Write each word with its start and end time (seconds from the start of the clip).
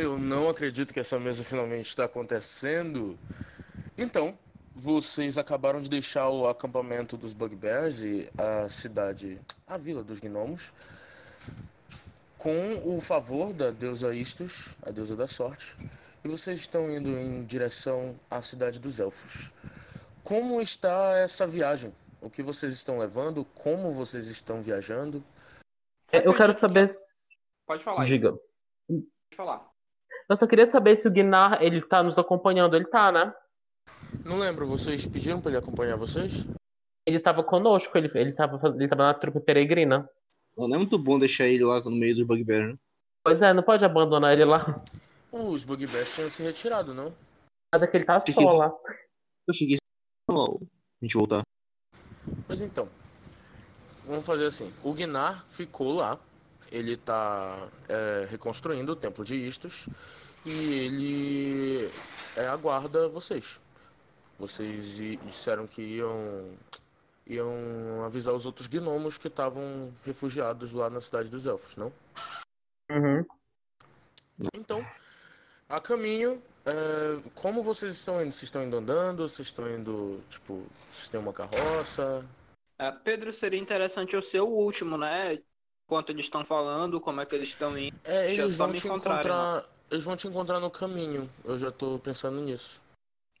Eu 0.00 0.16
não 0.16 0.48
acredito 0.48 0.94
que 0.94 1.00
essa 1.00 1.18
mesa 1.18 1.42
finalmente 1.42 1.86
está 1.86 2.04
acontecendo. 2.04 3.18
Então, 3.96 4.38
vocês 4.72 5.36
acabaram 5.36 5.82
de 5.82 5.90
deixar 5.90 6.28
o 6.28 6.46
acampamento 6.46 7.16
dos 7.16 7.32
Bugbears 7.32 8.02
e 8.02 8.30
a 8.38 8.68
cidade, 8.68 9.40
a 9.66 9.76
vila 9.76 10.04
dos 10.04 10.20
gnomos, 10.20 10.72
com 12.36 12.80
o 12.84 13.00
favor 13.00 13.52
da 13.52 13.72
deusa 13.72 14.14
Istus, 14.14 14.76
a 14.82 14.92
deusa 14.92 15.16
da 15.16 15.26
sorte, 15.26 15.76
e 16.24 16.28
vocês 16.28 16.60
estão 16.60 16.88
indo 16.88 17.10
em 17.18 17.44
direção 17.44 18.14
à 18.30 18.40
cidade 18.40 18.78
dos 18.78 19.00
elfos. 19.00 19.52
Como 20.22 20.62
está 20.62 21.16
essa 21.16 21.44
viagem? 21.44 21.92
O 22.20 22.30
que 22.30 22.40
vocês 22.40 22.72
estão 22.72 22.98
levando? 22.98 23.44
Como 23.46 23.90
vocês 23.90 24.28
estão 24.28 24.62
viajando? 24.62 25.24
É, 26.12 26.24
eu 26.24 26.36
quero 26.36 26.56
saber. 26.56 26.88
Pode 27.66 27.82
falar. 27.82 28.04
Diga. 28.04 28.30
Pode 28.86 29.36
falar. 29.36 29.67
Eu 30.28 30.36
só 30.36 30.46
queria 30.46 30.66
saber 30.66 30.96
se 30.96 31.08
o 31.08 31.10
Guinar, 31.10 31.62
ele 31.62 31.80
tá 31.82 32.02
nos 32.02 32.18
acompanhando. 32.18 32.76
Ele 32.76 32.84
tá, 32.84 33.10
né? 33.10 33.34
Não 34.24 34.38
lembro, 34.38 34.66
vocês 34.66 35.06
pediram 35.06 35.40
para 35.40 35.52
ele 35.52 35.58
acompanhar 35.58 35.96
vocês? 35.96 36.46
Ele 37.06 37.18
tava 37.18 37.42
conosco, 37.42 37.96
ele, 37.96 38.10
ele, 38.14 38.34
tava, 38.34 38.60
ele 38.76 38.88
tava 38.88 39.04
na 39.04 39.14
trupe 39.14 39.40
peregrina. 39.40 40.08
Não 40.56 40.74
é 40.74 40.78
muito 40.78 40.98
bom 40.98 41.18
deixar 41.18 41.46
ele 41.46 41.64
lá 41.64 41.80
no 41.80 41.90
meio 41.90 42.16
dos 42.16 42.26
bugbears, 42.26 42.72
né? 42.72 42.78
Pois 43.24 43.40
é, 43.42 43.52
não 43.52 43.62
pode 43.62 43.84
abandonar 43.84 44.32
ele 44.32 44.44
lá. 44.44 44.82
Os 45.30 45.64
Bugbears 45.64 46.14
tinham 46.14 46.30
se 46.30 46.42
retirado, 46.42 46.94
não? 46.94 47.12
Mas 47.72 47.82
é 47.82 47.86
que 47.86 47.96
ele 47.96 48.04
tá 48.06 48.20
só 48.20 48.52
lá. 48.52 48.72
Eu 49.46 49.54
fiquei 49.54 49.76
ó, 50.30 50.56
a 50.56 51.04
gente 51.04 51.14
voltar. 51.14 51.42
Mas 52.48 52.62
então, 52.62 52.88
vamos 54.06 54.24
fazer 54.24 54.46
assim. 54.46 54.72
O 54.82 54.94
Gnar 54.94 55.44
ficou 55.48 55.92
lá. 55.92 56.18
Ele 56.72 56.96
tá 56.96 57.68
é, 57.88 58.26
reconstruindo 58.30 58.92
o 58.92 58.96
templo 58.96 59.24
de 59.24 59.34
Istos. 59.34 59.88
E 60.44 60.50
ele 60.50 61.90
é, 62.36 62.46
aguarda 62.46 63.08
vocês. 63.08 63.60
Vocês 64.38 64.96
disseram 65.24 65.66
que 65.66 65.82
iam, 65.82 66.56
iam 67.26 68.04
avisar 68.04 68.34
os 68.34 68.46
outros 68.46 68.68
gnomos 68.68 69.18
que 69.18 69.28
estavam 69.28 69.92
refugiados 70.04 70.72
lá 70.72 70.88
na 70.88 71.00
cidade 71.00 71.28
dos 71.28 71.46
elfos, 71.46 71.76
não? 71.76 71.92
Uhum. 72.90 73.26
Então, 74.54 74.86
a 75.68 75.80
caminho, 75.80 76.40
é, 76.64 77.30
como 77.34 77.62
vocês 77.62 77.96
estão 77.96 78.22
indo? 78.22 78.32
Vocês 78.32 78.44
estão 78.44 78.62
indo 78.62 78.76
andando? 78.76 79.28
Vocês 79.28 79.48
estão 79.48 79.68
indo, 79.68 80.20
tipo, 80.30 80.64
vocês 80.88 81.08
têm 81.08 81.18
uma 81.20 81.32
carroça? 81.32 82.24
É, 82.78 82.92
Pedro, 82.92 83.32
seria 83.32 83.58
interessante 83.58 84.14
eu 84.14 84.22
ser 84.22 84.40
o 84.40 84.46
último, 84.46 84.96
né? 84.96 85.40
Enquanto 85.84 86.10
eles 86.10 86.26
estão 86.26 86.44
falando, 86.44 87.00
como 87.00 87.20
é 87.20 87.26
que 87.26 87.34
eles 87.34 87.48
estão 87.48 87.76
indo. 87.76 87.98
É, 88.04 88.32
eles 88.32 88.52
só 88.52 88.64
vão 88.64 88.72
me 88.72 88.78
te 88.78 88.86
encontrar. 88.86 89.64
Eles 89.90 90.04
vão 90.04 90.16
te 90.16 90.26
encontrar 90.26 90.60
no 90.60 90.70
caminho. 90.70 91.28
Eu 91.44 91.58
já 91.58 91.70
tô 91.70 91.98
pensando 91.98 92.40
nisso. 92.40 92.80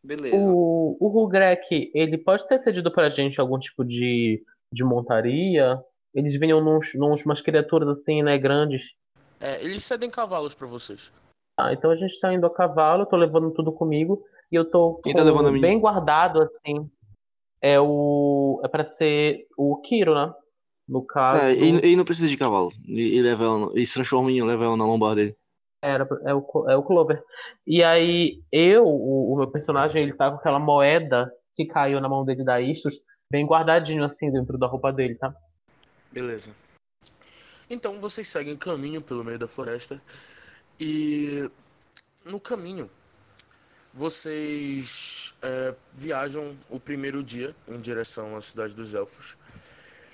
Beleza. 0.02 0.36
O, 0.36 0.96
o 1.00 1.08
Rugrek, 1.08 1.90
ele 1.94 2.16
pode 2.16 2.46
ter 2.48 2.58
cedido 2.60 2.90
pra 2.92 3.10
gente 3.10 3.40
algum 3.40 3.58
tipo 3.58 3.84
de, 3.84 4.42
de 4.72 4.84
montaria? 4.84 5.82
Eles 6.14 6.38
vinham 6.38 6.62
nos, 6.62 6.94
nos 6.94 7.24
umas 7.26 7.40
criaturas 7.40 7.88
assim, 7.88 8.22
né, 8.22 8.38
grandes. 8.38 8.94
É, 9.40 9.62
eles 9.62 9.84
cedem 9.84 10.10
cavalos 10.10 10.54
pra 10.54 10.66
vocês. 10.66 11.12
Ah, 11.58 11.72
então 11.72 11.90
a 11.90 11.94
gente 11.96 12.18
tá 12.20 12.32
indo 12.32 12.46
a 12.46 12.54
cavalo, 12.54 13.02
eu 13.02 13.06
tô 13.06 13.16
levando 13.16 13.50
tudo 13.52 13.72
comigo 13.72 14.24
e 14.50 14.54
eu 14.54 14.64
tô 14.64 14.94
Quem 15.02 15.12
tá 15.12 15.22
levando 15.22 15.50
bem 15.60 15.78
guardado 15.78 16.40
assim. 16.40 16.88
É 17.60 17.78
o 17.80 18.60
é 18.64 18.68
para 18.68 18.84
ser 18.84 19.46
o 19.56 19.76
Kiro, 19.82 20.14
né? 20.14 20.32
No 20.88 21.02
caso, 21.04 21.42
É, 21.42 21.52
ele, 21.52 21.78
ele 21.78 21.96
não 21.96 22.04
precisa 22.04 22.28
de 22.28 22.36
cavalo. 22.36 22.70
Ele, 22.86 23.02
ele 23.16 23.22
leva 23.22 23.44
ela, 23.44 23.58
no- 23.58 23.72
ele 23.76 23.84
se 23.84 23.94
transforma 23.94 24.30
em 24.30 24.40
leva 24.42 24.64
ela 24.64 24.76
na 24.76 24.86
lombar 24.86 25.16
dele. 25.16 25.36
Era 25.82 26.08
é 26.24 26.34
o 26.34 26.44
é 26.68 26.76
o 26.76 26.82
Clover. 26.82 27.22
E 27.66 27.82
aí 27.82 28.42
eu, 28.50 28.84
o, 28.84 29.34
o 29.34 29.36
meu 29.36 29.50
personagem, 29.50 30.02
ele 30.02 30.14
tá 30.14 30.30
com 30.30 30.36
aquela 30.36 30.58
moeda 30.58 31.32
que 31.54 31.66
caiu 31.66 32.00
na 32.00 32.08
mão 32.08 32.24
dele 32.24 32.44
da 32.44 32.60
Istus, 32.60 33.00
bem 33.30 33.46
guardadinho 33.46 34.04
assim 34.04 34.30
dentro 34.30 34.56
da 34.58 34.66
roupa 34.66 34.92
dele, 34.92 35.14
tá? 35.16 35.34
Beleza. 36.10 36.50
Então 37.68 38.00
vocês 38.00 38.28
seguem 38.28 38.56
caminho 38.56 39.02
pelo 39.02 39.24
meio 39.24 39.38
da 39.38 39.46
floresta. 39.46 40.00
E 40.80 41.50
no 42.24 42.40
caminho, 42.40 42.88
vocês 43.92 45.34
é, 45.42 45.74
viajam 45.92 46.56
o 46.70 46.78
primeiro 46.78 47.22
dia 47.22 47.54
em 47.66 47.78
direção 47.78 48.36
à 48.36 48.40
cidade 48.40 48.74
dos 48.74 48.94
elfos 48.94 49.36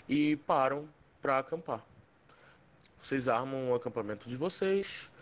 e 0.09 0.37
param 0.37 0.89
para 1.21 1.39
acampar. 1.39 1.85
Vocês 3.01 3.29
armam 3.29 3.71
o 3.71 3.75
acampamento 3.75 4.29
de 4.29 4.37
vocês. 4.37 5.13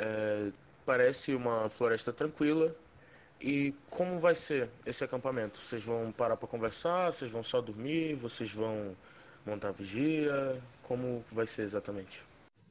É, 0.00 0.50
parece 0.84 1.34
uma 1.34 1.68
floresta 1.68 2.12
tranquila. 2.12 2.74
E 3.40 3.74
como 3.88 4.18
vai 4.18 4.34
ser 4.34 4.68
esse 4.84 5.04
acampamento? 5.04 5.56
Vocês 5.56 5.84
vão 5.84 6.12
parar 6.12 6.36
para 6.36 6.48
conversar? 6.48 7.12
Vocês 7.12 7.30
vão 7.30 7.42
só 7.42 7.60
dormir? 7.60 8.14
Vocês 8.14 8.52
vão 8.52 8.94
montar 9.46 9.72
vigia? 9.72 10.56
Como 10.82 11.24
vai 11.30 11.46
ser 11.46 11.62
exatamente? 11.62 12.22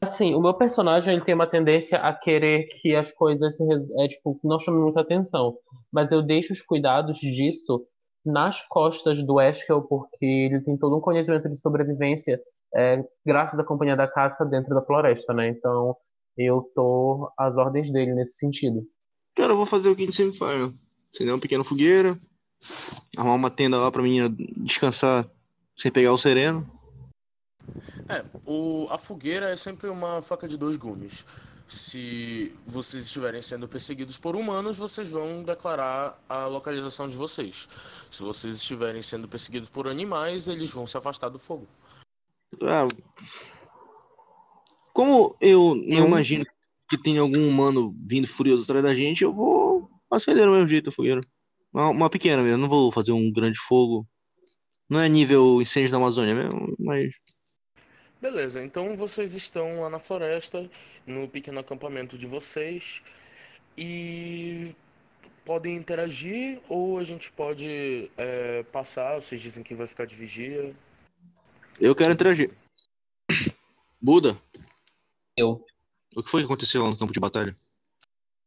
Assim, 0.02 0.34
o 0.34 0.40
meu 0.40 0.54
personagem 0.54 1.14
ele 1.14 1.26
tem 1.26 1.34
uma 1.34 1.48
tendência 1.48 1.98
a 1.98 2.14
querer 2.14 2.68
que 2.82 2.96
as 2.96 3.12
coisas 3.12 3.58
é 3.98 4.08
tipo 4.08 4.40
não 4.44 4.60
chamem 4.60 4.82
muita 4.82 5.02
atenção, 5.02 5.58
mas 5.92 6.12
eu 6.12 6.22
deixo 6.22 6.54
os 6.54 6.62
cuidados 6.62 7.20
disso 7.20 7.86
nas 8.26 8.62
costas 8.68 9.22
do 9.22 9.42
Eskel 9.42 9.82
porque 9.82 10.26
ele 10.26 10.62
tem 10.62 10.78
todo 10.78 10.96
um 10.96 11.02
conhecimento 11.02 11.50
de 11.50 11.60
sobrevivência 11.60 12.40
é, 12.74 13.04
graças 13.26 13.60
à 13.60 13.64
companhia 13.64 13.96
da 13.96 14.08
caça 14.08 14.46
dentro 14.46 14.74
da 14.74 14.82
floresta, 14.82 15.34
né? 15.34 15.50
Então 15.50 15.98
eu 16.44 16.62
tô 16.76 17.32
às 17.38 17.58
ordens 17.58 17.92
dele 17.92 18.14
nesse 18.14 18.38
sentido. 18.38 18.88
Cara, 19.36 19.54
eu 19.54 19.58
vou 19.58 19.66
fazer 19.66 19.90
o 19.90 19.96
que 19.96 20.04
a 20.04 20.06
gente 20.06 20.16
sempre 20.16 20.38
faz, 20.38 20.60
né? 20.60 20.74
Acender 21.14 21.34
uma 21.34 21.40
pequena 21.40 21.64
fogueira, 21.64 22.20
arrumar 23.18 23.36
uma 23.36 23.50
tenda 23.50 23.78
lá 23.78 23.92
pra 23.92 24.04
menina 24.04 24.34
descansar 24.58 25.30
sem 25.76 25.92
pegar 25.92 26.14
o 26.14 26.18
sereno. 26.18 26.70
É, 28.08 28.24
o, 28.46 28.88
a 28.90 28.98
fogueira 28.98 29.50
é 29.50 29.56
sempre 29.56 29.90
uma 29.90 30.22
faca 30.22 30.48
de 30.48 30.58
dois 30.58 30.78
gumes. 30.78 31.26
Se 31.68 32.52
vocês 32.66 33.06
estiverem 33.06 33.44
sendo 33.44 33.68
perseguidos 33.68 34.18
por 34.18 34.36
humanos, 34.36 34.80
vocês 34.80 35.12
vão 35.12 35.44
declarar 35.44 36.20
a 36.28 36.48
localização 36.48 37.08
de 37.08 37.16
vocês. 37.16 37.70
Se 38.10 38.24
vocês 38.24 38.56
estiverem 38.56 39.04
sendo 39.04 39.28
perseguidos 39.28 39.70
por 39.70 39.88
animais, 39.88 40.48
eles 40.48 40.72
vão 40.72 40.88
se 40.88 40.98
afastar 40.98 41.30
do 41.30 41.38
fogo. 41.38 41.68
Ah, 42.64 42.88
como 45.00 45.38
eu 45.40 45.76
não 45.76 46.00
Eu- 46.00 46.08
imagino 46.08 46.46
que 46.90 46.98
tem 46.98 47.18
algum 47.18 47.48
humano 47.48 47.96
vindo 48.06 48.28
furioso 48.28 48.64
atrás 48.64 48.84
da 48.84 48.94
gente, 48.94 49.24
eu 49.24 49.34
vou 49.34 49.90
acender 50.12 50.46
do 50.46 50.52
mesmo 50.52 50.68
jeito 50.68 50.90
a 50.90 50.92
fogueira. 50.92 51.22
Uma, 51.72 51.88
uma 51.88 52.10
pequena 52.10 52.44
mesmo, 52.44 52.58
não 52.58 52.68
vou 52.68 52.92
fazer 52.92 53.14
um 53.14 53.32
grande 53.32 53.58
fogo. 53.66 54.06
Não 54.90 55.00
é 55.00 55.08
nível 55.08 55.62
incêndio 55.62 55.92
da 55.92 55.98
Amazônia 55.98 56.36
mesmo, 56.36 56.76
mas 56.78 57.14
Beleza, 58.22 58.62
então 58.62 58.98
vocês 58.98 59.34
estão 59.34 59.80
lá 59.80 59.90
na 59.90 60.00
floresta, 60.00 60.70
no 61.08 61.26
pequeno 61.30 61.60
acampamento 61.60 62.18
de 62.18 62.28
vocês, 62.28 63.02
e 63.78 64.76
podem 65.46 65.78
interagir 65.78 66.60
ou 66.68 67.00
a 67.00 67.04
gente 67.06 67.32
pode 67.32 68.12
é, 68.18 68.64
passar. 68.64 69.16
Vocês 69.16 69.40
dizem 69.40 69.64
que 69.64 69.74
vai 69.74 69.88
ficar 69.88 70.04
de 70.04 70.18
vigia. 70.18 70.76
eu 71.80 71.96
quero 71.96 72.12
interagir. 72.12 72.52
Buda, 74.02 74.38
Eu, 75.40 75.64
o 76.16 76.24
que 76.24 76.30
foi 76.30 76.42
que 76.42 76.46
aconteceu 76.46 76.84
lá 76.84 76.90
no 76.90 76.98
campo 76.98 77.14
de 77.14 77.20
batalha? 77.20 77.56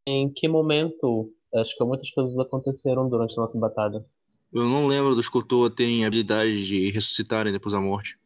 em 0.06 0.32
que 0.32 0.48
momento? 0.48 1.32
Acho 1.54 1.76
que 1.76 1.84
muitas 1.84 2.10
coisas 2.10 2.38
aconteceram 2.38 3.08
durante 3.08 3.38
a 3.38 3.42
nossa 3.42 3.58
batalha. 3.58 4.04
Eu 4.52 4.64
não 4.64 4.86
lembro 4.86 5.14
dos 5.14 5.28
Kotoa 5.28 5.70
terem 5.70 6.04
habilidade 6.04 6.66
de 6.66 6.90
ressuscitarem 6.90 7.52
depois 7.52 7.72
da 7.72 7.80
morte. 7.80 8.18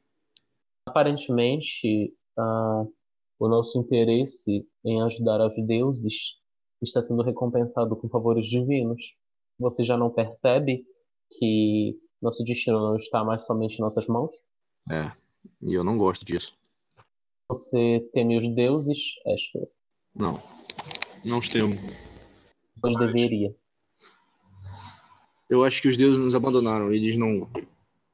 Aparentemente, 0.86 2.14
ah, 2.38 2.84
o 3.38 3.48
nosso 3.48 3.78
interesse 3.78 4.66
em 4.84 5.02
ajudar 5.02 5.40
os 5.40 5.66
deuses 5.66 6.36
está 6.82 7.02
sendo 7.02 7.22
recompensado 7.22 7.96
com 7.96 8.08
favores 8.08 8.46
divinos. 8.46 9.14
Você 9.58 9.82
já 9.82 9.96
não 9.96 10.10
percebe 10.10 10.84
que 11.38 11.98
nosso 12.22 12.44
destino 12.44 12.78
não 12.78 12.96
está 12.96 13.24
mais 13.24 13.44
somente 13.44 13.78
em 13.78 13.80
nossas 13.80 14.06
mãos? 14.06 14.32
É, 14.90 15.10
e 15.62 15.74
eu 15.74 15.82
não 15.82 15.98
gosto 15.98 16.24
disso. 16.24 16.54
Você 17.48 18.08
teme 18.12 18.38
os 18.38 18.48
deuses? 18.54 18.98
Que 19.52 19.68
Não. 20.14 20.42
Não 21.24 21.38
os 21.38 21.48
temo. 21.48 21.76
pois 22.80 22.96
deveria. 22.98 23.54
Eu 25.48 25.62
acho 25.62 25.80
que 25.80 25.88
os 25.88 25.96
deuses 25.96 26.18
nos 26.18 26.34
abandonaram. 26.34 26.92
Eles 26.92 27.16
não, 27.16 27.48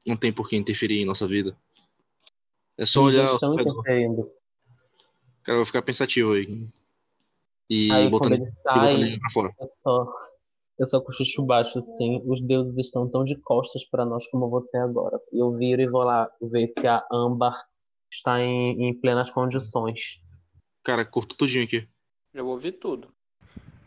não 0.05 0.15
têm 0.15 0.31
por 0.31 0.47
que 0.47 0.55
interferir 0.55 1.01
em 1.01 1.05
nossa 1.05 1.27
vida. 1.27 1.57
É 2.77 2.85
só 2.85 3.07
Eles 3.09 3.19
olhar. 3.19 3.33
estão 3.33 3.53
interferindo. 3.55 4.31
Cara, 5.43 5.55
eu 5.55 5.59
vou 5.61 5.65
ficar 5.65 5.81
pensativo 5.81 6.33
aí. 6.33 6.67
E 7.69 7.91
Aí 7.91 8.09
botando, 8.09 8.33
ele 8.33 8.43
e 8.43 8.45
botando 8.51 8.63
sai, 8.63 9.19
pra 9.19 9.29
fora. 9.31 9.55
eu 9.59 9.67
só, 9.81 10.13
eu 10.79 10.87
só 10.87 11.01
cochicho 11.01 11.43
baixo 11.43 11.79
assim. 11.79 12.21
Os 12.25 12.39
deuses 12.41 12.77
estão 12.77 13.09
tão 13.09 13.23
de 13.23 13.35
costas 13.37 13.83
para 13.85 14.05
nós 14.05 14.27
como 14.27 14.47
você 14.49 14.77
agora. 14.77 15.19
E 15.31 15.39
eu 15.39 15.51
viro 15.57 15.81
e 15.81 15.89
vou 15.89 16.03
lá 16.03 16.29
ver 16.41 16.67
se 16.69 16.85
a 16.85 17.03
Âmbar 17.11 17.67
está 18.13 18.39
em, 18.39 18.89
em 18.89 18.93
plenas 18.93 19.31
condições. 19.31 20.21
Cara, 20.83 21.03
cortou 21.03 21.35
tudinho 21.37 21.65
aqui. 21.65 21.87
Eu 22.33 22.47
ouvi 22.47 22.71
tudo. 22.71 23.11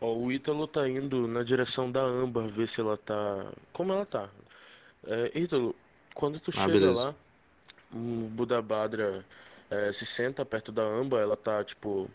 Ó, 0.00 0.14
o 0.14 0.32
Ítalo 0.32 0.66
tá 0.66 0.88
indo 0.88 1.26
na 1.26 1.42
direção 1.42 1.90
da 1.90 2.02
Âmbar, 2.02 2.48
ver 2.48 2.68
se 2.68 2.80
ela 2.80 2.96
tá. 2.96 3.52
Como 3.72 3.92
ela 3.92 4.04
tá? 4.04 4.28
É, 5.06 5.38
Ítalo, 5.38 5.74
quando 6.14 6.40
tu 6.40 6.50
Ah, 6.50 6.60
chega 6.64 6.72
beleza. 6.72 6.92
lá, 6.92 7.14
o 7.92 8.28
Buda 8.28 8.60
Badra 8.60 9.24
é, 9.70 9.92
se 9.92 10.04
senta 10.04 10.44
perto 10.44 10.72
da 10.72 10.82
Âmbar, 10.82 11.20
ela 11.20 11.36
tá, 11.36 11.62
tipo, 11.62 12.10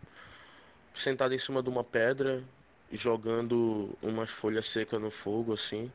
sentada 0.93 1.33
em 1.33 1.39
cima 1.39 1.63
de 1.63 1.69
uma 1.69 1.83
pedra, 1.83 2.43
jogando 2.91 3.97
umas 4.01 4.29
folhas 4.29 4.69
secas 4.69 5.01
no 5.01 5.09
fogo, 5.09 5.53
assim. 5.53 5.91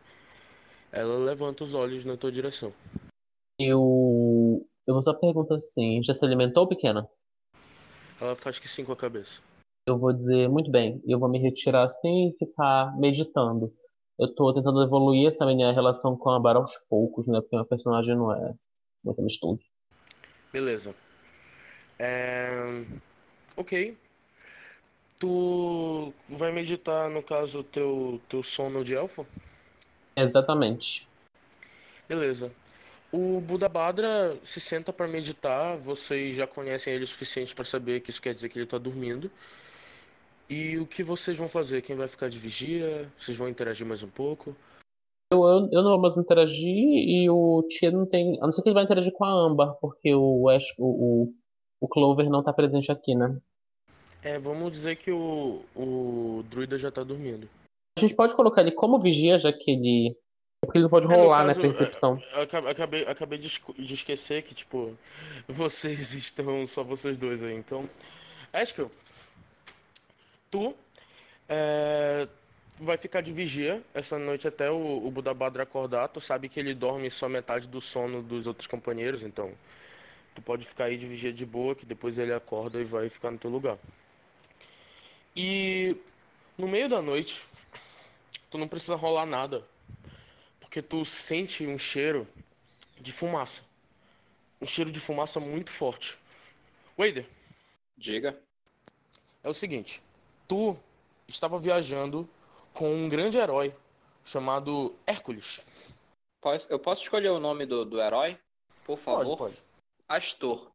Ela 0.91 1.19
levanta 1.19 1.63
os 1.63 1.75
olhos 1.75 2.05
na 2.05 2.17
tua 2.17 2.33
direção. 2.33 2.73
Eu. 3.59 3.81
Eu 4.87 4.95
vou 4.95 5.03
só 5.03 5.13
perguntar 5.13 5.57
assim: 5.57 6.03
já 6.03 6.15
se 6.15 6.25
alimentou, 6.25 6.69
pequena? 6.69 7.09
Ela 8.21 8.37
faz 8.37 8.59
que 8.59 8.69
sim 8.69 8.85
com 8.85 8.93
a 8.93 8.97
cabeça. 8.97 9.41
Eu 9.89 9.99
vou 9.99 10.13
dizer, 10.13 10.49
muito 10.49 10.71
bem, 10.71 11.03
eu 11.07 11.19
vou 11.19 11.29
me 11.29 11.39
retirar 11.39 11.85
assim 11.85 12.29
e 12.29 12.37
ficar 12.39 12.97
meditando. 12.99 13.73
Eu 14.19 14.35
tô 14.35 14.53
tentando 14.53 14.83
evoluir 14.83 15.29
essa 15.29 15.45
minha 15.45 15.71
relação 15.73 16.17
com 16.17 16.31
a 16.31 16.41
Bar 16.41 16.57
aos 16.57 16.77
poucos, 16.89 17.27
né? 17.27 17.41
Porque 17.41 17.55
meu 17.55 17.67
personagem 17.67 18.17
não 18.17 18.33
é 18.33 18.55
muito 19.05 19.21
no 19.21 19.27
estudo. 19.27 19.61
Beleza. 20.53 20.95
É... 21.99 22.85
Ok. 23.57 23.97
Tu 25.19 26.13
vai 26.29 26.53
meditar, 26.53 27.09
no 27.11 27.23
caso, 27.23 27.63
teu, 27.63 28.21
teu 28.29 28.43
sono 28.43 28.85
de 28.85 28.95
elfo? 28.95 29.27
Exatamente. 30.17 31.07
Beleza. 32.09 32.51
O 33.17 33.41
Buda 33.41 33.67
Badra 33.67 34.37
se 34.45 34.61
senta 34.61 34.93
para 34.93 35.09
meditar. 35.09 35.79
Vocês 35.79 36.37
já 36.37 36.47
conhecem 36.47 36.93
ele 36.93 37.05
o 37.05 37.09
suficiente 37.09 37.55
para 37.55 37.65
saber 37.65 38.01
que 38.01 38.11
isso 38.11 38.21
quer 38.21 38.35
dizer 38.35 38.51
que 38.51 38.59
ele 38.59 38.67
tá 38.67 38.77
dormindo. 38.77 39.31
E 40.51 40.77
o 40.77 40.87
que 40.87 41.03
vocês 41.03 41.35
vão 41.35 41.49
fazer? 41.49 41.81
Quem 41.81 41.97
vai 41.97 42.09
ficar 42.09 42.29
de 42.29 42.39
vigia? 42.39 43.11
Vocês 43.19 43.35
vão 43.35 43.49
interagir 43.49 43.87
mais 43.87 44.03
um 44.03 44.09
pouco? 44.11 44.55
Eu, 45.33 45.43
eu, 45.45 45.69
eu 45.73 45.83
não 45.83 45.93
vou 45.93 46.01
mais 46.01 46.19
interagir 46.19 46.69
e 46.69 47.31
o 47.31 47.63
Tia 47.67 47.91
não 47.91 48.05
tem. 48.05 48.39
A 48.43 48.45
não 48.45 48.53
ser 48.53 48.61
que 48.61 48.69
ele 48.69 48.75
vai 48.75 48.85
interagir 48.85 49.15
com 49.15 49.25
a 49.25 49.31
Amber, 49.31 49.73
porque 49.81 50.15
o, 50.15 50.51
Ash, 50.51 50.75
o, 50.77 50.85
o, 51.25 51.35
o 51.81 51.89
Clover 51.89 52.29
não 52.29 52.43
tá 52.43 52.53
presente 52.53 52.93
aqui, 52.93 53.15
né? 53.15 53.41
É, 54.23 54.39
vamos 54.39 54.71
dizer 54.71 54.97
que 54.97 55.11
o, 55.11 55.63
o 55.75 56.45
druida 56.51 56.77
já 56.77 56.91
tá 56.91 57.03
dormindo. 57.03 57.49
A 57.97 58.01
gente 58.03 58.15
pode 58.15 58.37
colocar 58.37 58.61
ele 58.61 58.73
como 58.73 59.01
vigia, 59.01 59.39
já 59.39 59.51
que 59.51 59.71
ele. 59.71 60.17
É 60.63 60.67
porque 60.67 60.79
ele 60.79 60.85
não 60.85 60.91
pode 60.91 61.07
É, 61.07 61.09
no 61.09 61.15
rolar, 61.17 61.45
né? 61.45 61.55
caso, 61.55 61.61
Percepção. 61.61 62.23
é, 62.33 62.43
aca- 62.43 62.71
acabei, 62.71 63.03
acabei 63.07 63.39
de, 63.39 63.47
esco- 63.47 63.75
de 63.75 63.93
esquecer 63.95 64.43
que, 64.43 64.55
tipo, 64.55 64.97
vocês 65.47 66.15
estão 66.15 66.67
só 66.67 66.83
vocês 66.83 67.17
dois 67.17 67.43
aí. 67.43 67.55
Então, 67.55 67.89
Eskel, 68.53 68.91
tu 70.51 70.75
é, 71.49 72.27
vai 72.81 72.97
ficar 72.97 73.21
de 73.21 73.33
vigia 73.33 73.83
essa 73.93 74.19
noite 74.19 74.49
até 74.49 74.71
o, 74.71 75.07
o 75.07 75.11
Buda 75.11 75.35
Badra 75.35 75.63
acordar. 75.65 76.09
Tu 76.09 76.21
sabe 76.21 76.49
que 76.49 76.59
ele 76.59 76.75
dorme 76.75 77.11
só 77.11 77.29
metade 77.29 77.69
do 77.69 77.81
sono 77.81 78.23
dos 78.23 78.47
outros 78.47 78.67
companheiros, 78.67 79.23
então 79.23 79.53
tu 80.35 80.41
pode 80.43 80.67
ficar 80.67 80.85
aí 80.87 80.97
de 80.97 81.07
vigia 81.07 81.33
de 81.33 81.45
boa, 81.47 81.75
que 81.75 81.85
depois 81.87 82.19
ele 82.19 82.33
acorda 82.33 82.81
e 82.81 82.85
vai 82.85 83.09
ficar 83.11 83.31
no 83.31 83.39
teu 83.39 83.51
lugar. 83.51 83.79
E 85.37 85.97
no 86.57 86.67
meio 86.67 86.89
da 86.89 87.03
noite, 87.03 87.45
tu 88.51 88.57
não 88.57 88.67
precisa 88.69 88.95
rolar 88.97 89.27
nada. 89.27 89.63
Porque 90.77 90.89
tu 90.89 91.07
sente 91.07 91.67
um 91.67 91.79
cheiro 91.79 92.29
de 93.01 93.11
fumaça. 93.11 93.63
Um 94.61 94.67
cheiro 94.67 94.93
de 94.93 95.01
fumaça 95.01 95.41
muito 95.41 95.71
forte. 95.71 96.19
Wader, 96.99 97.27
Diga. 97.97 98.39
é 99.43 99.49
o 99.49 99.55
seguinte. 99.55 100.03
Tu 100.47 100.77
estava 101.27 101.59
viajando 101.59 102.29
com 102.75 102.95
um 102.95 103.09
grande 103.09 103.39
herói 103.39 103.75
chamado 104.23 104.95
Hércules. 105.07 105.65
Posso- 106.43 106.67
Eu 106.69 106.79
posso 106.79 107.05
escolher 107.05 107.31
o 107.31 107.41
nome 107.41 107.65
do, 107.65 107.83
do 107.87 107.99
herói? 107.99 108.39
Por 108.85 108.99
favor? 108.99 109.35
Pode, 109.39 109.55
pode. 109.57 109.65
Astor. 110.07 110.71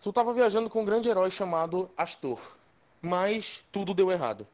Tu 0.00 0.10
estava 0.10 0.32
viajando 0.32 0.70
com 0.70 0.82
um 0.82 0.84
grande 0.84 1.08
herói 1.08 1.32
chamado 1.32 1.90
Astor. 1.96 2.56
Mas 3.02 3.64
tudo 3.72 3.92
deu 3.92 4.12
errado. 4.12 4.46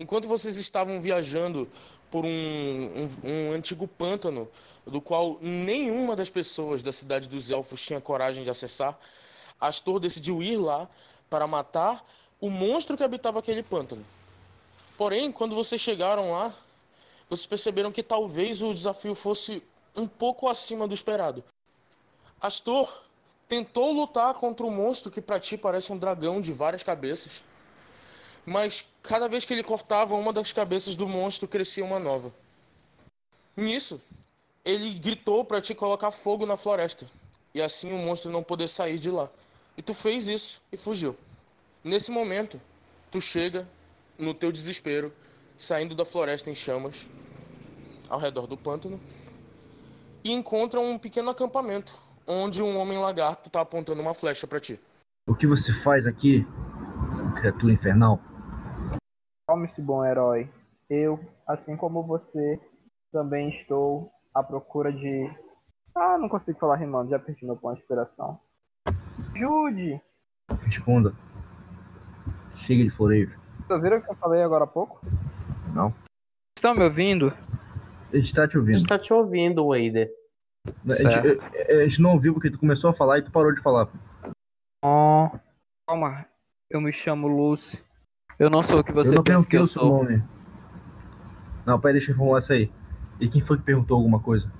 Enquanto 0.00 0.26
vocês 0.26 0.56
estavam 0.56 1.00
viajando 1.00 1.70
por 2.10 2.24
um, 2.24 2.28
um, 2.28 3.30
um 3.30 3.52
antigo 3.52 3.86
pântano, 3.86 4.48
do 4.86 5.00
qual 5.00 5.38
nenhuma 5.40 6.16
das 6.16 6.30
pessoas 6.30 6.82
da 6.82 6.92
cidade 6.92 7.28
dos 7.28 7.50
elfos 7.50 7.84
tinha 7.84 8.00
coragem 8.00 8.44
de 8.44 8.50
acessar, 8.50 8.98
Astor 9.60 9.98
decidiu 9.98 10.42
ir 10.42 10.56
lá 10.56 10.88
para 11.28 11.46
matar 11.46 12.04
o 12.40 12.48
monstro 12.48 12.96
que 12.96 13.02
habitava 13.02 13.38
aquele 13.38 13.62
pântano. 13.62 14.04
Porém, 14.96 15.30
quando 15.30 15.54
vocês 15.54 15.80
chegaram 15.80 16.32
lá, 16.32 16.52
vocês 17.28 17.46
perceberam 17.46 17.92
que 17.92 18.02
talvez 18.02 18.62
o 18.62 18.72
desafio 18.72 19.14
fosse 19.14 19.62
um 19.94 20.06
pouco 20.06 20.48
acima 20.48 20.86
do 20.88 20.94
esperado. 20.94 21.44
Astor 22.40 23.02
tentou 23.48 23.92
lutar 23.92 24.34
contra 24.34 24.64
o 24.64 24.70
monstro 24.70 25.10
que 25.10 25.20
para 25.20 25.40
ti 25.40 25.56
parece 25.56 25.92
um 25.92 25.98
dragão 25.98 26.40
de 26.40 26.52
várias 26.52 26.82
cabeças. 26.82 27.42
Mas 28.48 28.88
cada 29.02 29.28
vez 29.28 29.44
que 29.44 29.52
ele 29.52 29.62
cortava 29.62 30.14
uma 30.14 30.32
das 30.32 30.54
cabeças 30.54 30.96
do 30.96 31.06
monstro, 31.06 31.46
crescia 31.46 31.84
uma 31.84 31.98
nova. 31.98 32.32
Nisso, 33.54 34.00
ele 34.64 34.94
gritou 34.94 35.44
para 35.44 35.60
te 35.60 35.74
colocar 35.74 36.10
fogo 36.10 36.46
na 36.46 36.56
floresta. 36.56 37.06
E 37.54 37.60
assim 37.60 37.92
o 37.92 37.98
monstro 37.98 38.30
não 38.30 38.42
poder 38.42 38.68
sair 38.68 38.98
de 38.98 39.10
lá. 39.10 39.28
E 39.76 39.82
tu 39.82 39.92
fez 39.92 40.28
isso 40.28 40.62
e 40.72 40.78
fugiu. 40.78 41.14
Nesse 41.84 42.10
momento, 42.10 42.58
tu 43.10 43.20
chega 43.20 43.68
no 44.18 44.32
teu 44.32 44.50
desespero, 44.50 45.12
saindo 45.58 45.94
da 45.94 46.06
floresta 46.06 46.50
em 46.50 46.54
chamas, 46.54 47.06
ao 48.08 48.18
redor 48.18 48.46
do 48.46 48.56
pântano, 48.56 48.98
e 50.24 50.32
encontra 50.32 50.80
um 50.80 50.98
pequeno 50.98 51.28
acampamento, 51.28 51.94
onde 52.26 52.62
um 52.62 52.78
homem 52.78 52.96
lagarto 52.96 53.50
tá 53.50 53.60
apontando 53.60 54.00
uma 54.00 54.14
flecha 54.14 54.46
para 54.46 54.58
ti. 54.58 54.80
O 55.26 55.34
que 55.34 55.46
você 55.46 55.70
faz 55.70 56.06
aqui, 56.06 56.46
criatura 57.36 57.74
infernal? 57.74 58.18
Calme-se, 59.48 59.80
bom 59.80 60.04
herói. 60.04 60.46
Eu, 60.90 61.18
assim 61.46 61.74
como 61.74 62.02
você, 62.02 62.60
também 63.10 63.48
estou 63.48 64.12
à 64.34 64.42
procura 64.42 64.92
de. 64.92 65.26
Ah, 65.94 66.18
não 66.18 66.28
consigo 66.28 66.58
falar 66.58 66.76
rimando, 66.76 67.08
já 67.08 67.18
perdi 67.18 67.46
meu 67.46 67.56
ponto 67.56 67.76
de 67.76 67.80
inspiração. 67.80 68.38
Jude! 69.34 70.00
Responda. 70.66 71.14
Chega 72.56 72.84
de 72.84 72.90
floreio. 72.90 73.38
Vocês 73.66 73.80
viram 73.82 73.96
o 73.96 74.02
que 74.02 74.10
eu 74.10 74.16
falei 74.16 74.42
agora 74.42 74.64
há 74.64 74.66
pouco? 74.66 75.00
Não. 75.74 75.94
Estão 76.54 76.74
me 76.74 76.84
ouvindo? 76.84 77.32
A 78.12 78.16
gente 78.16 78.34
tá 78.34 78.46
te 78.46 78.56
A 78.56 78.60
ouvindo. 78.60 78.78
gente 78.80 78.88
tá 78.88 78.98
te 78.98 79.12
ouvindo, 79.14 79.66
Wader. 79.68 80.10
A 80.90 80.94
gente, 80.94 81.16
a- 81.16 81.76
a 81.78 81.88
gente 81.88 82.02
não 82.02 82.12
ouviu 82.12 82.34
porque 82.34 82.50
tu 82.50 82.58
começou 82.58 82.90
a 82.90 82.92
falar 82.92 83.18
e 83.18 83.22
tu 83.22 83.30
parou 83.32 83.54
de 83.54 83.62
falar. 83.62 83.88
Oh, 84.84 85.30
calma, 85.88 86.26
eu 86.68 86.82
me 86.82 86.92
chamo 86.92 87.26
Lucy. 87.28 87.82
Eu 88.38 88.48
não 88.48 88.62
sou 88.62 88.78
o 88.78 88.84
que 88.84 88.92
você 88.92 89.10
eu 89.10 89.16
não 89.16 89.24
pensa 89.24 89.44
que 89.44 89.56
eu 89.56 89.66
sou. 89.66 90.04
nome. 90.04 90.22
Não, 91.66 91.80
peraí, 91.80 91.94
deixa 91.94 92.12
eu 92.12 92.16
formular 92.16 92.38
isso 92.38 92.52
aí. 92.52 92.70
E 93.20 93.28
quem 93.28 93.40
foi 93.40 93.58
que 93.58 93.64
perguntou 93.64 93.96
alguma 93.96 94.20
coisa? 94.20 94.50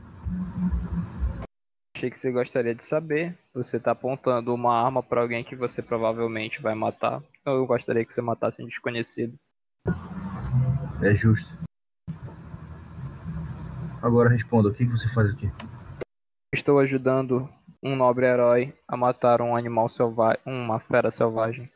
Achei 1.97 2.11
que 2.11 2.18
você 2.18 2.32
gostaria 2.32 2.75
de 2.75 2.82
saber. 2.82 3.38
Você 3.54 3.78
tá 3.78 3.92
apontando 3.92 4.52
uma 4.52 4.75
arma 4.75 5.00
pra 5.00 5.20
alguém 5.20 5.44
que 5.44 5.54
você 5.54 5.80
provavelmente 5.80 6.61
vai 6.61 6.75
matar. 6.75 7.23
Eu 7.47 7.64
gostaria 7.66 8.04
que 8.04 8.12
você 8.12 8.20
matasse 8.20 8.61
um 8.61 8.66
desconhecido. 8.66 9.38
É 11.00 11.14
justo. 11.14 11.56
Agora 14.02 14.28
responda, 14.28 14.68
o 14.70 14.75
que 14.75 14.85
você 14.85 15.08
faz 15.08 15.30
aqui? 15.30 15.50
Estou 16.52 16.80
ajudando 16.80 17.49
um 17.80 17.94
nobre 17.94 18.26
herói 18.26 18.75
a 18.88 18.97
matar 18.97 19.40
um 19.40 19.54
animal 19.54 19.88
selvagem, 19.88 20.40
uma 20.44 20.80
fera 20.80 21.12
selvagem. 21.12 21.70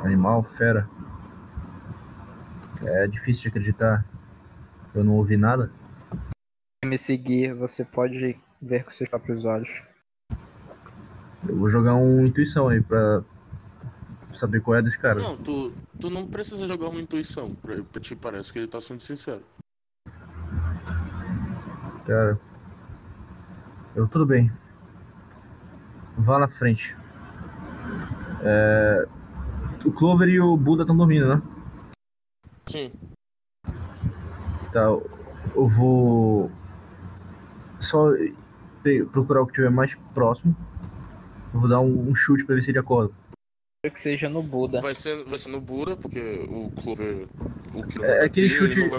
Animal, 0.00 0.42
fera? 0.42 0.88
É 2.82 3.06
difícil 3.06 3.42
de 3.42 3.48
acreditar. 3.48 4.04
Eu 4.94 5.04
não 5.04 5.14
ouvi 5.14 5.36
nada. 5.36 5.70
Se 6.82 6.88
me 6.88 6.96
seguir, 6.96 7.54
você 7.54 7.84
pode 7.84 8.36
ver 8.60 8.84
com 8.84 8.90
seus 8.90 9.10
próprios 9.10 9.44
olhos. 9.44 9.82
Eu 11.46 11.56
vou 11.56 11.68
jogar 11.68 11.94
um 11.94 12.24
intuição 12.26 12.68
aí 12.68 12.80
pra 12.80 13.22
saber 14.32 14.60
qual 14.60 14.76
é 14.76 14.82
desse 14.82 14.98
cara. 14.98 15.20
Não, 15.20 15.36
tu, 15.36 15.72
tu 16.00 16.10
não 16.10 16.26
precisa 16.26 16.66
jogar 16.66 16.88
uma 16.88 17.00
intuição. 17.00 17.54
Pra, 17.54 17.82
pra 17.82 18.00
ti 18.00 18.14
parece 18.14 18.52
que 18.52 18.58
ele 18.58 18.68
tá 18.68 18.80
sendo 18.80 19.02
sincero. 19.02 19.42
Cara. 22.06 22.40
Eu 23.94 24.06
tudo 24.06 24.24
bem. 24.24 24.50
Vá 26.16 26.38
na 26.38 26.48
frente. 26.48 26.96
É, 28.42 29.08
O 29.84 29.92
Clover 29.92 30.28
e 30.28 30.40
o 30.40 30.56
Buda 30.56 30.82
estão 30.82 30.96
dormindo, 30.96 31.28
né? 31.28 31.42
Sim. 32.66 32.90
Tá. 34.72 34.82
Eu 35.54 35.66
vou 35.66 36.50
só 37.80 38.10
procurar 39.12 39.42
o 39.42 39.46
que 39.46 39.54
tiver 39.54 39.70
mais 39.70 39.94
próximo. 40.14 40.54
Eu 41.54 41.60
vou 41.60 41.68
dar 41.68 41.80
um, 41.80 42.10
um 42.10 42.14
chute 42.14 42.44
pra 42.44 42.54
ver 42.54 42.62
se 42.62 42.70
ele 42.70 42.78
acorda. 42.78 43.12
que 43.82 43.98
seja 44.00 44.28
no 44.28 44.42
Buda. 44.42 44.80
Vai 44.80 44.94
ser, 44.94 45.24
vai 45.24 45.38
ser 45.38 45.50
no 45.50 45.60
Bura, 45.60 45.96
porque 45.96 46.20
o 46.48 46.70
Clover. 46.70 47.26
O 47.74 47.82
que 47.86 48.04
É, 48.04 48.24
aquele 48.24 48.24
aqui, 48.24 48.40
ele 48.40 48.50
chute-. 48.50 48.90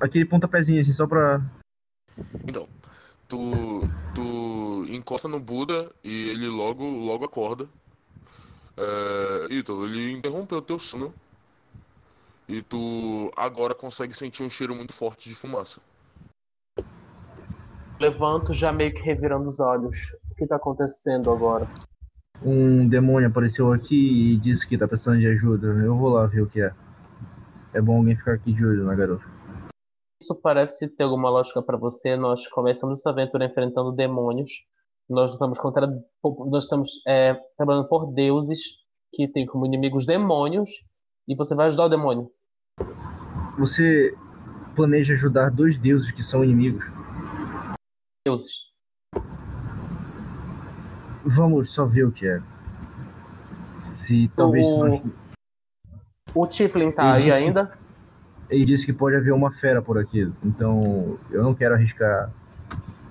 Aquele 0.00 0.24
pontapézinho, 0.24 0.80
assim, 0.80 0.92
só 0.92 1.06
pra. 1.06 1.42
Então, 2.46 2.68
tu, 3.28 3.82
tu 4.14 4.86
encosta 4.88 5.28
no 5.28 5.40
Buda 5.40 5.90
e 6.02 6.30
ele 6.30 6.48
logo, 6.48 6.84
logo 6.84 7.24
acorda. 7.24 7.68
É, 8.76 9.54
Ítalo, 9.54 9.86
ele 9.86 10.12
interrompeu 10.12 10.60
teu 10.60 10.78
sono. 10.78 11.14
E 12.48 12.60
tu 12.60 13.32
agora 13.36 13.74
consegue 13.74 14.12
sentir 14.12 14.42
um 14.42 14.50
cheiro 14.50 14.74
muito 14.74 14.92
forte 14.92 15.28
de 15.28 15.34
fumaça. 15.34 15.80
Levanto 17.98 18.52
já 18.52 18.72
meio 18.72 18.92
que 18.92 19.00
revirando 19.00 19.46
os 19.46 19.60
olhos. 19.60 20.14
O 20.30 20.34
que 20.34 20.46
tá 20.46 20.56
acontecendo 20.56 21.30
agora? 21.30 21.66
Um 22.42 22.86
demônio 22.86 23.28
apareceu 23.28 23.72
aqui 23.72 24.34
e 24.34 24.36
disse 24.36 24.66
que 24.68 24.76
tá 24.76 24.86
precisando 24.86 25.20
de 25.20 25.26
ajuda. 25.28 25.68
Eu 25.68 25.96
vou 25.96 26.10
lá 26.10 26.26
ver 26.26 26.42
o 26.42 26.46
que 26.46 26.60
é. 26.60 26.74
É 27.72 27.80
bom 27.80 27.96
alguém 27.98 28.16
ficar 28.16 28.34
aqui 28.34 28.52
de 28.52 28.64
olho 28.64 28.84
na 28.84 28.94
garota. 28.94 29.24
Isso 30.20 30.34
parece 30.34 30.88
ter 30.88 31.04
alguma 31.04 31.30
lógica 31.30 31.62
pra 31.62 31.76
você. 31.76 32.16
Nós 32.16 32.46
começamos 32.48 33.00
essa 33.00 33.10
aventura 33.10 33.46
enfrentando 33.46 33.92
demônios. 33.92 34.52
Nós 35.08 35.32
estamos 35.32 35.58
contra, 35.58 35.86
nós 36.50 36.64
estamos 36.64 36.90
é, 37.06 37.34
trabalhando 37.56 37.88
por 37.88 38.12
deuses 38.12 38.60
que 39.12 39.28
têm 39.28 39.44
como 39.46 39.66
inimigos 39.66 40.06
demônios. 40.06 40.70
E 41.28 41.34
você 41.34 41.54
vai 41.54 41.66
ajudar 41.68 41.84
o 41.84 41.88
demônio. 41.88 42.30
Você 43.58 44.14
planeja 44.74 45.14
ajudar 45.14 45.50
dois 45.50 45.76
deuses 45.78 46.10
que 46.10 46.22
são 46.22 46.42
inimigos? 46.44 46.84
Deuses. 48.26 48.64
Vamos 51.24 51.72
só 51.72 51.86
ver 51.86 52.04
o 52.06 52.12
que 52.12 52.26
é. 52.26 52.42
Se 53.80 54.28
talvez 54.36 54.66
se 54.66 54.72
O- 54.74 54.78
nós... 54.86 55.02
O 56.34 56.46
Tiflin 56.46 56.90
tá 56.90 57.02
Ele 57.02 57.12
aí 57.12 57.22
disse 57.24 57.36
que- 57.38 57.44
ainda? 57.44 57.78
Ele 58.50 58.64
disse 58.66 58.86
que 58.86 58.92
pode 58.92 59.16
haver 59.16 59.32
uma 59.32 59.50
fera 59.50 59.80
por 59.80 59.96
aqui. 59.98 60.30
Então 60.44 61.18
eu 61.30 61.42
não 61.42 61.54
quero 61.54 61.74
arriscar 61.74 62.30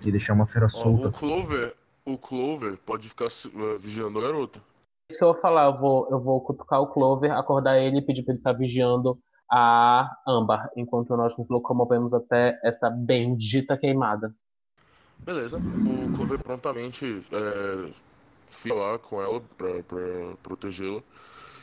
e 0.06 0.12
deixar 0.12 0.34
uma 0.34 0.46
fera 0.46 0.70
solta. 0.70 1.08
o 1.08 1.12
Clover, 1.12 1.74
o 2.06 2.18
Clover 2.18 2.78
pode 2.80 3.08
ficar 3.10 3.26
eh, 3.26 3.78
vigiando 3.78 4.20
a 4.20 4.22
garota. 4.22 4.62
Isso 5.10 5.18
que 5.18 5.24
eu 5.24 5.34
vou 5.34 5.42
falar. 5.42 5.66
Eu 5.66 5.80
vou, 5.80 6.08
eu 6.10 6.20
vou 6.20 6.42
cutucar 6.42 6.82
o 6.82 6.88
Clover, 6.88 7.32
acordar 7.32 7.80
ele 7.80 8.00
e 8.00 8.02
pedir 8.02 8.24
pra 8.24 8.34
ele 8.34 8.40
ficar 8.40 8.54
vigiando 8.54 9.20
a 9.50 10.10
Ambar. 10.28 10.70
Enquanto 10.76 11.16
nós 11.16 11.38
nos 11.38 11.48
locomovemos 11.50 12.14
até 12.14 12.60
essa 12.64 12.90
bendita 12.90 13.78
queimada. 13.78 14.34
Beleza. 15.20 15.58
O 15.58 16.16
Clover 16.16 16.40
prontamente 16.40 17.22
é, 17.32 17.92
fica 18.46 18.76
lá 18.76 19.00
com 19.00 19.22
ela 19.22 19.42
pra, 19.58 19.84
pra 19.84 20.36
protegê-la. 20.42 21.02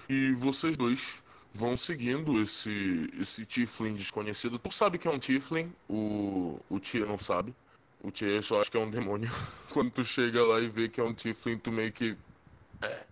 E 0.09 0.33
vocês 0.35 0.77
dois 0.77 1.23
vão 1.53 1.77
seguindo 1.77 2.41
esse, 2.41 3.11
esse 3.21 3.45
Tiflin 3.45 3.95
desconhecido. 3.95 4.59
Tu 4.59 4.73
sabe 4.73 4.99
que 4.99 5.09
é 5.09 5.11
um 5.11 5.19
Tiflin, 5.19 5.73
o, 5.89 6.59
o 6.71 6.79
Tia 6.79 7.05
não 7.05 7.19
sabe. 7.19 7.55
O 8.03 8.11
Tia 8.11 8.41
só 8.41 8.61
acha 8.61 8.71
que 8.71 8.77
é 8.77 8.81
um 8.81 8.91
demônio. 8.91 9.29
Quando 9.73 9.91
tu 9.91 10.03
chega 10.03 10.43
lá 10.45 10.59
e 10.61 10.69
vê 10.69 10.89
que 10.89 11.01
é 11.01 11.05
um 11.05 11.13
Tiflin, 11.13 11.59
tu 11.59 11.71
meio 11.71 11.93
que. 11.93 12.17
É, 12.83 13.05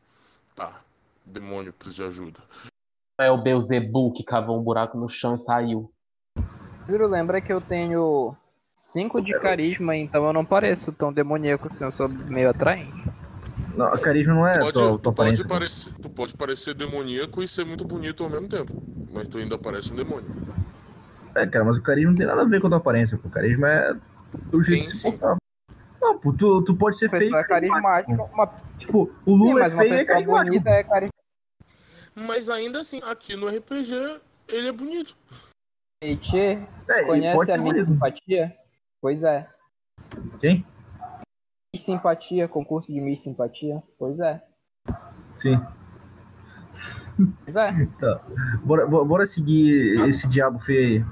tá. 0.55 0.81
Demônio 1.27 1.73
precisa 1.73 2.05
de 2.05 2.09
ajuda. 2.09 2.41
É 3.21 3.31
o 3.31 3.43
Beelzebub 3.43 4.15
que 4.15 4.25
cavou 4.25 4.59
um 4.59 4.63
buraco 4.63 4.97
no 4.97 5.09
chão 5.09 5.35
e 5.35 5.39
saiu. 5.39 5.93
Juro, 6.89 7.07
lembra 7.07 7.41
que 7.41 7.53
eu 7.53 7.61
tenho 7.61 8.35
5 8.75 9.21
de 9.21 9.39
carisma, 9.39 9.95
então 9.95 10.25
eu 10.27 10.33
não 10.33 10.45
pareço 10.45 10.91
tão 10.91 11.13
demoníaco 11.13 11.67
assim, 11.67 11.85
eu 11.85 11.91
sou 11.91 12.09
meio 12.09 12.49
atraente. 12.49 12.91
Não, 13.77 13.91
carisma 13.99 14.35
não 14.35 14.47
é 14.47 14.59
Pode, 14.59 14.73
tua, 14.73 14.91
tu, 14.93 14.99
tua 14.99 15.13
pode 15.13 15.43
aparência. 15.43 15.45
parecer, 15.47 15.95
tu 16.01 16.09
pode 16.09 16.37
parecer 16.37 16.75
demoníaco 16.75 17.43
e 17.43 17.49
ser 17.49 17.65
muito 17.65 17.85
bonito 17.85 18.25
ao 18.25 18.31
mesmo 18.31 18.49
tempo. 18.49 18.73
Mas 19.13 19.29
tu 19.29 19.39
ainda 19.39 19.59
parece 19.59 19.93
um 19.93 19.97
demônio. 19.97 20.35
É, 21.35 21.47
cara, 21.47 21.65
mas 21.65 21.77
o 21.77 21.83
carisma 21.83 22.11
não 22.11 22.19
tem 22.19 22.27
nada 22.27 22.43
a 22.43 22.45
ver 22.45 22.61
com 22.61 22.69
a 22.69 22.71
tua 22.71 22.79
aparência. 22.79 23.19
pô. 23.19 23.29
O 23.29 23.31
carisma 23.31 23.69
é 23.69 23.97
o 24.53 24.63
jeito 24.63 24.83
Tem 24.83 24.91
de 24.91 24.97
se 24.97 25.11
portar. 25.11 25.37
Não, 26.01 26.19
pô, 26.19 26.33
tu, 26.33 26.63
tu 26.63 26.77
pode 26.77 26.97
ser 26.99 27.11
feio. 27.11 27.35
é 27.35 27.45
carismática, 27.45 28.23
uma... 28.25 28.47
Tipo, 28.79 29.11
o 29.27 29.39
Sim, 29.39 29.45
Lula 29.45 29.67
é 29.67 29.71
feio 29.71 29.95
e 29.95 29.97
é 29.99 30.05
carismático. 30.05 30.69
é 30.69 30.85
carismática. 30.85 31.13
Mas 32.15 32.49
ainda 32.51 32.81
assim, 32.81 33.01
aqui 33.05 33.37
no 33.37 33.49
RPG, 33.49 34.21
ele 34.49 34.69
é 34.69 34.73
bonito. 34.73 35.17
Tchê, 36.21 36.61
É, 36.89 37.03
conhece 37.05 37.53
a 37.53 37.59
Miss 37.59 37.73
bonito. 37.73 37.87
Simpatia? 37.93 38.57
Pois 39.01 39.23
é. 39.25 39.49
Quem? 40.41 40.65
Miss 41.75 41.85
Simpatia, 41.85 42.49
concurso 42.49 42.93
de 42.93 43.01
Miss 43.01 43.23
Simpatia? 43.23 43.83
Pois 43.99 44.21
é. 44.21 44.43
Sim. 45.35 45.61
Pois 47.45 47.57
é. 47.57 47.73
Bora, 48.65 48.87
bo- 48.87 49.05
bora 49.05 49.27
seguir 49.27 50.01
esse 50.09 50.29
diabo 50.29 50.59
feio 50.61 50.79
aí. 51.03 51.05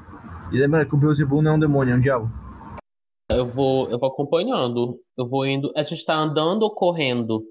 E 0.53 0.59
lembra 0.61 0.87
que 0.87 0.95
o 0.95 0.99
Beelzebub 0.99 1.43
não 1.43 1.53
é 1.53 1.55
um 1.55 1.59
demônio, 1.59 1.95
é 1.95 1.97
um 1.97 2.01
diabo. 2.01 2.31
Eu 3.28 3.47
vou, 3.49 3.90
eu 3.90 3.99
vou 3.99 4.09
acompanhando. 4.09 5.00
Eu 5.16 5.26
vou 5.28 5.45
indo. 5.47 5.73
A 5.76 5.83
gente 5.83 6.04
tá 6.04 6.14
andando 6.14 6.62
ou 6.62 6.75
correndo? 6.75 7.42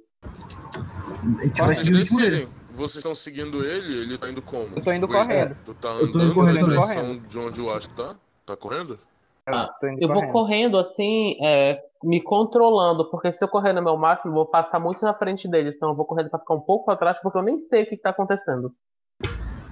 Vocês 1.58 1.88
decidem. 1.88 2.48
Vocês 2.72 2.98
estão 2.98 3.16
seguindo 3.16 3.64
ele, 3.66 4.02
ele 4.02 4.18
tá 4.18 4.30
indo 4.30 4.42
como? 4.42 4.68
Eu 4.76 4.82
tô 4.82 4.92
indo 4.92 5.08
correndo. 5.08 5.56
Tu 5.64 5.74
tá 5.76 5.90
Eu 5.94 6.12
tô 6.12 6.18
indo 6.20 6.20
andando 6.20 6.34
correndo, 6.36 6.56
na 6.56 6.60
tô 6.62 6.68
direção 6.68 6.96
correndo. 7.06 7.28
de 7.28 7.40
onde 7.40 7.62
o 7.62 7.72
Astro 7.72 7.96
tá? 7.96 8.16
Tá 8.46 8.58
correndo? 8.58 9.00
Ah, 9.48 9.70
tô 9.80 9.88
indo 9.88 10.02
Eu 10.02 10.08
vou 10.10 10.16
correndo. 10.18 10.32
correndo 10.34 10.78
assim, 10.78 11.38
é, 11.42 11.80
me 12.04 12.22
controlando, 12.22 13.10
porque 13.10 13.32
se 13.32 13.42
eu 13.44 13.48
correr 13.48 13.72
no 13.72 13.82
meu 13.82 13.96
máximo, 13.96 14.32
eu 14.32 14.36
vou 14.36 14.46
passar 14.46 14.78
muito 14.80 15.06
na 15.06 15.14
frente 15.14 15.48
deles. 15.48 15.76
Então 15.78 15.90
eu 15.90 15.96
vou 15.96 16.04
correndo 16.06 16.30
pra 16.30 16.40
ficar 16.40 16.54
um 16.54 16.60
pouco 16.60 16.92
atrás, 16.92 17.18
porque 17.22 17.38
eu 17.38 17.44
nem 17.44 17.58
sei 17.58 17.84
o 17.84 17.86
que, 17.86 17.96
que 17.96 18.02
tá 18.04 18.10
acontecendo. 18.10 18.74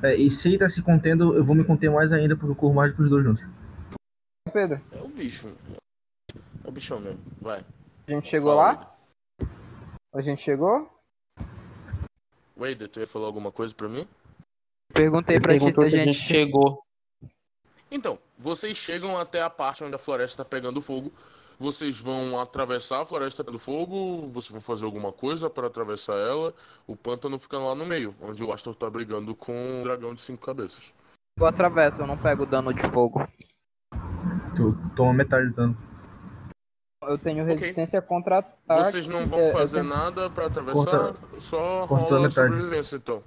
É, 0.01 0.15
e 0.15 0.31
se 0.31 0.47
ele 0.49 0.57
tá 0.59 0.69
se 0.69 0.81
contendo, 0.81 1.35
eu 1.35 1.43
vou 1.43 1.55
me 1.55 1.63
conter 1.65 1.89
mais 1.91 2.11
ainda, 2.13 2.37
porque 2.37 2.51
eu 2.51 2.55
corro 2.55 2.73
mais 2.73 2.91
do 2.91 2.95
que 2.97 3.03
os 3.03 3.09
dois 3.09 3.23
juntos. 3.25 3.43
Pedro, 4.53 4.79
É 4.93 5.01
o 5.01 5.07
bicho. 5.09 5.49
Bichão 6.73 6.99
mesmo. 6.99 7.21
Vai. 7.39 7.63
a 8.07 8.11
gente 8.11 8.27
chegou 8.27 8.55
Fala, 8.55 8.73
lá? 8.73 8.95
A 10.13 10.21
gente 10.21 10.41
chegou? 10.41 10.89
Wader, 12.57 12.89
tu 12.89 12.99
ia 12.99 13.07
falar 13.07 13.27
alguma 13.27 13.51
coisa 13.51 13.73
pra 13.73 13.87
mim? 13.87 14.07
Perguntei 14.93 15.39
pra 15.39 15.57
ti 15.57 15.71
se 15.71 15.83
a 15.83 15.89
gente 15.89 16.13
chegou. 16.13 16.83
Então, 17.89 18.17
vocês 18.37 18.77
chegam 18.77 19.17
até 19.17 19.41
a 19.41 19.49
parte 19.49 19.83
onde 19.83 19.95
a 19.95 19.99
floresta 19.99 20.43
tá 20.43 20.49
pegando 20.49 20.81
fogo. 20.81 21.11
Vocês 21.59 22.01
vão 22.01 22.39
atravessar 22.39 23.01
a 23.01 23.05
floresta 23.05 23.43
pegando 23.43 23.59
fogo, 23.59 24.27
vocês 24.27 24.51
vão 24.51 24.59
fazer 24.59 24.85
alguma 24.85 25.11
coisa 25.11 25.49
para 25.49 25.67
atravessar 25.67 26.15
ela. 26.15 26.53
O 26.87 26.95
pântano 26.95 27.37
fica 27.37 27.57
lá 27.57 27.75
no 27.75 27.85
meio, 27.85 28.15
onde 28.21 28.43
o 28.43 28.51
Astor 28.51 28.75
tá 28.75 28.89
brigando 28.89 29.35
com 29.35 29.81
o 29.81 29.83
dragão 29.83 30.13
de 30.13 30.21
cinco 30.21 30.43
cabeças. 30.43 30.93
eu 31.39 31.45
atravesso, 31.45 32.01
eu 32.01 32.07
não 32.07 32.17
pego 32.17 32.45
dano 32.45 32.73
de 32.73 32.83
fogo. 32.89 33.27
Tu 34.55 34.75
toma 34.95 35.13
metade 35.13 35.47
do 35.49 35.55
dano. 35.55 35.92
Eu 37.07 37.17
tenho 37.17 37.45
resistência 37.45 38.01
contra 38.01 38.39
ataque. 38.39 38.83
Vocês 38.85 39.07
não 39.07 39.25
vão 39.27 39.39
é, 39.39 39.51
fazer 39.51 39.81
tenho- 39.81 39.89
nada 39.93 40.29
para 40.29 40.47
atravessar, 40.47 41.13
só 41.33 41.87
corta 41.87 42.05
pela 42.05 42.17
rola 42.19 42.29
sobrevivência 42.29 42.95
então. 42.97 43.21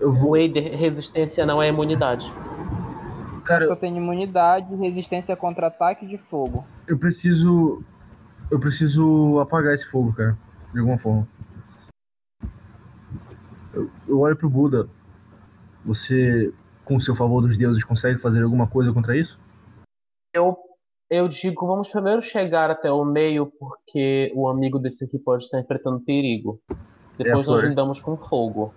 Eu 0.00 0.12
vou. 0.12 0.30
Wader, 0.32 0.76
resistência 0.78 1.44
não 1.44 1.62
é 1.62 1.68
imunidade. 1.68 2.30
Cara, 3.44 3.64
Eu 3.64 3.76
tenho 3.76 3.96
imunidade, 3.96 4.74
resistência 4.76 5.34
contra 5.34 5.68
ataque 5.68 6.06
de 6.06 6.18
fogo. 6.18 6.64
eu 6.86 6.98
preciso. 6.98 7.82
Eu 8.50 8.58
preciso 8.60 9.38
apagar 9.40 9.74
esse 9.74 9.86
fogo, 9.86 10.12
cara. 10.12 10.36
De 10.72 10.78
alguma 10.78 10.98
forma. 10.98 11.26
Eu, 13.72 13.90
eu 14.06 14.18
olho 14.20 14.36
pro 14.36 14.48
Buda. 14.48 14.88
Você, 15.84 16.52
com 16.84 16.96
o 16.96 17.00
seu 17.00 17.14
favor 17.14 17.40
dos 17.40 17.56
deuses, 17.56 17.82
consegue 17.84 18.18
fazer 18.18 18.42
alguma 18.42 18.66
coisa 18.66 18.92
contra 18.92 19.16
isso? 19.16 19.38
Eu, 20.34 20.56
eu 21.10 21.28
digo, 21.28 21.66
vamos 21.66 21.88
primeiro 21.88 22.20
chegar 22.20 22.70
até 22.70 22.90
o 22.92 23.04
meio, 23.04 23.46
porque 23.46 24.30
o 24.34 24.48
amigo 24.48 24.78
desse 24.78 25.04
aqui 25.04 25.18
pode 25.18 25.44
estar 25.44 25.58
enfrentando 25.58 26.00
perigo. 26.00 26.60
Depois 27.16 27.34
nós 27.34 27.44
floresta. 27.46 27.68
lidamos 27.68 28.00
com 28.00 28.16
fogo. 28.16 28.74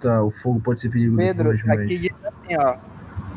Tá, 0.00 0.22
o 0.22 0.30
fogo 0.30 0.60
pode 0.60 0.80
ser 0.80 0.90
perigo 0.90 1.16
Pedro, 1.16 1.50
aqui 1.50 1.98
diz 1.98 2.24
assim, 2.24 2.56
ó. 2.56 2.76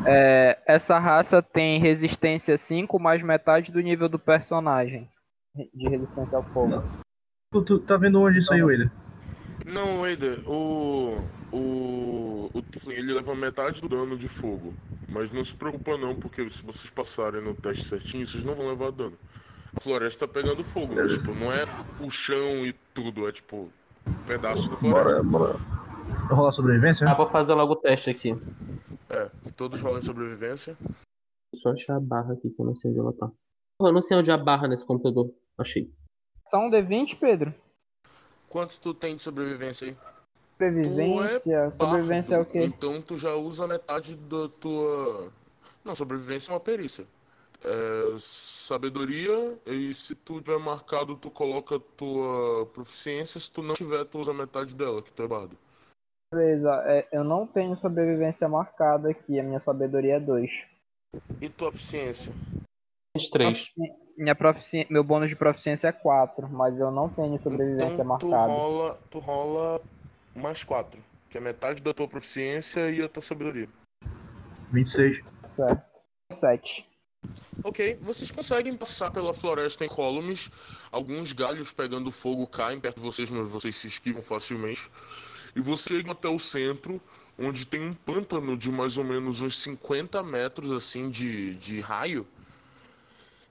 é, 0.06 0.58
essa 0.66 0.98
raça 0.98 1.42
tem 1.42 1.80
resistência 1.80 2.58
5 2.58 3.00
mais 3.00 3.22
metade 3.22 3.72
do 3.72 3.82
nível 3.82 4.10
do 4.10 4.18
personagem. 4.18 5.10
De 5.74 5.88
resistência 5.88 6.38
ao 6.38 6.44
fogo. 6.44 6.84
Tu, 7.52 7.62
tu 7.62 7.80
tá 7.80 7.98
vendo 7.98 8.20
onde 8.20 8.40
isso 8.40 8.54
aí, 8.54 8.64
Wader? 8.64 8.92
Não, 9.66 10.02
Wader, 10.02 10.40
o. 10.50 11.18
O. 11.52 12.50
O 12.54 12.92
ele 12.92 13.14
leva 13.14 13.36
metade 13.36 13.82
do 13.82 13.90
dano 13.90 14.18
de 14.18 14.28
fogo. 14.28 14.74
Mas 15.16 15.32
não 15.32 15.46
se 15.46 15.56
preocupa 15.56 15.98
não, 15.98 16.14
porque 16.14 16.50
se 16.50 16.62
vocês 16.62 16.90
passarem 16.90 17.42
no 17.42 17.56
teste 17.56 17.86
certinho, 17.86 18.28
vocês 18.28 18.44
não 18.44 18.54
vão 18.54 18.68
levar 18.68 18.92
dano. 18.92 19.18
A 19.74 19.80
floresta 19.80 20.28
tá 20.28 20.34
pegando 20.34 20.62
fogo, 20.62 20.94
mas 20.94 21.14
tipo, 21.14 21.34
não 21.34 21.54
é 21.54 21.64
o 22.02 22.12
chão 22.12 22.66
e 22.66 22.74
tudo, 22.94 23.26
é 23.26 23.32
tipo 23.32 23.70
um 24.06 24.14
pedaço 24.28 24.70
da 24.70 24.76
floresta. 24.76 25.24
Bora, 25.24 25.54
bora. 25.54 25.76
Rolar 26.36 26.52
sobrevivência? 26.52 27.10
Ah, 27.10 27.14
vou 27.14 27.30
fazer 27.30 27.54
logo 27.54 27.72
o 27.72 27.76
teste 27.78 28.10
aqui. 28.10 28.36
É, 29.10 29.32
todos 29.56 29.80
rolam 29.80 30.02
sobrevivência. 30.02 30.78
Só 31.56 31.70
achar 31.70 31.96
a 31.96 32.00
barra 32.02 32.34
aqui, 32.34 32.50
que 32.50 32.62
eu 32.62 32.66
não 32.66 32.76
sei 32.76 32.92
onde 32.92 33.00
ela 33.00 33.14
tá. 33.14 33.32
Eu 33.80 33.94
não 33.94 34.02
sei 34.02 34.18
onde 34.18 34.32
é 34.32 34.34
a 34.34 34.38
barra 34.38 34.68
nesse 34.68 34.86
computador. 34.86 35.34
Achei. 35.58 35.90
Só 36.46 36.58
um 36.58 36.70
D20, 36.70 37.18
Pedro? 37.18 37.56
Quanto 38.50 38.78
tu 38.82 38.94
tem 38.94 39.16
de 39.16 39.22
sobrevivência 39.22 39.88
aí? 39.88 39.98
Sobrevivência? 40.58 41.74
Sobrevivência 41.78 42.36
é 42.36 42.40
o 42.40 42.46
quê? 42.46 42.64
Então 42.64 43.02
tu 43.02 43.18
já 43.18 43.36
usa 43.36 43.68
metade 43.68 44.16
da 44.16 44.48
tua. 44.60 45.32
Não, 45.84 45.94
sobrevivência 45.94 46.52
é 46.52 46.54
uma 46.54 46.60
perícia. 46.60 47.06
É, 47.64 48.16
sabedoria, 48.18 49.58
e 49.66 49.94
se 49.94 50.16
tu 50.16 50.40
tiver 50.40 50.60
marcado, 50.60 51.16
tu 51.16 51.30
coloca 51.30 51.80
tua 51.98 52.66
proficiência. 52.68 53.40
Se 53.40 53.52
tu 53.52 53.62
não 53.62 53.74
tiver, 53.74 54.06
tu 54.06 54.20
usa 54.20 54.34
metade 54.34 54.76
dela, 54.76 55.02
que 55.02 55.12
tu 55.12 55.24
é 55.24 55.28
bardo. 55.28 55.58
Beleza, 56.34 56.72
é, 56.86 57.08
eu 57.12 57.24
não 57.24 57.46
tenho 57.46 57.76
sobrevivência 57.78 58.48
marcada 58.48 59.10
aqui, 59.10 59.40
a 59.40 59.44
minha 59.44 59.60
sabedoria 59.60 60.16
é 60.16 60.20
2. 60.20 60.52
E 61.42 61.50
tua 61.50 61.70
eficiência? 61.70 62.34
23. 63.16 63.72
Minha 64.18 64.36
profici... 64.36 64.86
Meu 64.90 65.04
bônus 65.04 65.30
de 65.30 65.36
proficiência 65.36 65.88
é 65.88 65.92
4, 65.92 66.48
mas 66.50 66.78
eu 66.80 66.92
não 66.92 67.10
tenho 67.10 67.42
sobrevivência 67.42 68.04
Então 68.04 68.18
tu 68.18 68.28
marcada. 68.28 68.52
rola, 68.52 69.00
tu 69.10 69.20
rola 69.20 69.82
mais 70.36 70.64
4, 70.64 71.02
que 71.30 71.38
é 71.38 71.42
metade 71.42 71.82
da 71.82 71.94
tua 71.94 72.08
proficiência 72.08 72.92
e 72.92 73.02
a 73.02 73.08
tua 73.08 73.24
sabedoria. 73.24 73.70
26. 74.72 75.22
Certo. 75.42 75.84
7. 76.32 76.88
Ok, 77.64 77.98
vocês 78.02 78.30
conseguem 78.30 78.76
passar 78.76 79.10
pela 79.12 79.34
floresta 79.34 79.86
incólumes. 79.86 80.52
Alguns 80.92 81.34
galhos 81.34 81.72
pegando 81.72 82.12
fogo 82.12 82.46
caem 82.46 82.80
perto 82.80 82.98
de 82.98 83.02
vocês, 83.02 83.32
mas 83.32 83.50
vocês 83.50 83.76
se 83.76 83.88
esquivam 83.88 84.22
facilmente. 84.22 84.90
E 85.56 85.62
vocês 85.62 86.00
chegam 86.00 86.12
até 86.12 86.28
o 86.28 86.38
centro, 86.38 87.02
onde 87.40 87.66
tem 87.66 87.82
um 87.82 87.94
pântano 87.94 88.58
de 88.58 88.72
mais 88.72 88.98
ou 88.98 89.04
menos 89.04 89.42
uns 89.42 89.62
50 89.62 90.22
metros 90.24 90.72
assim 90.72 91.10
de, 91.10 91.56
de 91.56 91.80
raio. 91.80 92.28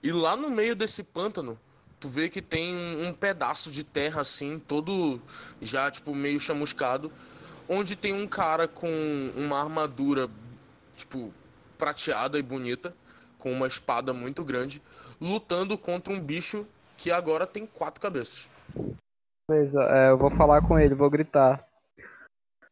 E 0.02 0.12
lá 0.12 0.36
no 0.36 0.50
meio 0.50 0.76
desse 0.76 1.02
pântano, 1.02 1.58
tu 2.04 2.08
vê 2.10 2.28
que 2.28 2.42
tem 2.42 2.76
um, 2.76 3.08
um 3.08 3.12
pedaço 3.14 3.70
de 3.70 3.82
terra 3.82 4.20
assim, 4.20 4.58
todo 4.58 5.18
já 5.62 5.90
tipo 5.90 6.14
meio 6.14 6.38
chamuscado, 6.38 7.10
onde 7.66 7.96
tem 7.96 8.12
um 8.12 8.26
cara 8.26 8.68
com 8.68 8.90
uma 9.34 9.58
armadura 9.58 10.28
tipo 10.94 11.32
prateada 11.78 12.38
e 12.38 12.42
bonita, 12.42 12.94
com 13.38 13.50
uma 13.50 13.66
espada 13.66 14.12
muito 14.12 14.44
grande, 14.44 14.82
lutando 15.18 15.78
contra 15.78 16.12
um 16.12 16.20
bicho 16.20 16.66
que 16.98 17.10
agora 17.10 17.46
tem 17.46 17.64
quatro 17.64 18.02
cabeças. 18.02 18.50
Beleza, 19.48 19.82
é, 19.84 20.10
eu 20.10 20.18
vou 20.18 20.30
falar 20.30 20.60
com 20.60 20.78
ele, 20.78 20.94
vou 20.94 21.08
gritar. 21.08 21.66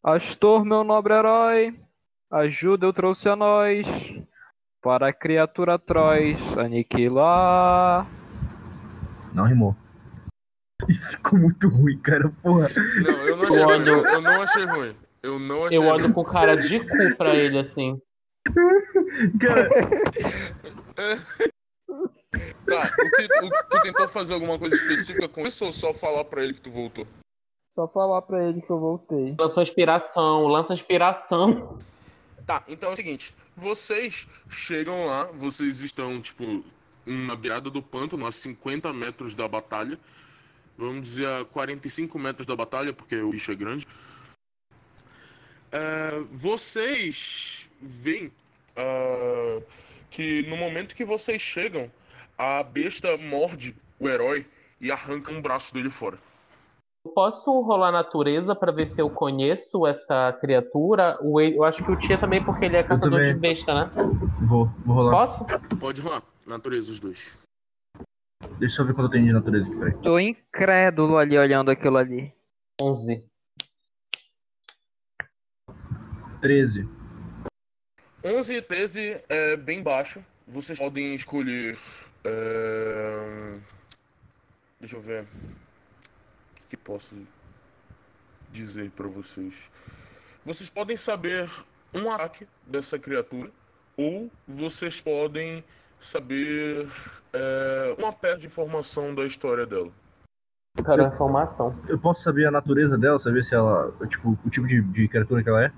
Astor, 0.02 0.62
meu 0.62 0.84
nobre 0.84 1.14
herói, 1.14 1.74
ajuda 2.30 2.84
eu 2.84 2.92
trouxe 2.92 3.30
a 3.30 3.36
nós, 3.36 3.86
para 4.82 5.08
a 5.08 5.12
criatura 5.12 5.76
atroz 5.76 6.38
aniquilar. 6.58 8.06
Não 9.34 9.44
rimou. 9.46 9.76
Ficou 11.10 11.38
muito 11.38 11.68
ruim, 11.68 11.96
cara, 11.98 12.28
porra. 12.42 12.68
Não, 12.68 13.12
eu 13.26 13.36
não 13.36 13.44
achei 13.44 13.62
ruim. 13.62 13.72
olho- 13.74 13.88
Eu, 13.88 14.04
eu 14.06 14.20
não 14.20 14.42
achei 14.42 14.64
ruim. 14.64 14.96
Eu 15.22 15.38
não 15.38 15.64
achei 15.66 15.78
Eu 15.78 15.82
ruim. 15.82 15.92
olho 15.92 16.12
com 16.12 16.24
cara 16.24 16.56
de 16.56 16.80
cu 16.80 17.16
pra 17.16 17.34
ele, 17.36 17.58
assim. 17.58 18.00
Cara, 19.40 19.68
Tá, 22.66 22.82
o 22.82 23.10
que, 23.10 23.24
o 23.46 23.50
que- 23.50 23.62
tu 23.70 23.80
tentou 23.82 24.08
fazer 24.08 24.34
alguma 24.34 24.58
coisa 24.58 24.74
específica 24.74 25.28
com 25.28 25.46
isso 25.46 25.64
ou 25.64 25.72
só 25.72 25.92
falar 25.92 26.24
pra 26.24 26.42
ele 26.42 26.54
que 26.54 26.60
tu 26.60 26.70
voltou? 26.70 27.06
Só 27.72 27.86
falar 27.88 28.22
pra 28.22 28.42
ele 28.48 28.60
que 28.62 28.70
eu 28.70 28.78
voltei. 28.78 29.34
Lançou 29.38 29.62
inspiração, 29.62 30.46
lança 30.46 30.72
inspiração. 30.72 31.78
Tá, 32.46 32.62
então 32.68 32.90
é 32.90 32.92
o 32.92 32.96
seguinte, 32.96 33.34
vocês 33.56 34.26
chegam 34.48 35.06
lá, 35.06 35.24
vocês 35.32 35.80
estão, 35.82 36.20
tipo, 36.20 36.64
na 37.04 37.36
beirada 37.36 37.70
do 37.70 37.82
pântano, 37.82 38.26
a 38.26 38.32
50 38.32 38.92
metros 38.92 39.34
da 39.34 39.46
batalha. 39.48 39.98
Vamos 40.76 41.02
dizer 41.02 41.26
a 41.26 41.44
45 41.44 42.18
metros 42.18 42.46
da 42.46 42.56
batalha, 42.56 42.92
porque 42.92 43.16
o 43.16 43.30
bicho 43.30 43.52
é 43.52 43.54
grande. 43.54 43.86
É, 45.70 46.20
vocês 46.30 47.70
veem 47.80 48.30
ah, 48.76 49.60
que 50.10 50.42
no 50.48 50.56
momento 50.56 50.94
que 50.94 51.04
vocês 51.04 51.40
chegam, 51.40 51.90
a 52.36 52.62
besta 52.62 53.16
morde 53.16 53.74
o 53.98 54.08
herói 54.08 54.46
e 54.80 54.90
arranca 54.90 55.32
um 55.32 55.40
braço 55.40 55.72
dele 55.72 55.90
fora. 55.90 56.18
Eu 57.04 57.12
Posso 57.12 57.50
rolar 57.62 57.90
natureza 57.90 58.54
pra 58.54 58.70
ver 58.70 58.86
se 58.86 59.00
eu 59.00 59.10
conheço 59.10 59.86
essa 59.86 60.32
criatura? 60.40 61.18
Eu 61.20 61.64
acho 61.64 61.84
que 61.84 61.90
o 61.90 61.96
Tia 61.96 62.18
também, 62.18 62.44
porque 62.44 62.64
ele 62.64 62.76
é 62.76 62.82
caçador 62.82 63.22
de 63.22 63.34
besta, 63.34 63.74
né? 63.74 63.90
vou, 64.42 64.68
vou 64.84 64.96
rolar. 64.96 65.26
Posso? 65.26 65.44
Pode 65.78 66.00
rolar, 66.00 66.22
natureza 66.46 66.92
os 66.92 67.00
dois. 67.00 67.38
Deixa 68.58 68.74
eu 68.74 68.76
só 68.76 68.84
ver 68.84 68.94
quanto 68.94 69.06
eu 69.06 69.10
tenho 69.10 69.26
de 69.26 69.32
natureza 69.32 69.66
aqui, 69.68 69.76
peraí. 69.78 70.02
Tô 70.02 70.18
incrédulo 70.18 71.16
ali 71.16 71.36
olhando 71.38 71.70
aquilo 71.70 71.96
ali. 71.96 72.32
11. 72.80 73.24
13. 76.40 76.88
11 78.24 78.54
e 78.54 78.62
13 78.62 79.20
é 79.28 79.56
bem 79.56 79.82
baixo. 79.82 80.24
Vocês 80.46 80.78
podem 80.78 81.14
escolher. 81.14 81.78
é, 82.24 83.58
Deixa 84.80 84.96
eu 84.96 85.00
ver. 85.00 85.22
O 85.22 85.26
que, 86.56 86.66
que 86.70 86.76
posso 86.76 87.26
dizer 88.50 88.90
pra 88.90 89.06
vocês? 89.06 89.70
Vocês 90.44 90.68
podem 90.68 90.96
saber 90.96 91.48
um 91.94 92.10
ataque 92.10 92.46
dessa 92.66 92.98
criatura, 92.98 93.50
ou 93.96 94.30
vocês 94.46 95.00
podem 95.00 95.62
saber 96.04 96.86
é, 97.32 97.94
uma 97.98 98.12
perna 98.12 98.38
de 98.38 98.46
informação 98.46 99.14
da 99.14 99.24
história 99.24 99.66
dela. 99.66 99.90
Eu 100.76 100.84
quero 100.84 101.02
informação. 101.04 101.78
Eu 101.86 101.98
posso 101.98 102.22
saber 102.22 102.46
a 102.46 102.50
natureza 102.50 102.96
dela, 102.96 103.18
saber 103.18 103.44
se 103.44 103.54
ela. 103.54 103.92
Tipo, 104.08 104.38
o 104.44 104.50
tipo 104.50 104.66
de, 104.66 104.80
de 104.80 105.06
criatura 105.08 105.42
que 105.42 105.48
ela 105.48 105.64
é? 105.64 105.72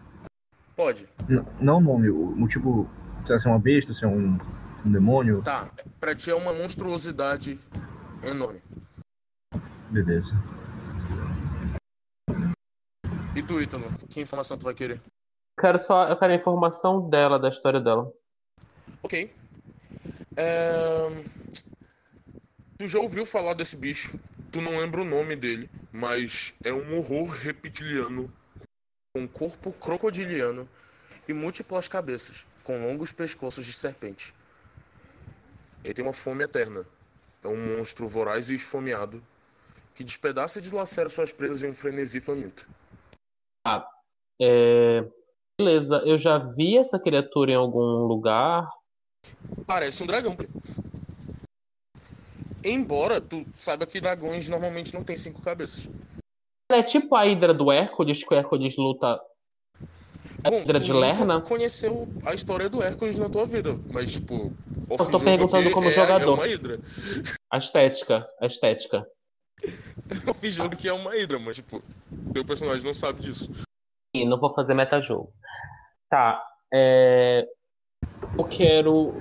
Pode, 0.76 1.08
N- 1.28 1.44
não 1.60 1.78
o 1.78 1.80
nome, 1.80 2.08
o, 2.10 2.42
o 2.42 2.48
tipo. 2.48 2.88
Se 3.22 3.32
ela 3.32 3.40
é 3.44 3.48
uma 3.48 3.58
besta, 3.58 3.92
se 3.94 4.04
é 4.04 4.08
um, 4.08 4.38
um 4.84 4.92
demônio. 4.92 5.42
tá. 5.42 5.68
Pra 5.98 6.14
ti 6.14 6.30
é 6.30 6.34
uma 6.34 6.52
monstruosidade 6.52 7.58
enorme. 8.22 8.62
Beleza. 9.90 10.34
E 13.34 13.42
tu, 13.42 13.60
Ítalo? 13.60 13.84
Que 14.08 14.20
informação 14.20 14.56
tu 14.56 14.64
vai 14.64 14.74
querer? 14.74 15.00
Quero 15.58 15.80
só, 15.80 16.08
eu 16.08 16.16
quero 16.16 16.32
a 16.32 16.36
informação 16.36 17.08
dela, 17.08 17.38
da 17.38 17.48
história 17.48 17.80
dela. 17.80 18.12
Ok. 19.02 19.32
É, 20.36 21.24
Tu 22.84 22.88
já 22.88 22.98
ouviu 22.98 23.24
falar 23.24 23.54
desse 23.54 23.76
bicho? 23.76 24.18
Tu 24.52 24.60
não 24.60 24.78
lembra 24.78 25.00
o 25.00 25.06
nome 25.06 25.34
dele, 25.36 25.70
mas 25.90 26.54
é 26.62 26.72
um 26.72 26.98
horror 26.98 27.28
reptiliano 27.30 28.30
com 29.14 29.26
corpo 29.28 29.72
crocodiliano 29.72 30.68
e 31.26 31.32
múltiplas 31.32 31.88
cabeças, 31.88 32.44
com 32.62 32.84
longos 32.86 33.10
pescoços 33.10 33.64
de 33.64 33.72
serpente. 33.72 34.34
Ele 35.84 35.94
tem 35.94 36.04
uma 36.04 36.12
fome 36.12 36.44
eterna. 36.44 36.84
É 37.42 37.48
um 37.48 37.76
monstro 37.76 38.06
voraz 38.06 38.50
e 38.50 38.54
esfomeado 38.54 39.22
que 39.94 40.04
despedaça 40.04 40.58
e 40.58 40.62
deslacera 40.62 41.08
suas 41.08 41.32
presas 41.32 41.62
em 41.62 41.70
um 41.70 41.74
frenesi 41.74 42.20
faminto. 42.20 42.68
É... 44.38 45.08
Beleza, 45.58 46.02
eu 46.04 46.18
já 46.18 46.38
vi 46.38 46.76
essa 46.76 46.98
criatura 46.98 47.52
em 47.52 47.56
algum 47.56 48.04
lugar. 48.06 48.68
Parece 49.66 50.02
um 50.02 50.06
dragão. 50.06 50.36
Embora 52.64 53.20
tu 53.20 53.44
saiba 53.58 53.86
que 53.86 54.00
dragões 54.00 54.48
normalmente 54.48 54.94
não 54.94 55.04
têm 55.04 55.16
cinco 55.16 55.42
cabeças. 55.42 55.88
É 56.70 56.82
tipo 56.82 57.14
a 57.14 57.26
Hidra 57.26 57.52
do 57.52 57.70
Hércules, 57.70 58.24
que 58.24 58.34
o 58.34 58.36
Hércules 58.36 58.76
luta. 58.76 59.20
A 60.42 60.50
Bom, 60.50 60.62
Hidra 60.62 60.78
de 60.78 60.92
Lerna? 60.92 61.40
conheceu 61.40 62.08
a 62.24 62.34
história 62.34 62.68
do 62.68 62.82
Hércules 62.82 63.18
na 63.18 63.28
tua 63.28 63.46
vida, 63.46 63.78
mas 63.92 64.14
tipo, 64.14 64.52
tô 64.88 64.94
off-jogo 64.94 65.24
perguntando 65.24 65.70
como 65.70 65.88
é, 65.88 65.92
jogador. 65.92 66.32
É 66.32 66.34
uma 66.34 66.48
hidra. 66.48 66.80
A 67.50 67.58
estética. 67.58 68.26
A 68.40 68.46
estética. 68.46 69.06
Off-jogo 70.28 70.76
que 70.76 70.88
é 70.88 70.92
uma 70.92 71.16
hidra, 71.16 71.38
mas 71.38 71.56
tipo, 71.56 71.82
teu 72.32 72.44
personagem 72.44 72.84
não 72.84 72.94
sabe 72.94 73.20
disso. 73.20 73.50
Ih, 74.14 74.24
não 74.24 74.38
vou 74.38 74.54
fazer 74.54 74.74
metajogo. 74.74 75.32
Tá. 76.08 76.42
É... 76.72 77.46
Eu 78.36 78.44
quero. 78.44 79.14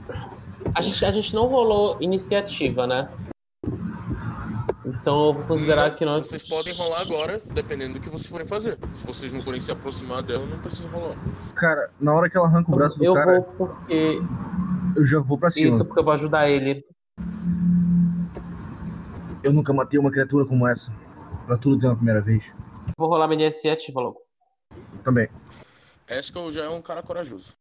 A 0.75 0.81
gente, 0.81 1.03
a 1.05 1.11
gente 1.11 1.33
não 1.35 1.47
rolou 1.47 1.97
iniciativa, 1.99 2.87
né? 2.87 3.09
Então 4.85 5.27
eu 5.27 5.33
vou 5.33 5.43
considerar 5.43 5.89
Não, 5.89 5.95
que 5.95 6.05
nós. 6.05 6.27
Vocês 6.27 6.47
podem 6.47 6.73
rolar 6.73 7.01
agora, 7.01 7.41
dependendo 7.53 7.93
do 7.95 7.99
que 7.99 8.09
vocês 8.09 8.29
forem 8.29 8.45
fazer. 8.45 8.77
Se 8.93 9.05
vocês 9.05 9.31
não 9.33 9.41
forem 9.41 9.59
se 9.59 9.71
aproximar 9.71 10.21
dela, 10.21 10.45
não 10.45 10.59
precisa 10.59 10.89
rolar. 10.89 11.15
Cara, 11.55 11.89
na 11.99 12.13
hora 12.13 12.29
que 12.29 12.37
ela 12.37 12.47
arranca 12.47 12.71
o 12.71 12.75
braço 12.75 12.97
do 12.97 13.03
Eu 13.03 13.13
cara, 13.13 13.41
vou 13.41 13.67
porque. 13.67 14.21
eu 14.95 15.05
já 15.05 15.19
vou 15.19 15.37
pra 15.37 15.51
cima. 15.51 15.69
Isso, 15.69 15.85
porque 15.85 15.99
eu 15.99 16.03
vou 16.03 16.13
ajudar 16.13 16.49
ele. 16.49 16.85
Eu 19.41 19.51
nunca 19.51 19.73
matei 19.73 19.99
uma 19.99 20.11
criatura 20.11 20.45
como 20.45 20.67
essa. 20.67 20.91
Pra 21.45 21.57
tudo 21.57 21.77
ter 21.79 21.87
uma 21.87 21.95
primeira 21.95 22.21
vez. 22.21 22.43
Vou 22.97 23.09
rolar 23.09 23.27
minha 23.27 23.43
iniciativa 23.43 23.99
logo. 23.99 24.21
Também. 25.03 25.27
Eskel 26.07 26.51
já 26.51 26.63
é 26.63 26.69
um 26.69 26.81
cara 26.81 27.03
corajoso. 27.03 27.51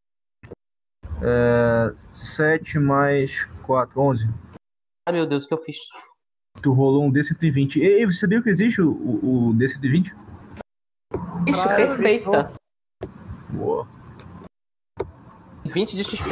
É, 1.25 1.95
7 2.01 2.79
mais 2.79 3.45
4, 3.65 4.01
11. 4.01 4.27
Ai 5.09 5.15
meu 5.15 5.27
Deus, 5.27 5.45
o 5.45 5.49
que 5.49 5.55
eu 5.55 5.63
fiz? 5.63 5.77
Tu 6.61 6.73
rolou 6.73 7.05
um 7.05 7.13
D120. 7.13 7.77
Ei, 7.81 8.05
você 8.05 8.19
sabia 8.19 8.43
que 8.43 8.49
existe 8.49 8.81
o, 8.83 8.91
o, 8.91 9.49
o 9.51 9.55
D120? 9.55 10.13
Ixi, 11.49 11.61
Ah, 11.69 11.75
perfeita. 11.77 12.53
Boa. 13.51 13.87
20 15.65 15.97
de 15.97 16.05
XP. 16.05 16.29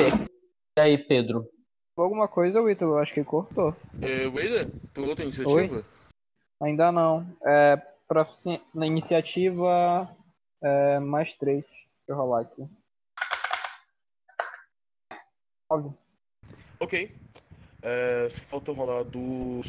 E 0.79 0.81
aí, 0.81 0.99
Pedro? 0.99 1.49
Alguma 1.97 2.29
coisa, 2.29 2.63
Vitor, 2.63 2.89
eu 2.89 2.99
acho 2.99 3.13
que 3.13 3.23
cortou. 3.25 3.77
É, 4.01 4.27
Wader, 4.27 4.71
tu 4.95 5.05
outra 5.05 5.25
iniciativa? 5.25 5.85
Ainda 6.63 6.91
não. 6.91 7.27
É, 7.45 7.77
profici- 8.09 8.61
na 8.75 8.87
iniciativa, 8.87 10.09
é, 10.63 10.99
mais 10.99 11.33
três. 11.35 11.65
Deixa 11.67 11.85
eu 12.09 12.17
rolar 12.17 12.43
aqui. 12.43 12.67
Ok. 16.81 17.15
É, 17.81 18.29
só 18.29 18.43
falta 18.43 18.73
rolar 18.73 19.05
do. 19.05 19.61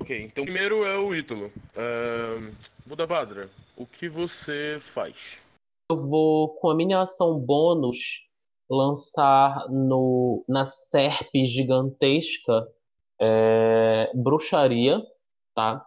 Ok, 0.00 0.22
então 0.24 0.44
primeiro 0.44 0.84
é 0.84 0.96
o 0.96 1.14
Ítalo. 1.14 1.52
É, 1.76 2.52
Buda 2.86 3.06
Badra, 3.06 3.50
o 3.76 3.84
que 3.84 4.08
você 4.08 4.78
faz? 4.80 5.40
Eu 5.90 6.06
vou, 6.06 6.48
com 6.54 6.70
a 6.70 6.74
minha 6.74 7.02
ação 7.02 7.38
bônus, 7.38 8.26
lançar 8.70 9.68
no, 9.68 10.42
na 10.48 10.66
SERP 10.66 11.44
gigantesca 11.44 12.66
é, 13.20 14.10
bruxaria, 14.14 15.02
tá? 15.54 15.84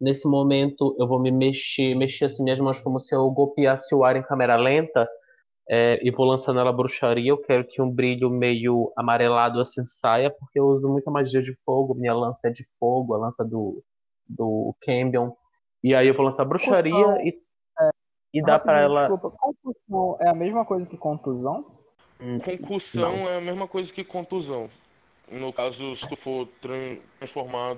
Nesse 0.00 0.26
momento 0.26 0.96
eu 0.98 1.06
vou 1.06 1.20
me 1.20 1.30
mexer, 1.30 1.94
mexer 1.94 2.26
assim 2.26 2.42
minhas 2.42 2.60
mãos 2.60 2.78
como 2.78 2.98
se 2.98 3.14
eu 3.14 3.30
golpeasse 3.30 3.94
o 3.94 4.02
ar 4.02 4.16
em 4.16 4.22
câmera 4.22 4.56
lenta 4.56 5.08
é, 5.68 5.98
e 6.06 6.10
vou 6.10 6.26
lançando 6.26 6.60
ela 6.60 6.72
bruxaria. 6.72 7.30
Eu 7.30 7.38
quero 7.38 7.66
que 7.66 7.80
um 7.80 7.90
brilho 7.90 8.30
meio 8.30 8.92
amarelado 8.96 9.60
assim 9.60 9.84
saia, 9.84 10.30
porque 10.30 10.58
eu 10.58 10.66
uso 10.66 10.88
muita 10.88 11.10
magia 11.10 11.42
de 11.42 11.56
fogo. 11.64 11.94
Minha 11.94 12.14
lança 12.14 12.48
é 12.48 12.50
de 12.50 12.64
fogo, 12.78 13.14
a 13.14 13.18
lança 13.18 13.44
do, 13.44 13.82
do 14.28 14.74
Cambion. 14.80 15.32
E 15.82 15.94
aí 15.94 16.08
eu 16.08 16.14
vou 16.14 16.24
lançar 16.24 16.44
bruxaria 16.44 16.94
Então, 16.94 17.20
e, 17.20 17.40
e 18.34 18.42
dá 18.42 18.58
pra 18.58 18.80
Rapidinho, 18.80 18.98
ela. 18.98 19.08
Desculpa, 19.08 19.36
concussão 19.38 20.16
é 20.20 20.28
a 20.28 20.34
mesma 20.34 20.64
coisa 20.64 20.86
que 20.86 20.96
contusão? 20.96 21.66
Concussão 22.44 23.28
é 23.28 23.36
a 23.36 23.40
mesma 23.40 23.68
coisa 23.68 23.92
que 23.92 24.04
contusão. 24.04 24.68
No 25.30 25.52
caso, 25.52 25.94
se 25.96 26.08
tu 26.08 26.16
for 26.16 26.46
tran- 26.60 26.98
transformar 27.18 27.74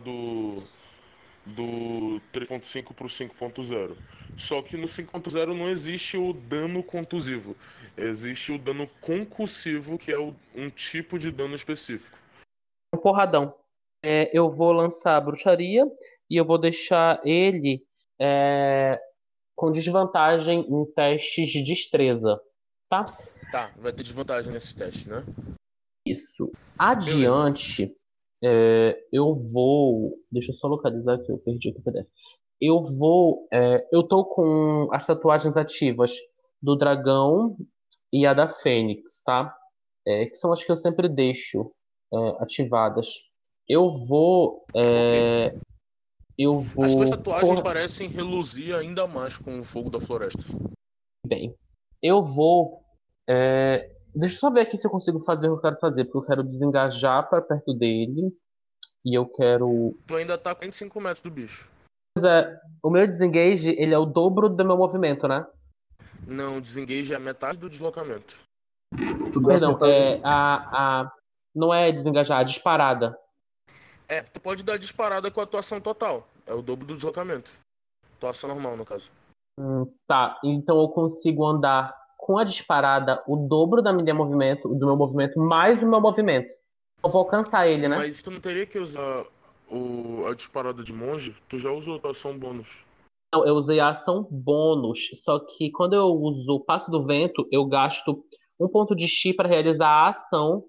do, 1.47 2.19
do 2.19 2.21
3.5 2.33 2.93
pro 2.95 3.07
5.0. 3.09 3.97
Só 4.37 4.61
que 4.63 4.77
no 4.77 4.87
5.0 4.87 5.57
não 5.57 5.69
existe 5.69 6.17
o 6.17 6.33
dano 6.33 6.83
contusivo. 6.83 7.57
Existe 7.97 8.53
o 8.53 8.59
dano 8.59 8.87
concussivo, 9.01 9.99
que 9.99 10.13
é 10.13 10.19
o- 10.19 10.35
um 10.55 10.69
tipo 10.69 11.19
de 11.19 11.31
dano 11.31 11.55
específico. 11.55 12.19
um 12.95 12.99
porradão. 12.99 13.55
É, 14.03 14.31
eu 14.37 14.51
vou 14.51 14.73
lançar 14.73 15.17
a 15.17 15.21
bruxaria 15.21 15.85
e 16.31 16.37
eu 16.37 16.45
vou 16.45 16.59
deixar 16.59 17.21
ele 17.27 17.83
é, 18.21 18.99
com 19.55 19.71
desvantagem 19.73 20.61
em 20.61 20.85
testes 20.93 21.49
de 21.51 21.63
destreza, 21.65 22.41
tá? 22.89 23.05
Tá, 23.51 23.73
vai 23.77 23.93
ter 23.93 24.03
desvantagem 24.03 24.53
nesses 24.53 24.75
testes, 24.75 25.07
né? 25.07 25.25
Isso. 26.07 26.51
Adiante, 26.79 27.95
é, 28.43 28.99
eu 29.13 29.35
vou. 29.35 30.19
Deixa 30.31 30.53
eu 30.53 30.57
só 30.57 30.69
localizar 30.69 31.15
aqui, 31.15 31.31
eu 31.31 31.39
perdi 31.39 31.71
aqui 31.71 31.79
o 31.79 31.83
PDF. 31.83 32.09
Eu 32.61 32.83
vou. 32.83 33.47
é, 33.53 33.87
eu 33.93 34.03
tô 34.03 34.25
com 34.25 34.89
as 34.93 35.07
tatuagens 35.07 35.57
ativas 35.57 36.13
do 36.63 36.77
dragão 36.77 37.57
e 38.13 38.27
a 38.27 38.35
da 38.35 38.49
Fênix, 38.49 39.23
tá? 39.25 39.55
É, 40.07 40.27
que 40.27 40.37
são 40.37 40.53
as 40.53 40.63
que 40.63 40.71
eu 40.71 40.77
sempre 40.77 41.09
deixo 41.09 41.73
é, 42.13 42.43
ativadas. 42.43 43.09
Eu 43.69 44.07
vou. 44.07 44.65
é, 44.75 45.57
eu 46.39 46.61
vou. 46.61 46.85
As 46.85 46.95
tuas 46.95 47.11
tatuagens 47.11 47.61
parecem 47.61 48.09
reluzir 48.09 48.75
ainda 48.75 49.07
mais 49.07 49.39
com 49.39 49.59
o 49.59 49.65
fogo 49.65 49.91
da 49.91 50.01
floresta. 50.01 50.43
Bem, 51.27 51.55
eu 52.03 52.23
vou. 52.23 52.83
é, 53.29 53.96
Deixa 54.17 54.37
eu 54.37 54.41
só 54.41 54.51
ver 54.51 54.61
aqui 54.61 54.79
se 54.79 54.87
eu 54.87 54.91
consigo 54.91 55.21
fazer 55.21 55.49
o 55.49 55.53
que 55.53 55.59
eu 55.59 55.63
quero 55.63 55.79
fazer, 55.79 56.05
porque 56.05 56.19
eu 56.19 56.23
quero 56.23 56.43
desengajar 56.43 57.29
para 57.29 57.43
perto 57.43 57.75
dele. 57.75 58.35
E 59.05 59.15
eu 59.15 59.27
quero. 59.27 59.95
Tu 60.07 60.17
ainda 60.17 60.39
tá 60.39 60.53
a 60.53 60.55
45 60.55 61.01
metros 61.01 61.21
do 61.21 61.31
bicho. 61.31 61.69
Pois 62.17 62.25
é, 62.25 62.59
o 62.83 62.89
meu 62.89 63.07
desengage, 63.07 63.71
ele 63.79 63.95
é 63.95 63.99
o 63.99 64.07
dobro 64.07 64.49
do 64.49 64.65
meu 64.65 64.77
movimento, 64.77 65.29
né? 65.29 65.47
Não, 66.27 66.61
desengage 66.61 67.13
é 67.13 67.17
a 67.17 67.21
metade 67.21 67.59
do 67.59 67.69
deslocamento. 67.69 68.39
Tu 69.33 69.43
Perdão, 69.43 69.79
é 69.85 70.19
a, 70.25 71.03
a. 71.03 71.13
Não 71.55 71.73
é 71.73 71.93
desengajar, 71.93 72.41
a 72.41 72.43
disparada. 72.43 73.17
É, 74.09 74.23
tu 74.23 74.41
pode 74.41 74.65
dar 74.65 74.79
disparada 74.79 75.31
com 75.31 75.41
a 75.41 75.45
atuação 75.45 75.79
total. 75.79 76.27
É 76.47 76.55
o 76.55 76.63
dobro 76.63 76.87
do 76.87 76.97
deslocamento. 76.97 77.53
Atuação 78.17 78.49
normal, 78.49 78.79
no 78.79 78.85
caso. 78.85 79.11
Hum, 79.61 79.93
tá, 80.07 80.39
então 80.43 80.81
eu 80.81 80.89
consigo 80.89 81.47
andar 81.47 81.95
com 82.27 82.37
a 82.37 82.43
disparada 82.43 83.23
o 83.29 83.37
dobro 83.37 83.81
da 83.81 83.93
minha 83.93 84.13
movimento, 84.13 84.69
do 84.69 84.85
meu 84.85 84.97
movimento, 84.97 85.39
mais 85.39 85.81
o 85.81 85.87
meu 85.89 86.01
movimento. 86.01 86.53
Eu 87.05 87.09
vou 87.09 87.21
alcançar 87.21 87.69
ele, 87.69 87.87
né? 87.87 87.97
Mas 87.97 88.21
tu 88.21 88.33
não 88.33 88.41
teria 88.41 88.67
que 88.67 88.81
usar 88.81 89.25
o, 89.71 90.27
a 90.27 90.35
disparada 90.35 90.83
de 90.83 90.93
monge? 90.93 91.37
Tu 91.49 91.57
já 91.57 91.71
usou 91.71 91.95
a 91.95 91.99
atuação 91.99 92.37
bônus. 92.37 92.85
Não, 93.33 93.47
eu 93.47 93.55
usei 93.55 93.79
a 93.79 93.91
ação 93.91 94.27
bônus, 94.29 95.09
só 95.23 95.39
que 95.39 95.71
quando 95.71 95.93
eu 95.95 96.07
uso 96.07 96.51
o 96.55 96.61
passe 96.65 96.91
do 96.91 97.07
vento, 97.07 97.47
eu 97.53 97.65
gasto 97.67 98.25
um 98.59 98.67
ponto 98.67 98.97
de 98.97 99.07
chi 99.07 99.33
para 99.33 99.49
realizar 99.49 99.87
a 99.87 100.09
ação. 100.09 100.65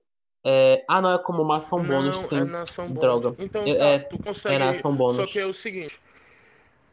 É, 0.46 0.86
Ah, 0.88 1.02
não, 1.02 1.12
é 1.12 1.18
como 1.18 1.42
uma 1.42 1.58
ação 1.58 1.84
bônus, 1.84 2.22
não, 2.22 2.30
sim. 2.30 2.38
é 2.38 2.44
na 2.44 2.62
ação 2.62 2.88
bônus. 2.88 3.22
Droga. 3.24 3.36
Então 3.44 3.64
É- 3.64 3.76
tá, 3.76 3.86
é- 3.86 4.00
tu 4.00 4.18
consegue. 4.20 4.56
é 4.56 4.60
na 4.60 4.70
ação 4.72 4.96
bônus. 4.96 5.16
Só 5.16 5.26
que 5.26 5.40
é 5.40 5.46
o 5.46 5.54
seguinte: 5.54 6.00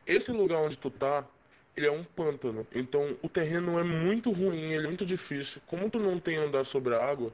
esse 0.07 0.33
lugar 0.33 0.61
onde 0.63 0.79
tu 0.79 0.91
tá, 0.91 1.27
ele 1.77 1.87
é 1.87 1.93
um 1.93 2.05
pântano. 2.05 2.67
Então 2.75 3.17
o 3.23 3.29
terreno 3.29 3.79
é 3.79 3.83
muito 3.83 4.31
ruim, 4.31 4.73
ele 4.73 4.85
é 4.85 4.89
muito 4.89 5.05
difícil. 5.05 5.61
Como 5.67 5.91
tu 5.91 5.99
não 5.99 6.19
tem 6.19 6.37
andar 6.37 6.65
sobre 6.65 6.95
a 6.95 7.05
água, 7.05 7.33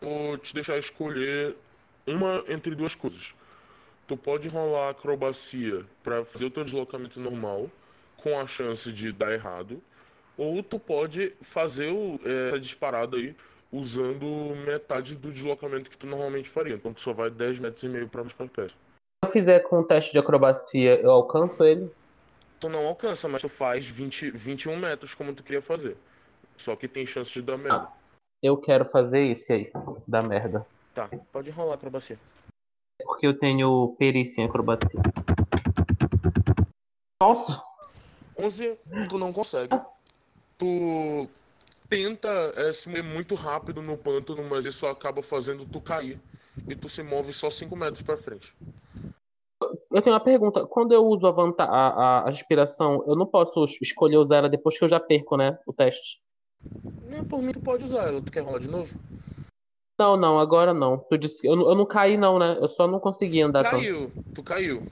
vou 0.00 0.36
te 0.38 0.54
deixar 0.54 0.78
escolher 0.78 1.56
uma 2.06 2.44
entre 2.48 2.74
duas 2.74 2.94
coisas. 2.94 3.34
Tu 4.06 4.16
pode 4.16 4.48
rolar 4.48 4.90
acrobacia 4.90 5.84
pra 6.02 6.24
fazer 6.24 6.46
o 6.46 6.50
teu 6.50 6.64
deslocamento 6.64 7.20
normal, 7.20 7.70
com 8.16 8.38
a 8.38 8.46
chance 8.46 8.92
de 8.92 9.12
dar 9.12 9.32
errado. 9.32 9.80
Ou 10.36 10.62
tu 10.62 10.78
pode 10.78 11.32
fazer 11.40 11.92
o, 11.92 12.18
é, 12.24 12.48
essa 12.48 12.60
disparada 12.60 13.16
aí 13.16 13.36
usando 13.72 14.26
metade 14.66 15.14
do 15.16 15.30
deslocamento 15.30 15.90
que 15.90 15.96
tu 15.96 16.06
normalmente 16.06 16.48
faria. 16.48 16.74
Então 16.74 16.92
tu 16.92 17.00
só 17.00 17.12
vai 17.12 17.30
10 17.30 17.60
metros 17.60 17.82
e 17.82 17.88
meio 17.88 18.08
pra 18.08 18.22
mais 18.22 18.32
pra 18.32 18.46
perto. 18.46 18.72
Se 18.72 19.26
eu 19.26 19.30
fizer 19.30 19.60
com 19.60 19.80
o 19.80 19.84
teste 19.84 20.12
de 20.12 20.18
acrobacia, 20.18 21.00
eu 21.00 21.10
alcanço 21.10 21.62
ele? 21.62 21.90
Tu 22.60 22.68
não 22.68 22.86
alcança, 22.86 23.26
mas 23.26 23.40
tu 23.40 23.48
faz 23.48 23.88
20, 23.88 24.30
21 24.32 24.76
metros 24.76 25.14
como 25.14 25.34
tu 25.34 25.42
queria 25.42 25.62
fazer. 25.62 25.96
Só 26.56 26.76
que 26.76 26.86
tem 26.86 27.06
chance 27.06 27.32
de 27.32 27.40
dar 27.40 27.56
merda. 27.56 27.88
Eu 28.42 28.58
quero 28.58 28.84
fazer 28.84 29.22
esse 29.26 29.50
aí, 29.50 29.72
da 30.06 30.22
merda. 30.22 30.66
Tá, 30.94 31.08
pode 31.32 31.50
rolar 31.50 31.74
acrobacia. 31.74 32.18
Porque 33.02 33.26
eu 33.26 33.38
tenho 33.38 33.96
perícia 33.98 34.42
em 34.42 34.44
acrobacia. 34.44 35.00
Nossa! 37.20 37.62
11, 38.38 38.78
tu 39.08 39.18
não 39.18 39.32
consegue. 39.32 39.74
Tu 40.58 41.28
tenta 41.88 42.28
é, 42.56 42.72
se 42.74 42.88
mover 42.88 43.04
muito 43.04 43.34
rápido 43.34 43.80
no 43.80 43.96
pântano, 43.96 44.44
mas 44.44 44.66
isso 44.66 44.86
acaba 44.86 45.22
fazendo 45.22 45.64
tu 45.64 45.80
cair. 45.80 46.20
E 46.68 46.74
tu 46.74 46.90
se 46.90 47.02
move 47.02 47.32
só 47.32 47.48
5 47.48 47.74
metros 47.74 48.02
pra 48.02 48.16
frente. 48.18 48.54
Eu 49.92 50.00
tenho 50.00 50.14
uma 50.14 50.22
pergunta. 50.22 50.66
Quando 50.66 50.92
eu 50.92 51.04
uso 51.04 51.26
a, 51.26 51.32
vanta 51.32 51.64
a, 51.64 51.88
a, 51.88 52.28
a 52.28 52.30
inspiração, 52.30 53.02
eu 53.06 53.16
não 53.16 53.26
posso 53.26 53.64
es- 53.64 53.76
escolher 53.82 54.18
usar 54.18 54.36
ela 54.36 54.48
depois 54.48 54.78
que 54.78 54.84
eu 54.84 54.88
já 54.88 55.00
perco, 55.00 55.36
né? 55.36 55.58
O 55.66 55.72
teste. 55.72 56.20
Não, 57.08 57.24
por 57.24 57.42
mim 57.42 57.52
tu 57.52 57.60
pode 57.60 57.82
usar 57.84 58.06
ela. 58.08 58.22
Tu 58.22 58.30
quer 58.30 58.40
rolar 58.40 58.60
de 58.60 58.68
novo? 58.68 58.94
Não, 59.98 60.16
não, 60.16 60.38
agora 60.38 60.72
não. 60.72 60.98
Tu 60.98 61.18
disse 61.18 61.46
eu, 61.46 61.56
não- 61.56 61.68
eu 61.68 61.74
não 61.74 61.84
caí, 61.86 62.16
não, 62.16 62.38
né? 62.38 62.56
Eu 62.60 62.68
só 62.68 62.86
não 62.86 63.00
consegui 63.00 63.42
andar 63.42 63.64
tanto. 63.64 63.72
Caiu, 63.82 64.12
tu 64.34 64.42
caiu. 64.42 64.82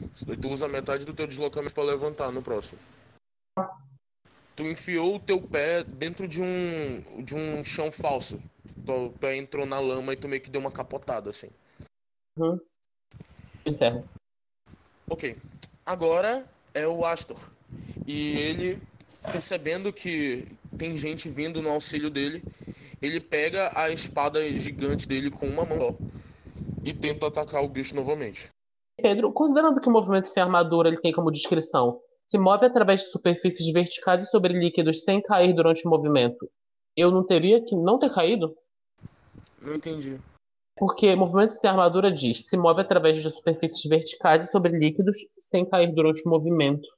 Tu 0.40 0.48
usa 0.48 0.66
metade 0.66 1.04
do 1.06 1.14
teu 1.14 1.26
deslocamento 1.26 1.74
pra 1.74 1.84
levantar 1.84 2.32
no 2.32 2.42
próximo. 2.42 2.80
Tu 4.56 4.64
enfiou 4.64 5.14
o 5.14 5.20
teu 5.20 5.40
pé 5.40 5.84
dentro 5.84 6.26
de 6.26 6.42
um 6.42 7.22
de 7.22 7.36
um 7.36 7.62
chão 7.62 7.92
falso. 7.92 8.42
Teu 8.84 9.14
pé 9.20 9.36
entrou 9.36 9.64
na 9.64 9.78
lama 9.78 10.12
e 10.12 10.16
tu 10.16 10.26
meio 10.28 10.42
que 10.42 10.50
deu 10.50 10.60
uma 10.60 10.72
capotada 10.72 11.30
assim. 11.30 11.48
Uhum. 12.36 12.58
Encerro. 13.64 14.04
Ok. 15.08 15.36
Agora 15.84 16.44
é 16.74 16.86
o 16.86 17.04
Astor. 17.04 17.38
E 18.06 18.36
ele, 18.38 18.82
percebendo 19.22 19.92
que 19.92 20.46
tem 20.76 20.96
gente 20.96 21.28
vindo 21.28 21.62
no 21.62 21.70
auxílio 21.70 22.10
dele, 22.10 22.42
ele 23.00 23.20
pega 23.20 23.70
a 23.74 23.90
espada 23.90 24.40
gigante 24.54 25.06
dele 25.06 25.30
com 25.30 25.46
uma 25.46 25.64
mão 25.64 25.96
e 26.84 26.92
tenta 26.92 27.26
atacar 27.26 27.62
o 27.62 27.68
bicho 27.68 27.94
novamente. 27.94 28.50
Pedro, 29.00 29.32
considerando 29.32 29.80
que 29.80 29.88
o 29.88 29.92
movimento 29.92 30.28
sem 30.28 30.42
armadura 30.42 30.88
ele 30.88 31.00
tem 31.00 31.12
como 31.12 31.30
descrição 31.30 32.00
se 32.28 32.36
move 32.36 32.66
através 32.66 33.00
de 33.00 33.10
superfícies 33.10 33.72
verticais 33.72 34.22
e 34.22 34.26
sobre 34.26 34.52
líquidos 34.52 35.02
sem 35.02 35.22
cair 35.22 35.54
durante 35.54 35.86
o 35.86 35.90
movimento, 35.90 36.46
eu 36.94 37.10
não 37.10 37.24
teria 37.24 37.64
que 37.64 37.74
não 37.74 37.98
ter 37.98 38.12
caído? 38.12 38.54
Não 39.62 39.74
entendi. 39.74 40.20
Porque 40.78 41.14
movimento 41.16 41.54
sem 41.54 41.68
armadura 41.68 42.10
diz 42.12 42.46
se 42.48 42.56
move 42.56 42.80
através 42.80 43.20
de 43.20 43.30
superfícies 43.30 43.82
verticais 43.88 44.44
e 44.46 44.50
sobre 44.50 44.78
líquidos 44.78 45.16
sem 45.38 45.64
cair 45.68 45.92
durante 45.94 46.24
o 46.26 46.30
movimento. 46.30 46.88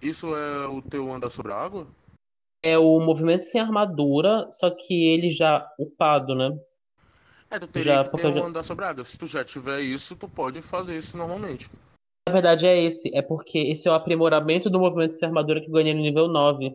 Isso 0.00 0.34
é 0.34 0.66
o 0.66 0.82
teu 0.82 1.12
andar 1.12 1.30
sobre 1.30 1.52
a 1.52 1.56
água? 1.56 1.86
É 2.64 2.78
o 2.78 2.98
movimento 3.00 3.44
sem 3.44 3.60
armadura, 3.60 4.48
só 4.50 4.70
que 4.70 4.94
ele 5.08 5.30
já 5.30 5.68
upado, 5.78 6.34
né? 6.34 6.56
É, 7.50 7.58
tu 7.58 7.66
teria 7.66 8.02
Já, 8.02 8.08
que 8.08 8.16
ter 8.16 8.26
um 8.26 8.34
já- 8.34 8.44
andar 8.44 8.62
sobre 8.62 8.84
a 8.84 8.88
água. 8.88 9.04
Se 9.04 9.18
tu 9.18 9.26
já 9.26 9.44
tiver 9.44 9.80
isso, 9.80 10.16
tu 10.16 10.28
pode 10.28 10.62
fazer 10.62 10.96
isso 10.96 11.16
normalmente. 11.18 11.68
Na 12.26 12.32
verdade 12.32 12.66
é 12.66 12.82
esse, 12.82 13.14
é 13.14 13.20
porque 13.20 13.58
esse 13.58 13.86
é 13.86 13.90
o 13.90 13.94
aprimoramento 13.94 14.70
do 14.70 14.78
movimento 14.78 15.14
sem 15.14 15.26
armadura 15.28 15.60
que 15.60 15.66
eu 15.66 15.72
ganhei 15.72 15.92
no 15.92 16.00
nível 16.00 16.28
9. 16.28 16.74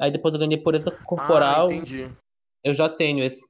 Aí 0.00 0.10
depois 0.10 0.34
eu 0.34 0.40
ganhei 0.40 0.58
pureza 0.58 0.90
corporal, 0.90 1.68
Ah, 1.70 1.74
entendi. 1.74 2.10
eu 2.64 2.74
já 2.74 2.88
tenho 2.88 3.22
esse. 3.22 3.46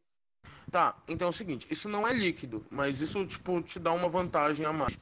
Tá, 0.70 0.96
então 1.06 1.28
é 1.28 1.30
o 1.30 1.32
seguinte, 1.32 1.66
isso 1.70 1.88
não 1.88 2.06
é 2.06 2.12
líquido, 2.12 2.64
mas 2.70 3.00
isso, 3.00 3.24
tipo, 3.26 3.62
te 3.62 3.78
dá 3.78 3.92
uma 3.92 4.08
vantagem 4.08 4.66
a 4.66 4.72
mais. 4.72 4.98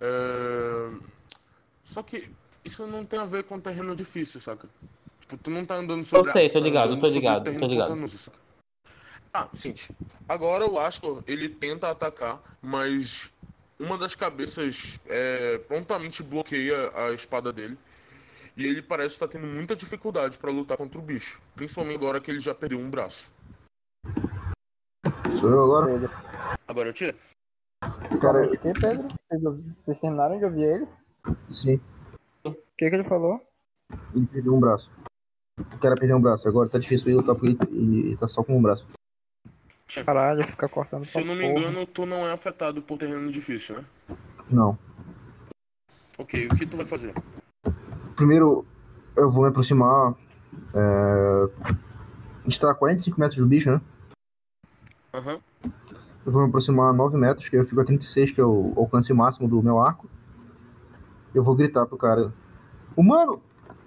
É, 0.00 0.90
Só 1.82 2.02
que 2.02 2.30
isso 2.64 2.86
não 2.86 3.04
tem 3.04 3.18
a 3.18 3.24
ver 3.24 3.44
com 3.44 3.60
terreno 3.60 3.96
difícil, 3.96 4.40
saca? 4.40 4.68
Tipo, 5.20 5.36
tu 5.36 5.50
não 5.50 5.64
tá 5.64 5.74
andando 5.74 6.04
sobre 6.04 6.30
sei, 6.32 6.46
água, 6.46 6.52
tô 6.52 6.58
tá 6.60 6.64
ligado, 6.64 6.86
andando 6.90 7.00
tô 7.00 7.08
ligado, 7.08 7.44
tô 7.44 7.50
ligado. 7.66 7.88
pantanoso? 7.88 8.30
Ah, 9.34 9.48
seguinte, 9.54 9.90
agora 10.28 10.66
o 10.68 10.78
Astor, 10.78 11.24
ele 11.26 11.48
tenta 11.48 11.90
atacar, 11.90 12.40
mas 12.60 13.30
uma 13.78 13.98
das 13.98 14.14
cabeças 14.14 15.00
é, 15.06 15.58
prontamente 15.66 16.22
bloqueia 16.22 16.92
a 16.94 17.12
espada 17.12 17.52
dele. 17.52 17.76
E 18.56 18.66
ele 18.66 18.82
parece 18.82 19.14
estar 19.14 19.28
tendo 19.28 19.46
muita 19.46 19.74
dificuldade 19.74 20.38
pra 20.38 20.50
lutar 20.50 20.76
contra 20.76 20.98
o 20.98 21.02
bicho. 21.02 21.40
Principalmente 21.56 21.96
agora 21.96 22.20
que 22.20 22.30
ele 22.30 22.40
já 22.40 22.54
perdeu 22.54 22.78
um 22.78 22.90
braço. 22.90 23.32
Sou 25.42 25.50
eu 25.50 25.64
agora? 25.64 25.86
Pedro. 25.86 26.10
Agora 26.68 26.88
eu 26.88 26.92
tiro? 26.92 27.16
Cara, 28.20 28.46
O 28.46 28.50
que, 28.50 28.58
Pedro? 28.58 29.08
Vocês, 29.82 29.98
terminaram 29.98 30.38
de 30.38 30.44
ouvir 30.44 30.62
ele? 30.62 30.88
sim, 31.50 31.80
O 32.44 32.52
que, 32.78 32.88
que 32.88 32.94
ele 32.94 33.02
falou? 33.02 33.40
ele 34.14 34.24
perdeu 34.26 34.54
um 34.54 34.60
braço. 34.60 34.88
O 35.58 35.78
cara 35.78 35.96
perdeu 35.96 36.16
um 36.16 36.20
braço. 36.20 36.46
Agora 36.46 36.68
tá 36.68 36.78
difícil 36.78 37.02
pra 37.02 37.10
ele 37.12 37.20
lutar 37.20 37.34
porque 37.34 37.56
ele, 37.74 38.16
tá 38.18 38.28
só 38.28 38.44
com 38.44 38.56
um 38.56 38.62
braço. 38.62 38.86
Caralho, 40.06 40.46
fica 40.46 40.68
cortando 40.68 41.04
Se 41.04 41.20
eu 41.20 41.24
não 41.24 41.34
me 41.34 41.40
porra. 41.42 41.58
engano, 41.66 41.86
tu 41.88 42.06
não 42.06 42.24
é 42.24 42.32
afetado 42.32 42.80
por 42.80 42.96
terreno 42.96 43.28
difícil, 43.32 43.78
né? 43.78 43.84
Não. 44.48 44.78
Ok, 46.16 46.46
o 46.46 46.54
que 46.54 46.66
tu 46.66 46.76
vai 46.76 46.86
fazer? 46.86 47.12
Primeiro, 48.14 48.64
eu 49.16 49.28
vou 49.28 49.42
me 49.42 49.48
aproximar. 49.48 50.14
É... 50.72 51.48
A 51.64 52.44
gente 52.44 52.60
tá 52.60 52.70
a 52.70 52.74
45 52.76 53.18
metros 53.18 53.38
do 53.40 53.46
bicho, 53.46 53.72
né? 53.72 53.80
Aham. 55.14 55.38
Eu 56.24 56.32
vou 56.32 56.42
me 56.42 56.48
aproximar 56.48 56.90
a 56.90 56.92
9 56.92 57.16
metros, 57.18 57.48
que 57.48 57.56
eu 57.56 57.64
fico 57.64 57.80
a 57.80 57.84
36, 57.84 58.30
que 58.30 58.40
é 58.40 58.44
o 58.44 58.72
alcance 58.76 59.12
máximo 59.12 59.48
do 59.48 59.62
meu 59.62 59.78
arco. 59.80 60.08
Eu 61.34 61.42
vou 61.42 61.54
gritar 61.54 61.84
pro 61.86 61.96
cara: 61.98 62.32
Humano, 62.96 63.42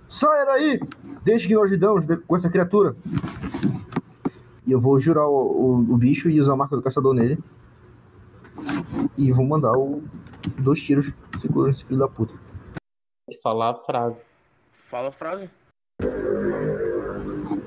saia 0.08 0.46
daí! 0.46 0.80
Deixe 1.24 1.48
que 1.48 1.56
nós 1.56 1.72
lidamos 1.72 2.06
com 2.28 2.36
essa 2.36 2.50
criatura. 2.50 2.96
E 4.68 4.72
eu 4.72 4.80
vou 4.80 4.98
jurar 5.00 5.28
o, 5.28 5.32
o, 5.32 5.94
o 5.94 5.98
bicho 5.98 6.30
e 6.30 6.42
usar 6.42 6.54
a 6.54 6.58
marca 6.58 6.76
do 6.76 6.82
caçador 6.82 7.14
nele. 7.14 7.38
E 9.18 9.32
vou 9.32 9.46
mandar 9.46 9.72
o, 9.78 10.04
dois 10.60 10.82
tiros 10.82 11.14
segurando 11.40 11.74
esse 11.74 11.86
filho 11.86 12.00
da 12.00 12.08
puta. 12.08 12.34
Falar 13.42 13.72
a 13.72 13.76
frase. 13.76 14.24
Fala 14.72 15.08
a 15.08 15.12
frase. 15.12 15.50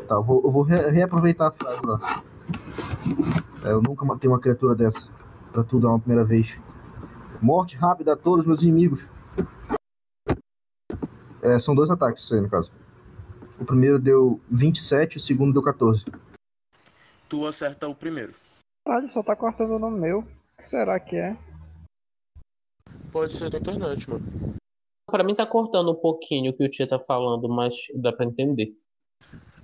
Tá, 0.09 0.15
eu 0.15 0.23
vou, 0.23 0.43
eu 0.45 0.51
vou 0.51 0.63
re- 0.63 0.91
reaproveitar 0.91 1.49
a 1.49 1.53
frase 1.53 1.87
lá. 1.87 2.23
É, 3.65 3.71
eu 3.71 3.83
nunca 3.83 4.05
matei 4.05 4.29
uma 4.29 4.41
criatura 4.41 4.75
dessa. 4.75 5.09
Pra 5.53 5.65
tudo 5.65 5.87
é 5.87 5.91
uma 5.91 5.99
primeira 5.99 6.25
vez. 6.25 6.57
Morte 7.41 7.77
rápida 7.77 8.13
a 8.13 8.17
todos 8.17 8.41
os 8.41 8.47
meus 8.47 8.63
inimigos. 8.63 9.07
É, 11.43 11.59
são 11.59 11.75
dois 11.75 11.91
ataques, 11.91 12.25
isso 12.25 12.35
aí, 12.35 12.41
no 12.41 12.51
caso. 12.51 12.73
O 13.59 13.65
primeiro 13.65 13.99
deu 13.99 14.41
27, 14.51 15.17
o 15.17 15.21
segundo 15.21 15.53
deu 15.53 15.63
14. 15.63 16.05
Tu 17.29 17.47
acerta 17.47 17.89
o 17.89 17.95
primeiro. 17.95 18.33
Caralho, 18.87 19.11
só 19.11 19.23
tá 19.23 19.35
cortando 19.37 19.79
no 19.79 19.91
meu. 19.91 20.21
O 20.21 20.63
que 20.63 20.69
será 20.69 20.99
que 20.99 21.17
é? 21.17 21.37
Pode 23.13 23.33
ser 23.33 23.51
da 23.51 23.59
internet, 23.59 24.09
mano. 24.09 24.25
Pra 25.11 25.25
mim 25.25 25.35
tá 25.35 25.47
cortando 25.47 25.91
um 25.91 25.95
pouquinho 25.95 26.51
o 26.51 26.57
que 26.57 26.65
o 26.65 26.71
Tia 26.71 26.89
tá 26.89 26.99
falando, 26.99 27.49
mas 27.49 27.75
dá 27.95 28.13
pra 28.13 28.27
entender. 28.27 28.75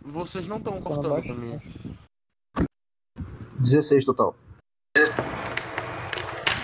Vocês 0.00 0.48
não 0.48 0.58
estão 0.58 0.80
cortando 0.80 1.22
pra 1.22 1.34
mim. 1.34 1.58
16 3.64 4.04
total. 4.04 4.36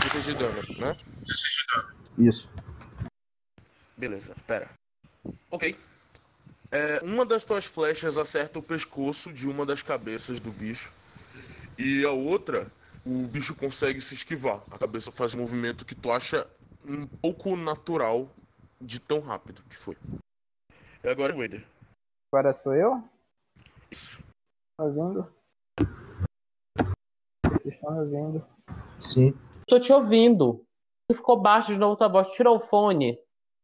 16 0.02 0.24
de 0.24 0.34
dano, 0.34 0.60
né? 0.78 0.96
Isso. 2.18 2.46
Beleza, 3.96 4.34
pera. 4.46 4.70
Ok. 5.50 5.76
É, 6.70 7.00
uma 7.02 7.24
das 7.24 7.42
tuas 7.42 7.64
flechas 7.64 8.18
acerta 8.18 8.58
o 8.58 8.62
pescoço 8.62 9.32
de 9.32 9.48
uma 9.48 9.64
das 9.64 9.82
cabeças 9.82 10.38
do 10.38 10.52
bicho. 10.52 10.92
E 11.78 12.04
a 12.04 12.10
outra, 12.10 12.70
o 13.04 13.26
bicho 13.26 13.54
consegue 13.54 14.00
se 14.00 14.12
esquivar. 14.12 14.62
A 14.70 14.78
cabeça 14.78 15.10
faz 15.10 15.34
um 15.34 15.38
movimento 15.38 15.86
que 15.86 15.94
tu 15.94 16.12
acha 16.12 16.46
um 16.84 17.06
pouco 17.06 17.56
natural 17.56 18.28
de 18.78 19.00
tão 19.00 19.20
rápido 19.20 19.62
que 19.70 19.76
foi. 19.76 19.96
E 21.02 21.08
agora, 21.08 21.34
Wader. 21.34 21.66
Agora 22.30 22.54
sou 22.54 22.74
eu? 22.74 23.02
Isso. 23.90 24.22
Tá 27.80 27.88
ouvindo? 27.88 28.44
Me? 28.68 29.02
Sim. 29.02 29.34
Tô 29.66 29.78
te 29.80 29.92
ouvindo. 29.92 30.64
Tu 31.08 31.16
ficou 31.16 31.40
baixo 31.40 31.72
de 31.72 31.78
novo 31.78 31.96
tua 31.96 32.08
voz. 32.08 32.28
Tirou 32.32 32.56
o 32.56 32.60
fone. 32.60 33.18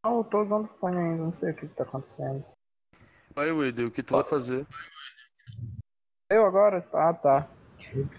Não, 0.05 0.19
eu 0.19 0.25
tô 0.25 0.43
usando 0.43 0.65
o 0.67 0.75
fone 0.77 0.97
ainda, 0.97 1.23
não 1.25 1.35
sei 1.35 1.51
o 1.51 1.55
que, 1.55 1.67
que 1.67 1.75
tá 1.75 1.83
acontecendo. 1.85 2.45
Vai, 3.35 3.53
Wader, 3.53 3.87
o 3.87 3.91
que 3.91 4.03
tu 4.03 4.15
vai 4.15 4.25
fazer? 4.25 4.67
Eu 6.31 6.47
agora? 6.47 6.87
Ah, 6.93 7.13
tá. 7.13 7.49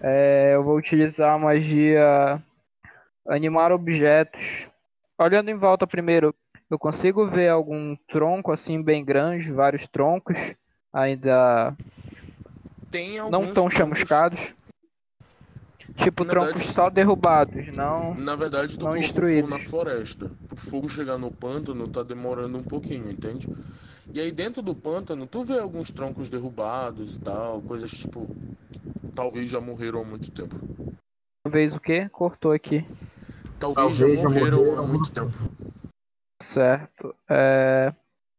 É, 0.00 0.52
eu 0.54 0.62
vou 0.64 0.76
utilizar 0.76 1.34
a 1.34 1.38
magia 1.38 2.42
animar 3.26 3.72
objetos. 3.72 4.68
Olhando 5.18 5.50
em 5.50 5.56
volta 5.56 5.86
primeiro, 5.86 6.34
eu 6.70 6.78
consigo 6.78 7.26
ver 7.26 7.48
algum 7.48 7.96
tronco 8.08 8.52
assim 8.52 8.80
bem 8.82 9.04
grande, 9.04 9.52
vários 9.52 9.86
troncos, 9.86 10.54
ainda 10.92 11.74
Tem 12.90 13.18
alguns 13.18 13.32
não 13.32 13.44
tão 13.46 13.54
troncos- 13.64 13.74
chamuscados. 13.74 14.54
Tipo, 15.98 16.22
Na 16.24 16.30
troncos 16.30 16.52
verdade- 16.52 16.72
só 16.72 16.88
derrubados, 16.90 17.66
não. 17.74 18.14
Na 18.14 18.36
verdade, 18.36 18.78
tu 18.78 18.84
Não 18.84 18.96
instruídos. 18.96 19.42
fogo 19.50 19.54
na 19.56 19.68
floresta. 19.68 20.30
O 20.50 20.56
fogo 20.56 20.88
chegar 20.88 21.18
no 21.18 21.30
pântano 21.30 21.88
tá 21.88 22.02
demorando 22.04 22.56
um 22.56 22.62
pouquinho, 22.62 23.10
entende? 23.10 23.48
E 24.14 24.20
aí 24.20 24.30
dentro 24.30 24.62
do 24.62 24.74
pântano, 24.74 25.26
tu 25.26 25.42
vê 25.42 25.58
alguns 25.58 25.90
troncos 25.90 26.30
derrubados 26.30 27.16
e 27.16 27.20
tal, 27.20 27.60
coisas 27.60 27.90
tipo. 27.90 28.28
Talvez 29.14 29.50
já 29.50 29.60
morreram 29.60 30.00
há 30.00 30.04
muito 30.04 30.30
tempo. 30.30 30.56
Talvez 31.44 31.74
o 31.74 31.80
quê? 31.80 32.08
Cortou 32.10 32.52
aqui. 32.52 32.86
Talvez, 33.58 33.98
Talvez 33.98 34.16
já 34.16 34.22
já 34.22 34.28
morreram 34.28 34.58
morreram 34.58 34.78
há 34.84 34.86
muito 34.86 35.10
tempo. 35.10 35.34
Certo. 36.40 37.14
É, 37.28 37.92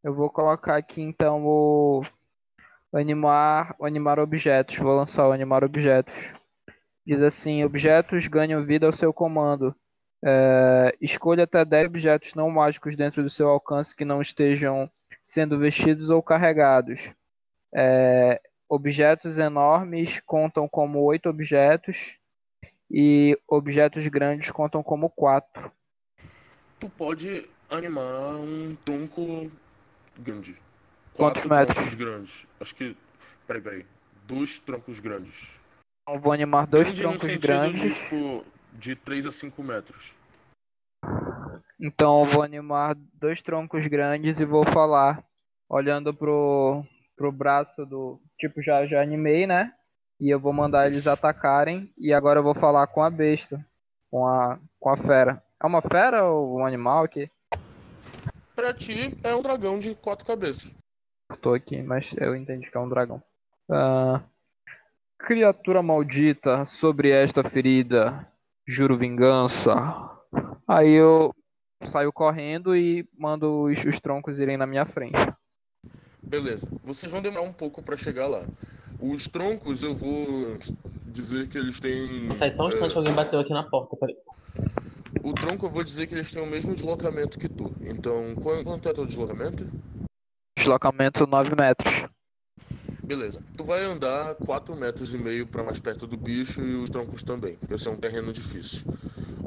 eu 0.04 0.14
vou 0.14 0.30
colocar 0.30 0.78
aqui 0.78 1.02
então 1.02 1.44
o 1.46 2.04
animar, 2.94 3.76
o 3.78 3.86
animar 3.86 4.18
objetos. 4.20 4.78
Vou 4.78 4.96
lançar 4.96 5.28
o 5.28 5.32
animar 5.34 5.64
objetos. 5.66 6.14
Diz 7.10 7.24
assim: 7.24 7.64
objetos 7.64 8.28
ganham 8.28 8.64
vida 8.64 8.86
ao 8.86 8.92
seu 8.92 9.12
comando. 9.12 9.76
É, 10.24 10.96
escolha 11.02 11.46
até 11.46 11.66
10 11.66 11.88
objetos 11.88 12.36
não 12.36 12.52
mágicos 12.52 12.96
dentro 12.96 13.24
do 13.24 13.30
seu 13.32 13.50
alcance 13.50 13.96
que 13.96 14.06
não 14.06 14.22
estejam 14.22 14.88
sendo 15.24 15.58
vestidos 15.58 16.12
ou 16.12 16.22
carregados. 16.22 17.12
É, 17.74 18.40
objetos 18.70 19.40
enormes 19.40 20.20
contam 20.20 20.70
como 20.70 21.02
8 21.02 21.28
objetos 21.28 22.16
e 22.92 23.36
objetos 23.48 24.06
grandes 24.06 24.52
contam 24.52 24.84
como 24.84 25.10
4. 25.10 25.72
Tu 26.80 26.88
pode 26.92 27.50
animar 27.72 28.36
um 28.36 28.78
tronco 28.86 29.52
grande. 30.16 30.56
Quantos 31.16 31.42
Quatro 31.42 31.50
metros? 31.50 31.76
troncos 31.76 31.96
grandes. 31.96 32.48
Acho 32.62 32.76
que. 32.76 32.96
Peraí, 33.48 33.62
peraí. 33.64 33.86
Dois 34.28 34.60
troncos 34.60 35.00
grandes. 35.00 35.59
Então, 36.10 36.20
vou 36.20 36.34
animar 36.34 36.66
dois 36.66 36.88
Grande 36.88 37.02
troncos 37.02 37.36
grandes. 37.36 37.82
de, 37.82 37.94
tipo, 37.94 38.46
de 38.74 38.96
3 38.96 39.28
a 39.28 39.32
5 39.32 39.64
metros. 39.64 40.16
Então 41.80 42.24
eu 42.24 42.26
vou 42.26 42.42
animar 42.42 42.96
dois 43.14 43.42
troncos 43.42 43.86
grandes 43.86 44.40
e 44.40 44.46
vou 44.46 44.66
falar, 44.66 45.24
olhando 45.70 46.14
pro, 46.14 46.84
pro 47.16 47.32
braço 47.32 47.86
do. 47.86 48.20
Tipo, 48.40 48.60
já, 48.62 48.86
já 48.88 49.02
animei, 49.02 49.46
né? 49.46 49.72
E 50.20 50.30
eu 50.30 50.40
vou 50.40 50.52
mandar 50.52 50.88
eles 50.88 51.06
atacarem. 51.08 51.94
E 51.98 52.12
agora 52.12 52.40
eu 52.40 52.44
vou 52.44 52.56
falar 52.56 52.88
com 52.88 53.04
a 53.04 53.10
besta. 53.10 53.64
Com 54.10 54.26
a, 54.26 54.60
com 54.80 54.90
a 54.90 54.98
fera. 54.98 55.42
É 55.62 55.68
uma 55.68 55.82
fera 55.82 56.26
ou 56.26 56.58
um 56.60 56.66
animal 56.66 57.04
aqui? 57.04 57.30
Pra 58.56 58.74
ti, 58.74 59.16
é 59.24 59.34
um 59.36 59.42
dragão 59.42 59.78
de 59.78 59.94
quatro 59.96 60.26
cabeças. 60.26 60.74
Tô 61.40 61.54
aqui, 61.54 61.82
mas 61.82 62.14
eu 62.18 62.36
entendi 62.36 62.70
que 62.70 62.76
é 62.76 62.80
um 62.80 62.90
dragão. 62.90 63.22
Ah, 63.70 64.22
Criatura 65.20 65.84
maldita, 65.84 66.66
sobre 66.66 67.10
esta 67.12 67.44
ferida, 67.44 68.26
juro 68.68 68.98
vingança. 68.98 69.76
Aí 70.68 70.94
eu 70.94 71.34
saio 71.84 72.12
correndo 72.12 72.76
e 72.76 73.08
mando 73.18 73.64
os, 73.64 73.84
os 73.86 74.00
troncos 74.00 74.40
irem 74.40 74.58
na 74.58 74.66
minha 74.66 74.86
frente. 74.86 75.18
Beleza. 76.24 76.68
Vocês 76.84 77.12
vão 77.12 77.22
demorar 77.22 77.44
um 77.44 77.54
pouco 77.54 77.82
pra 77.84 77.98
chegar 77.98 78.28
lá. 78.28 78.44
Os 79.00 79.28
troncos 79.28 79.84
eu 79.84 79.94
vou 79.94 80.58
dizer 81.06 81.48
que 81.48 81.58
eles 81.58 81.80
têm. 81.80 82.32
Sai 82.32 82.52
só 82.52 82.66
um 82.66 82.70
instante, 82.70 82.94
é, 82.94 82.98
alguém 82.98 83.14
bateu 83.14 83.40
aqui 83.40 83.52
na 83.54 83.64
porta. 83.64 83.96
Peraí. 83.98 84.16
o 85.24 85.34
tronco 85.34 85.66
eu 85.66 85.70
vou 85.70 85.84
dizer 85.84 86.08
que 86.08 86.16
eles 86.16 86.32
têm 86.32 86.42
o 86.42 86.48
mesmo 86.48 86.74
deslocamento 86.74 87.38
que 87.38 87.50
tu. 87.50 87.74
Então, 87.82 88.36
qual- 88.36 88.64
quanto 88.64 88.88
é 88.90 88.94
teu 88.94 89.06
deslocamento? 89.06 89.68
Deslocamento 90.58 91.28
9 91.28 91.56
metros. 91.56 92.06
Beleza. 93.10 93.44
Tu 93.58 93.64
vai 93.64 93.84
andar 93.84 94.36
4 94.36 94.76
metros 94.76 95.16
e 95.16 95.18
meio 95.18 95.48
pra 95.48 95.64
mais 95.64 95.80
perto 95.80 96.06
do 96.06 96.16
bicho 96.16 96.62
e 96.62 96.76
os 96.76 96.92
troncos 96.92 97.24
também, 97.24 97.58
porque 97.58 97.74
esse 97.74 97.88
é 97.88 97.92
um 97.92 97.98
terreno 98.00 98.32
difícil. 98.32 98.86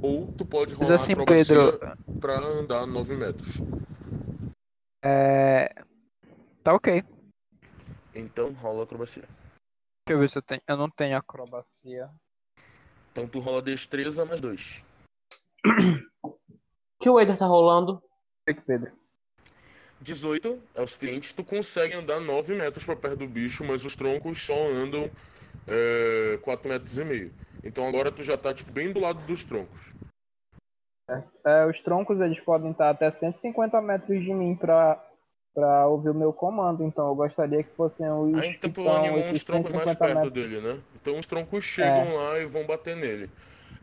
Ou 0.02 0.32
tu 0.32 0.44
pode 0.44 0.72
Mas 0.76 0.88
rolar 0.88 1.00
assim, 1.00 1.12
acrobacia 1.12 1.72
Pedro, 1.78 2.18
pra 2.18 2.40
andar 2.40 2.84
9 2.88 3.16
metros. 3.16 3.58
é. 5.04 5.72
Tá 6.64 6.74
ok. 6.74 7.04
Então 8.12 8.52
rola 8.52 8.82
acrobacia. 8.82 9.22
Deixa 9.22 10.10
eu 10.10 10.18
ver 10.18 10.28
se 10.28 10.38
eu 10.38 10.42
tenho. 10.42 10.60
Eu 10.66 10.76
não 10.76 10.90
tenho 10.90 11.16
acrobacia. 11.16 12.10
Então 13.12 13.28
tu 13.28 13.38
rola 13.38 13.62
destreza 13.62 14.24
mais 14.24 14.40
2. 14.40 14.82
O 16.24 16.34
que 17.00 17.08
o 17.08 17.20
Eder 17.20 17.38
tá 17.38 17.46
rolando? 17.46 18.02
O 18.48 18.54
que, 18.54 18.60
Pedro? 18.60 18.90
18 20.02 20.58
é 20.74 20.82
o 20.82 20.86
suficiente, 20.86 21.34
tu 21.34 21.44
consegue 21.44 21.94
andar 21.94 22.20
9 22.20 22.54
metros 22.54 22.84
pra 22.84 22.96
perto 22.96 23.18
do 23.18 23.28
bicho, 23.28 23.64
mas 23.64 23.84
os 23.84 23.96
troncos 23.96 24.44
só 24.44 24.54
andam 24.68 25.10
é, 25.66 26.38
4 26.42 26.68
metros 26.68 26.98
e 26.98 27.04
meio. 27.04 27.32
Então 27.64 27.86
agora 27.86 28.10
tu 28.10 28.22
já 28.22 28.36
tá 28.36 28.52
tipo 28.52 28.72
bem 28.72 28.92
do 28.92 29.00
lado 29.00 29.20
dos 29.26 29.44
troncos. 29.44 29.94
É, 31.44 31.66
os 31.66 31.80
troncos 31.80 32.20
eles 32.20 32.40
podem 32.40 32.70
estar 32.70 32.90
até 32.90 33.10
150 33.10 33.80
metros 33.80 34.22
de 34.22 34.32
mim 34.32 34.54
pra, 34.54 35.02
pra 35.54 35.86
ouvir 35.86 36.10
o 36.10 36.14
meu 36.14 36.32
comando. 36.32 36.82
Então 36.84 37.06
eu 37.08 37.14
gostaria 37.14 37.62
que 37.62 37.74
fossem 37.76 38.08
os. 38.10 38.40
Aí 38.40 38.50
então 38.50 38.70
tu 38.70 38.88
animou 38.88 39.24
uns 39.24 39.42
troncos 39.42 39.72
mais 39.72 39.90
150 39.90 39.98
perto 39.98 40.24
metros. 40.24 40.32
dele, 40.32 40.60
né? 40.60 40.80
Então 41.00 41.18
os 41.18 41.26
troncos 41.26 41.64
chegam 41.64 42.16
lá 42.16 42.38
e 42.38 42.46
vão 42.46 42.66
bater 42.66 42.96
nele. 42.96 43.30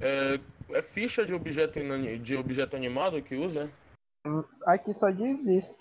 É, 0.02 0.40
é 0.72 0.82
ficha 0.82 1.26
de 1.26 1.34
objeto, 1.34 1.80
de 2.22 2.36
objeto 2.36 2.76
animado 2.76 3.22
que 3.22 3.36
usa? 3.36 3.70
Aqui 4.66 4.94
só 4.94 5.10
diz 5.10 5.46
isso. 5.46 5.79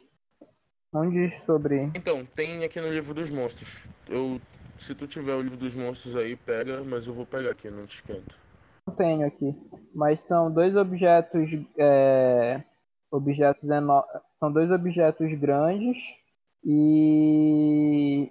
Não 0.92 1.08
diz 1.10 1.42
sobre. 1.42 1.84
Então, 1.94 2.24
tem 2.24 2.64
aqui 2.64 2.80
no 2.80 2.88
livro 2.90 3.12
dos 3.12 3.30
monstros. 3.30 3.86
Eu, 4.08 4.40
se 4.74 4.94
tu 4.94 5.06
tiver 5.06 5.34
o 5.34 5.42
livro 5.42 5.58
dos 5.58 5.74
monstros 5.74 6.16
aí, 6.16 6.34
pega, 6.36 6.82
mas 6.90 7.06
eu 7.06 7.12
vou 7.12 7.26
pegar 7.26 7.50
aqui, 7.50 7.70
não 7.70 7.82
te 7.82 7.96
esquento. 7.96 8.38
Não 8.86 8.94
tenho 8.94 9.26
aqui. 9.26 9.54
Mas 9.94 10.20
são 10.20 10.50
dois 10.50 10.74
objetos. 10.76 11.50
é, 11.76 12.62
objetos 13.10 13.68
eno... 13.68 14.02
São 14.36 14.50
dois 14.50 14.70
objetos 14.70 15.34
grandes 15.34 15.98
e 16.64 18.30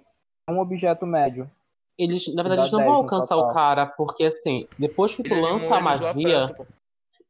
um 0.50 0.58
objeto 0.58 1.06
médio. 1.06 1.50
Eles, 1.98 2.32
na 2.34 2.42
verdade, 2.42 2.62
eles 2.62 2.72
não 2.72 2.78
10 2.78 2.90
vão 2.90 2.96
alcançar 2.96 3.36
o 3.36 3.52
cara, 3.52 3.86
porque 3.86 4.24
assim, 4.24 4.66
depois 4.78 5.14
que 5.14 5.22
tu 5.22 5.34
Ele 5.34 5.40
lança 5.42 5.74
a 5.76 5.80
magia. 5.80 6.14
perto. 6.14 6.66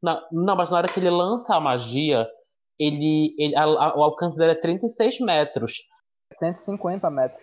Na- 0.01 0.25
não, 0.31 0.55
mas 0.55 0.71
na 0.71 0.77
hora 0.77 0.87
que 0.87 0.99
ele 0.99 1.09
lança 1.09 1.53
a 1.55 1.59
magia, 1.59 2.27
ele, 2.79 3.35
ele- 3.37 3.55
a- 3.55 3.63
a- 3.63 3.97
o 3.97 4.03
alcance 4.03 4.37
dele 4.37 4.51
é 4.51 4.55
36 4.55 5.19
metros. 5.19 5.83
150 6.33 7.09
metros. 7.09 7.41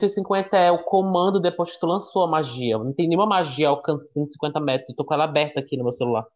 150 0.00 0.56
é 0.56 0.70
o 0.70 0.84
comando 0.84 1.40
depois 1.40 1.72
que 1.72 1.80
tu 1.80 1.86
lançou 1.86 2.22
a 2.22 2.28
magia. 2.28 2.78
Não 2.78 2.92
tem 2.92 3.08
nenhuma 3.08 3.26
magia 3.26 3.68
alcance 3.68 4.12
150 4.12 4.60
metros. 4.60 4.90
Eu 4.90 4.96
tô 4.96 5.04
com 5.04 5.14
ela 5.14 5.24
aberta 5.24 5.58
aqui 5.60 5.76
no 5.76 5.84
meu 5.84 5.92
celular. 5.92 6.26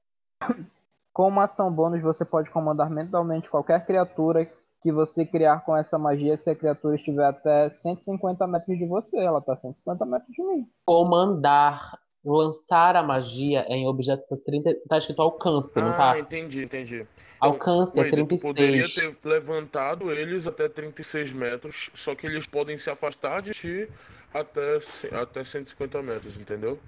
Com 1.15 1.29
uma 1.29 1.45
ação 1.45 1.71
bônus, 1.71 2.01
você 2.01 2.25
pode 2.25 2.49
comandar 2.49 2.89
mentalmente 2.89 3.51
qualquer 3.51 3.85
criatura 3.85 4.51
que 4.83 4.91
você 4.91 5.27
criar 5.27 5.63
com 5.63 5.77
essa 5.77 5.99
magia 5.99 6.39
se 6.39 6.49
a 6.49 6.55
criatura 6.57 6.97
estiver 6.97 7.27
até 7.27 7.69
150 7.69 8.47
metros 8.47 8.79
de 8.79 8.87
você. 8.87 9.19
Ela 9.19 9.43
tá 9.43 9.55
150 9.55 10.07
metros 10.07 10.35
de 10.35 10.43
mim. 10.43 10.67
Comandar, 10.87 11.99
lançar 12.25 12.97
a 12.97 13.03
magia 13.03 13.65
é 13.69 13.75
em 13.75 13.87
objetos 13.87 14.31
a 14.31 14.37
30. 14.37 14.75
Tá 14.89 14.99
escrito 14.99 15.23
alcance, 15.23 15.77
não 15.79 15.91
Ah, 15.91 16.13
tá? 16.13 16.19
entendi, 16.19 16.65
entendi. 16.65 17.07
Alcance 17.41 17.99
é 17.99 18.05
tu 18.09 18.39
poderia 18.39 18.85
36. 18.85 19.17
ter 19.17 19.29
levantado 19.29 20.13
eles 20.13 20.47
até 20.47 20.69
36 20.69 21.33
metros, 21.33 21.91
só 21.93 22.15
que 22.15 22.25
eles 22.27 22.47
podem 22.47 22.79
se 22.79 22.89
afastar 22.89 23.43
de 23.43 23.51
ti 23.51 23.89
até, 24.33 24.79
até 25.21 25.43
150 25.43 26.01
metros, 26.03 26.39
entendeu? 26.39 26.79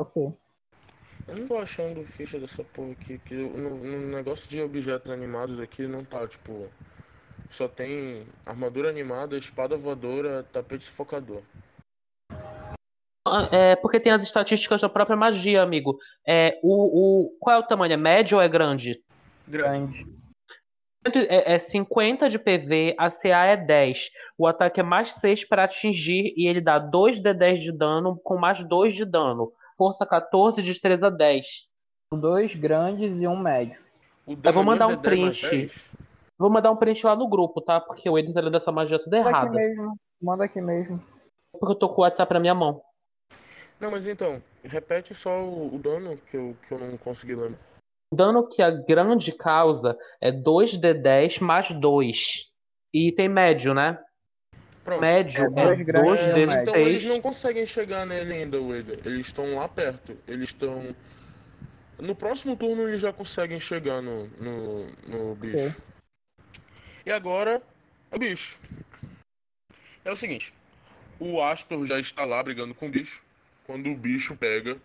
Ok. 0.00 0.32
Eu 1.28 1.36
não 1.36 1.46
tô 1.46 1.58
achando 1.58 2.02
ficha 2.04 2.38
dessa 2.38 2.62
porra 2.64 2.92
aqui, 2.92 3.18
que 3.18 3.34
no, 3.34 3.70
no 3.76 4.16
negócio 4.16 4.48
de 4.48 4.60
objetos 4.60 5.10
animados 5.10 5.60
aqui 5.60 5.86
não 5.86 6.04
tá, 6.04 6.26
tipo. 6.26 6.68
Só 7.48 7.68
tem 7.68 8.26
armadura 8.44 8.88
animada, 8.90 9.36
espada 9.36 9.76
voadora, 9.76 10.44
tapete 10.52 10.84
sufocador. 10.84 11.42
É 13.50 13.76
porque 13.76 14.00
tem 14.00 14.12
as 14.12 14.22
estatísticas 14.22 14.80
da 14.80 14.88
própria 14.88 15.16
magia, 15.16 15.62
amigo. 15.62 15.98
É, 16.26 16.58
o, 16.62 17.26
o, 17.26 17.30
qual 17.40 17.56
é 17.56 17.58
o 17.58 17.66
tamanho? 17.66 17.92
É 17.92 17.96
médio 17.96 18.38
ou 18.38 18.42
é 18.42 18.48
grande? 18.48 19.02
Grande. 19.46 20.06
É, 21.14 21.54
é 21.54 21.58
50 21.58 22.28
de 22.28 22.38
PV, 22.38 22.96
a 22.98 23.10
CA 23.10 23.44
é 23.44 23.56
10. 23.56 24.10
O 24.36 24.46
ataque 24.46 24.80
é 24.80 24.82
mais 24.82 25.12
6 25.14 25.44
para 25.44 25.64
atingir 25.64 26.34
e 26.36 26.48
ele 26.48 26.60
dá 26.60 26.78
2 26.78 27.20
de 27.20 27.32
10 27.32 27.60
de 27.60 27.72
dano 27.72 28.18
com 28.24 28.36
mais 28.36 28.62
2 28.62 28.94
de 28.94 29.04
dano. 29.04 29.52
Força 29.78 30.04
14, 30.04 30.62
destreza 30.62 31.10
10. 31.10 31.68
Dois 32.12 32.54
grandes 32.54 33.20
e 33.20 33.26
um 33.26 33.38
médio. 33.38 33.78
Eu 34.26 34.52
vou 34.52 34.62
é 34.62 34.66
mandar 34.66 34.86
2 34.86 34.98
um 34.98 35.00
de 35.00 35.08
10 35.08 35.20
mais 35.20 35.40
print. 35.40 35.56
10? 35.58 35.90
Vou 36.38 36.50
mandar 36.50 36.70
um 36.70 36.76
print 36.76 37.06
lá 37.06 37.16
no 37.16 37.28
grupo, 37.28 37.60
tá? 37.60 37.80
Porque 37.80 38.10
o 38.10 38.18
Eden 38.18 38.34
tá 38.34 38.40
lendo 38.40 38.56
essa 38.56 38.72
magia 38.72 38.98
tudo 38.98 39.16
Manda 39.16 39.38
aqui 39.38 39.50
mesmo. 39.50 39.98
Manda 40.20 40.44
aqui 40.44 40.60
mesmo. 40.60 41.02
Porque 41.52 41.72
eu 41.72 41.78
tô 41.78 41.88
com 41.88 42.00
o 42.00 42.04
WhatsApp 42.04 42.32
na 42.34 42.40
minha 42.40 42.54
mão. 42.54 42.82
Não, 43.78 43.90
mas 43.90 44.06
então, 44.06 44.42
repete 44.64 45.14
só 45.14 45.44
o, 45.44 45.74
o 45.74 45.78
dano 45.78 46.16
que 46.30 46.36
eu, 46.36 46.56
que 46.66 46.72
eu 46.72 46.78
não 46.78 46.96
consegui 46.96 47.34
lembrar. 47.34 47.58
O 48.12 48.16
dano 48.16 48.48
que 48.48 48.62
a 48.62 48.70
grande 48.70 49.32
causa 49.32 49.98
é 50.20 50.30
2d10 50.32 51.40
mais 51.40 51.70
2. 51.72 52.50
E 52.94 53.12
tem 53.12 53.28
médio, 53.28 53.74
né? 53.74 54.02
Pronto. 54.82 55.00
Médio 55.00 55.42
É, 55.42 55.46
é 55.46 55.50
dois 55.50 55.82
grandes 55.82 56.22
e 56.22 56.28
um 56.28 56.32
2d6. 56.32 56.46
médio. 56.46 56.62
Então 56.62 56.76
eles 56.76 57.04
não 57.04 57.20
conseguem 57.20 57.66
chegar 57.66 58.06
nele 58.06 58.32
ainda, 58.32 58.60
Wade. 58.60 59.00
Eles 59.04 59.26
estão 59.26 59.56
lá 59.56 59.68
perto. 59.68 60.16
Eles 60.26 60.50
estão. 60.50 60.94
No 61.98 62.14
próximo 62.14 62.56
turno 62.56 62.88
eles 62.88 63.00
já 63.00 63.12
conseguem 63.12 63.58
chegar 63.58 64.00
no, 64.00 64.28
no, 64.28 64.86
no 65.08 65.34
bicho. 65.34 65.82
E 67.04 67.10
agora, 67.10 67.60
o 68.12 68.18
bicho. 68.18 68.58
É 70.04 70.12
o 70.12 70.16
seguinte: 70.16 70.54
o 71.18 71.42
Astor 71.42 71.84
já 71.84 71.98
está 71.98 72.24
lá 72.24 72.40
brigando 72.42 72.74
com 72.74 72.86
o 72.86 72.90
bicho. 72.90 73.25
Quando 73.66 73.90
o 73.90 73.96
bicho 73.96 74.36
pega 74.36 74.80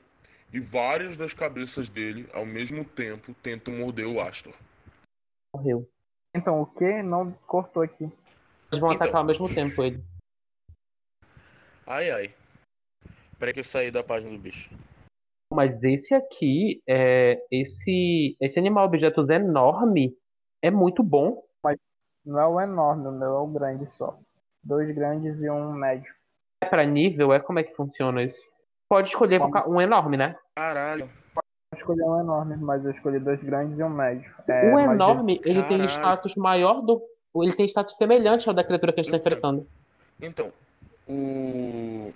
e 0.51 0.59
várias 0.59 1.15
das 1.15 1.33
cabeças 1.33 1.89
dele, 1.89 2.27
ao 2.33 2.45
mesmo 2.45 2.83
tempo, 2.83 3.33
tentam 3.35 3.75
morder 3.75 4.07
o 4.07 4.19
Astor. 4.19 4.53
Morreu. 5.55 5.87
Então, 6.35 6.61
o 6.61 6.65
que? 6.65 7.03
Não 7.03 7.31
cortou 7.45 7.83
aqui. 7.83 8.03
Eles 8.03 8.79
vão 8.79 8.91
Então. 8.91 9.03
atacar 9.03 9.21
ao 9.21 9.25
mesmo 9.27 9.53
tempo 9.53 9.83
ele. 9.83 10.03
Ai 11.85 12.09
ai. 12.09 12.33
Peraí 13.37 13.53
que 13.53 13.59
eu 13.59 13.63
saí 13.63 13.91
da 13.91 14.03
página 14.03 14.31
do 14.31 14.37
bicho. 14.37 14.69
Mas 15.53 15.83
esse 15.83 16.13
aqui, 16.13 16.81
é, 16.87 17.45
esse, 17.51 18.37
esse 18.39 18.57
animal 18.57 18.85
objetos 18.85 19.29
enorme, 19.29 20.15
é 20.61 20.71
muito 20.71 21.03
bom. 21.03 21.45
Não 22.23 22.39
é 22.39 22.47
o 22.47 22.61
enorme, 22.61 23.07
o 23.07 23.11
meu 23.11 23.29
é 23.29 23.39
o 23.39 23.47
grande 23.47 23.85
só. 23.87 24.17
Dois 24.63 24.89
grandes 24.93 25.41
e 25.41 25.49
um 25.49 25.73
médio. 25.73 26.13
É 26.63 26.67
pra 26.67 26.85
nível, 26.85 27.33
é 27.33 27.39
como 27.39 27.57
é 27.57 27.63
que 27.63 27.73
funciona 27.75 28.21
isso? 28.23 28.47
Pode 28.91 29.07
escolher 29.07 29.39
Como? 29.39 29.69
um 29.69 29.79
enorme, 29.79 30.17
né? 30.17 30.35
Caralho. 30.53 31.09
Eu 31.73 31.77
escolhi 31.77 32.01
um 32.01 32.19
enorme, 32.19 32.57
mas 32.57 32.83
eu 32.83 32.91
escolhi 32.91 33.19
dois 33.21 33.41
grandes 33.41 33.79
e 33.79 33.83
um 33.83 33.89
médio. 33.89 34.29
É, 34.45 34.69
o 34.73 34.77
enorme, 34.77 35.39
ele 35.45 35.63
tem 35.63 35.77
Caralho. 35.77 35.89
status 35.89 36.35
maior 36.35 36.81
do. 36.81 37.01
Ele 37.37 37.53
tem 37.53 37.65
status 37.65 37.95
semelhante 37.95 38.49
ao 38.49 38.53
da 38.53 38.65
criatura 38.65 38.91
que 38.91 38.99
a 38.99 39.03
gente 39.03 39.11
tá 39.13 39.17
Então. 39.17 39.27
enfrentando. 39.31 39.67
Então, 40.21 40.51
o. 41.07 42.11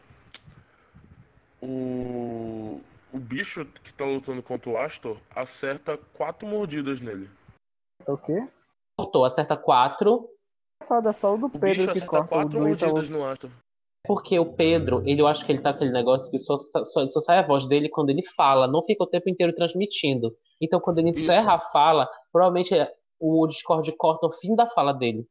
O. 1.61 2.81
O 3.13 3.19
bicho 3.19 3.63
que 3.81 3.93
tá 3.93 4.03
lutando 4.03 4.43
contra 4.43 4.69
o 4.69 4.77
Astor 4.77 5.15
acerta 5.33 5.97
quatro 6.13 6.45
mordidas 6.45 6.99
nele. 6.99 7.29
O 8.05 8.17
quê? 8.17 8.45
Cortou, 8.99 9.23
acerta 9.23 9.55
4. 9.55 10.29
Engraçado, 10.83 11.07
é 11.07 11.13
só 11.13 11.33
o 11.35 11.37
do 11.37 11.45
O 11.45 11.49
Pedro 11.51 11.69
bicho 11.69 11.85
que 11.85 11.91
acerta 11.91 12.07
corta 12.07 12.25
o 12.25 12.27
quatro 12.27 12.49
Ítalo. 12.49 12.67
mordidas 12.67 13.09
no 13.09 13.25
Astor. 13.25 13.49
Porque 14.07 14.37
o 14.39 14.45
Pedro, 14.53 15.01
ele, 15.05 15.21
eu 15.21 15.27
acho 15.27 15.45
que 15.45 15.51
ele 15.51 15.61
tá 15.61 15.71
com 15.71 15.77
aquele 15.77 15.91
negócio 15.91 16.29
que 16.31 16.37
só, 16.37 16.57
só, 16.57 17.09
só 17.09 17.21
sai 17.21 17.39
a 17.39 17.47
voz 17.47 17.65
dele 17.65 17.89
quando 17.89 18.09
ele 18.09 18.23
fala, 18.35 18.67
não 18.67 18.83
fica 18.83 19.03
o 19.03 19.07
tempo 19.07 19.29
inteiro 19.29 19.53
transmitindo. 19.53 20.35
Então, 20.61 20.79
quando 20.79 20.99
ele 20.99 21.11
Isso. 21.11 21.19
encerra 21.21 21.53
a 21.55 21.59
fala, 21.59 22.09
provavelmente 22.31 22.73
é- 22.73 22.91
o 23.19 23.45
Discord 23.47 23.91
corta 23.97 24.27
o 24.27 24.31
fim 24.31 24.55
da 24.55 24.67
fala 24.69 24.93
dele. 24.93 25.27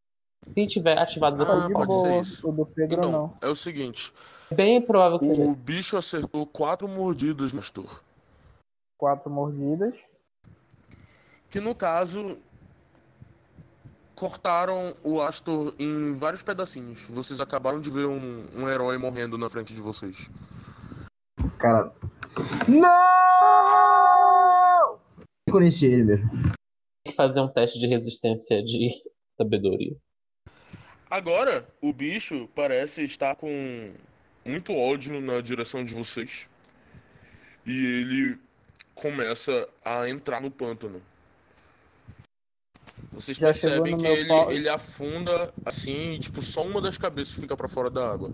Se 0.54 0.66
tiver 0.66 0.98
ativado 0.98 1.42
Ah, 1.42 1.68
pode 1.72 1.94
ser 1.94 2.20
isso. 2.20 2.48
O 2.48 2.52
do 2.52 2.66
Pedro 2.66 2.98
Então, 2.98 3.10
não. 3.10 3.34
é 3.40 3.48
o 3.48 3.54
seguinte: 3.56 4.12
é 4.50 4.54
bem 4.54 4.80
provável 4.80 5.18
que 5.18 5.24
o 5.24 5.54
bicho 5.54 5.96
acertou 5.96 6.46
quatro 6.46 6.86
mordidas 6.86 7.52
no 7.52 7.60
Astor. 7.60 8.02
Quatro 8.98 9.30
mordidas. 9.30 9.94
Que 11.50 11.60
no 11.60 11.74
caso. 11.74 12.36
Cortaram 14.14 14.94
o 15.02 15.20
Astor 15.20 15.74
em 15.78 16.12
vários 16.14 16.42
pedacinhos. 16.42 17.04
Vocês 17.10 17.40
acabaram 17.40 17.80
de 17.80 17.90
ver 17.90 18.06
um, 18.06 18.46
um 18.54 18.68
herói 18.68 18.96
morrendo 18.96 19.36
na 19.36 19.48
frente 19.48 19.74
de 19.74 19.80
vocês. 19.80 20.30
Cara. 21.58 21.92
Não! 22.68 22.84
Eu 25.46 25.52
conheci 25.52 25.86
ele 25.86 26.04
mesmo. 26.04 26.30
Tem 26.30 27.12
que 27.12 27.14
fazer 27.14 27.40
um 27.40 27.48
teste 27.48 27.78
de 27.78 27.86
resistência 27.86 28.62
de 28.62 28.90
sabedoria. 29.36 29.96
Agora, 31.10 31.66
o 31.80 31.92
bicho 31.92 32.48
parece 32.54 33.02
estar 33.02 33.36
com 33.36 33.92
muito 34.44 34.72
ódio 34.72 35.20
na 35.20 35.40
direção 35.40 35.84
de 35.84 35.94
vocês. 35.94 36.48
E 37.66 37.72
ele 37.72 38.38
começa 38.94 39.68
a 39.84 40.08
entrar 40.08 40.40
no 40.40 40.50
pântano. 40.50 41.00
Vocês 43.14 43.36
Já 43.36 43.46
percebem 43.46 43.96
que 43.96 44.06
ele, 44.06 44.28
pau. 44.28 44.50
ele 44.50 44.68
afunda 44.68 45.52
assim, 45.64 46.14
e 46.14 46.18
tipo, 46.18 46.42
só 46.42 46.62
uma 46.62 46.80
das 46.80 46.98
cabeças 46.98 47.34
fica 47.34 47.56
pra 47.56 47.68
fora 47.68 47.88
da 47.88 48.10
água. 48.12 48.30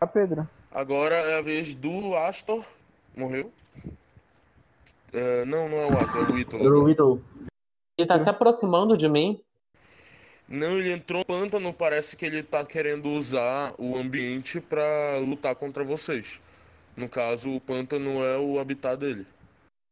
Ah, 0.00 0.06
Pedro. 0.06 0.48
Agora 0.70 1.14
é 1.14 1.38
a 1.38 1.42
vez 1.42 1.74
do 1.74 2.16
Astor. 2.16 2.64
Morreu? 3.14 3.52
É, 5.12 5.44
não, 5.44 5.68
não 5.68 5.76
é 5.78 5.86
o 5.86 5.98
Astor, 5.98 6.28
é 6.28 6.32
o 6.32 6.38
Ítalo. 6.38 6.64
Era 6.64 6.74
o 6.74 6.84
Whittle. 6.84 7.22
Ele 7.98 8.08
tá 8.08 8.18
se 8.18 8.28
aproximando 8.28 8.96
de 8.96 9.08
mim. 9.08 9.38
Não, 10.48 10.78
ele 10.78 10.92
entrou 10.92 11.20
no 11.20 11.24
pântano, 11.24 11.72
parece 11.72 12.16
que 12.16 12.24
ele 12.26 12.42
tá 12.42 12.64
querendo 12.64 13.08
usar 13.10 13.74
o 13.78 13.96
ambiente 13.96 14.60
pra 14.60 15.18
lutar 15.18 15.54
contra 15.54 15.84
vocês. 15.84 16.42
No 16.96 17.08
caso, 17.08 17.54
o 17.54 17.60
pântano 17.60 18.24
é 18.24 18.38
o 18.38 18.58
habitat 18.58 18.96
dele. 18.98 19.26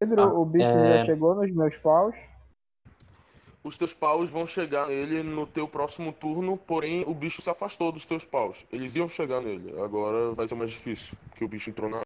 Pedro, 0.01 0.23
Ah, 0.23 0.33
o 0.35 0.45
bicho 0.45 0.67
é. 0.67 0.99
já 0.99 1.05
chegou 1.07 1.35
nos 1.35 1.51
meus 1.53 1.77
paus. 1.77 2.15
Os 3.63 3.77
teus 3.77 3.93
paus 3.93 4.31
vão 4.31 4.47
chegar 4.47 4.87
nele 4.87 5.23
no 5.23 5.47
teu 5.47 5.69
próximo 5.69 6.13
turno, 6.13 6.57
porém 6.57 7.05
o 7.07 7.13
bicho 7.15 7.43
se 7.43 7.51
afastou 7.51 7.93
dos 7.93 8.07
teus 8.07 8.25
paus. 8.25 8.67
Eles 8.73 8.97
iam 8.97 9.07
chegar 9.09 9.41
nele, 9.43 9.79
agora 9.83 10.33
vai 10.33 10.49
ser 10.49 10.55
mais 10.55 10.71
difícil, 10.71 11.17
porque 11.29 11.45
o 11.45 11.49
bicho 11.49 11.69
entrou 11.69 11.91
na 11.91 12.01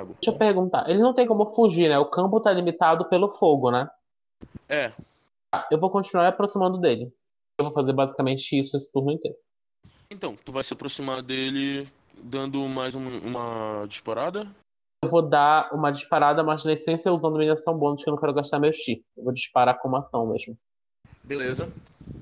água. 0.00 0.14
Deixa 0.20 0.30
eu 0.30 0.36
perguntar. 0.38 0.88
Ele 0.90 0.98
não 1.00 1.14
tem 1.14 1.26
como 1.26 1.54
fugir, 1.54 1.88
né? 1.88 1.98
O 1.98 2.10
campo 2.10 2.40
tá 2.40 2.52
limitado 2.52 3.08
pelo 3.08 3.32
fogo, 3.32 3.70
né? 3.70 3.88
É, 4.68 4.92
Tá, 5.52 5.68
Eu 5.70 5.78
vou 5.78 5.90
continuar 5.90 6.26
aproximando 6.26 6.78
dele. 6.78 7.12
Eu 7.58 7.66
vou 7.66 7.72
fazer 7.72 7.92
basicamente 7.92 8.58
isso 8.58 8.76
esse 8.76 8.90
turno 8.90 9.12
inteiro. 9.12 9.36
então, 10.10 10.36
tu 10.44 10.50
vai 10.50 10.62
se 10.64 10.72
aproximar 10.72 11.22
dele 11.22 11.88
dando 12.18 12.60
mais 12.68 12.94
um- 12.96 13.18
uma 13.20 13.86
disparada? 13.86 14.46
Eu 15.04 15.08
vou 15.08 15.22
dar 15.22 15.72
uma 15.72 15.92
disparada, 15.92 16.42
mas 16.42 16.64
na 16.64 16.72
essência 16.72 17.12
usando 17.12 17.38
minha 17.38 17.52
ação 17.52 17.78
bônus, 17.78 18.02
que 18.02 18.10
eu 18.10 18.12
não 18.12 18.20
quero 18.20 18.34
gastar 18.34 18.58
meu 18.58 18.72
chi. 18.72 19.04
Eu 19.16 19.22
vou 19.24 19.32
disparar 19.32 19.78
como 19.78 19.96
ação 19.96 20.26
mesmo. 20.26 20.58
Beleza. 21.26 21.70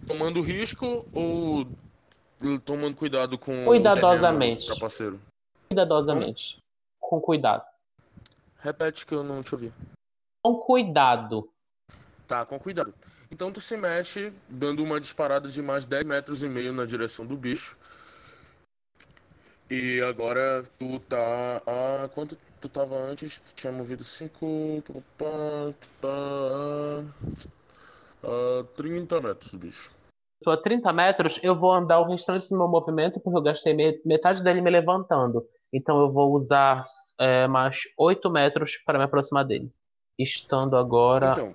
Tomando 0.06 0.40
risco 0.40 1.06
ou 1.12 1.66
tomando 2.64 2.96
cuidado 2.96 3.38
com 3.38 3.62
o 3.62 3.66
Cuidadosamente. 3.66 4.62
terreno, 4.62 4.78
trapaceiro? 4.78 5.20
Cuidadosamente. 5.68 6.58
Com 6.98 7.20
cuidado. 7.20 7.64
Repete 8.58 9.04
que 9.04 9.14
eu 9.14 9.22
não 9.22 9.42
te 9.42 9.54
ouvi. 9.54 9.72
Com 10.42 10.56
cuidado. 10.56 11.50
Tá, 12.26 12.46
com 12.46 12.58
cuidado. 12.58 12.94
Então 13.30 13.52
tu 13.52 13.60
se 13.60 13.76
mexe, 13.76 14.32
dando 14.48 14.82
uma 14.82 14.98
disparada 14.98 15.48
de 15.48 15.60
mais 15.60 15.84
10 15.84 16.06
metros 16.06 16.42
e 16.42 16.48
meio 16.48 16.72
na 16.72 16.86
direção 16.86 17.26
do 17.26 17.36
bicho. 17.36 17.76
E 19.70 20.00
agora 20.00 20.64
tu 20.78 20.98
tá 21.00 21.62
a. 21.66 22.08
Quanto 22.08 22.38
tu 22.60 22.68
tava 22.68 22.94
antes? 22.96 23.38
Tu 23.38 23.54
tinha 23.54 23.72
movido 23.72 24.02
5. 24.02 24.82
Tá. 26.00 26.08
A 28.26 28.64
30 28.76 29.20
metros 29.20 29.54
bicho. 29.54 29.92
Tô 30.42 30.50
a 30.50 30.56
30 30.56 30.92
metros, 30.92 31.40
eu 31.42 31.58
vou 31.58 31.72
andar 31.72 32.00
o 32.00 32.06
restante 32.06 32.48
do 32.48 32.56
meu 32.56 32.68
movimento, 32.68 33.18
porque 33.18 33.38
eu 33.38 33.42
gastei 33.42 33.72
me- 33.72 34.00
metade 34.04 34.42
dele 34.42 34.60
me 34.60 34.70
levantando. 34.70 35.46
Então 35.72 35.98
eu 36.00 36.12
vou 36.12 36.34
usar 36.34 36.84
é, 37.18 37.46
mais 37.48 37.82
8 37.96 38.30
metros 38.30 38.76
para 38.84 38.98
me 38.98 39.04
aproximar 39.04 39.44
dele. 39.44 39.72
Estando 40.18 40.76
agora. 40.76 41.32
Então, 41.32 41.54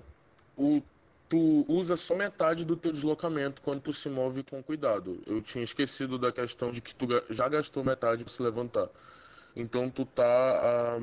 o, 0.56 0.82
tu 1.28 1.64
usa 1.68 1.96
só 1.96 2.14
metade 2.16 2.66
do 2.66 2.76
teu 2.76 2.90
deslocamento 2.92 3.62
quando 3.62 3.80
tu 3.80 3.92
se 3.92 4.10
move 4.10 4.42
com 4.42 4.62
cuidado. 4.62 5.20
Eu 5.26 5.40
tinha 5.40 5.62
esquecido 5.62 6.18
da 6.18 6.32
questão 6.32 6.72
de 6.72 6.82
que 6.82 6.94
tu 6.94 7.06
já 7.30 7.48
gastou 7.48 7.84
metade 7.84 8.24
pra 8.24 8.32
se 8.32 8.42
levantar. 8.42 8.88
Então 9.56 9.88
tu 9.88 10.04
tá 10.04 10.22
ah, 10.24 10.98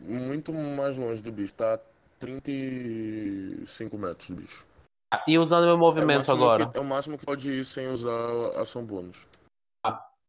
muito 0.00 0.52
mais 0.52 0.96
longe 0.96 1.22
do 1.22 1.30
bicho, 1.30 1.54
tá 1.54 1.74
a 1.74 1.78
35 2.18 3.96
metros 3.96 4.30
do 4.30 4.36
bicho. 4.36 4.66
Ah, 5.12 5.24
E 5.26 5.38
usando 5.38 5.64
meu 5.64 5.74
É 5.74 5.78
movimento 5.78 6.18
máximo 6.18 6.36
agora. 6.44 6.70
que, 6.70 6.78
é 6.78 6.80
o 6.80 6.84
máximo 6.84 7.18
que 7.18 7.26
pode 7.26 7.50
ir 7.50 7.64
sem 7.64 7.88
usar 7.88 8.10
a 8.56 8.62
ação 8.62 8.84
bônus. 8.84 9.26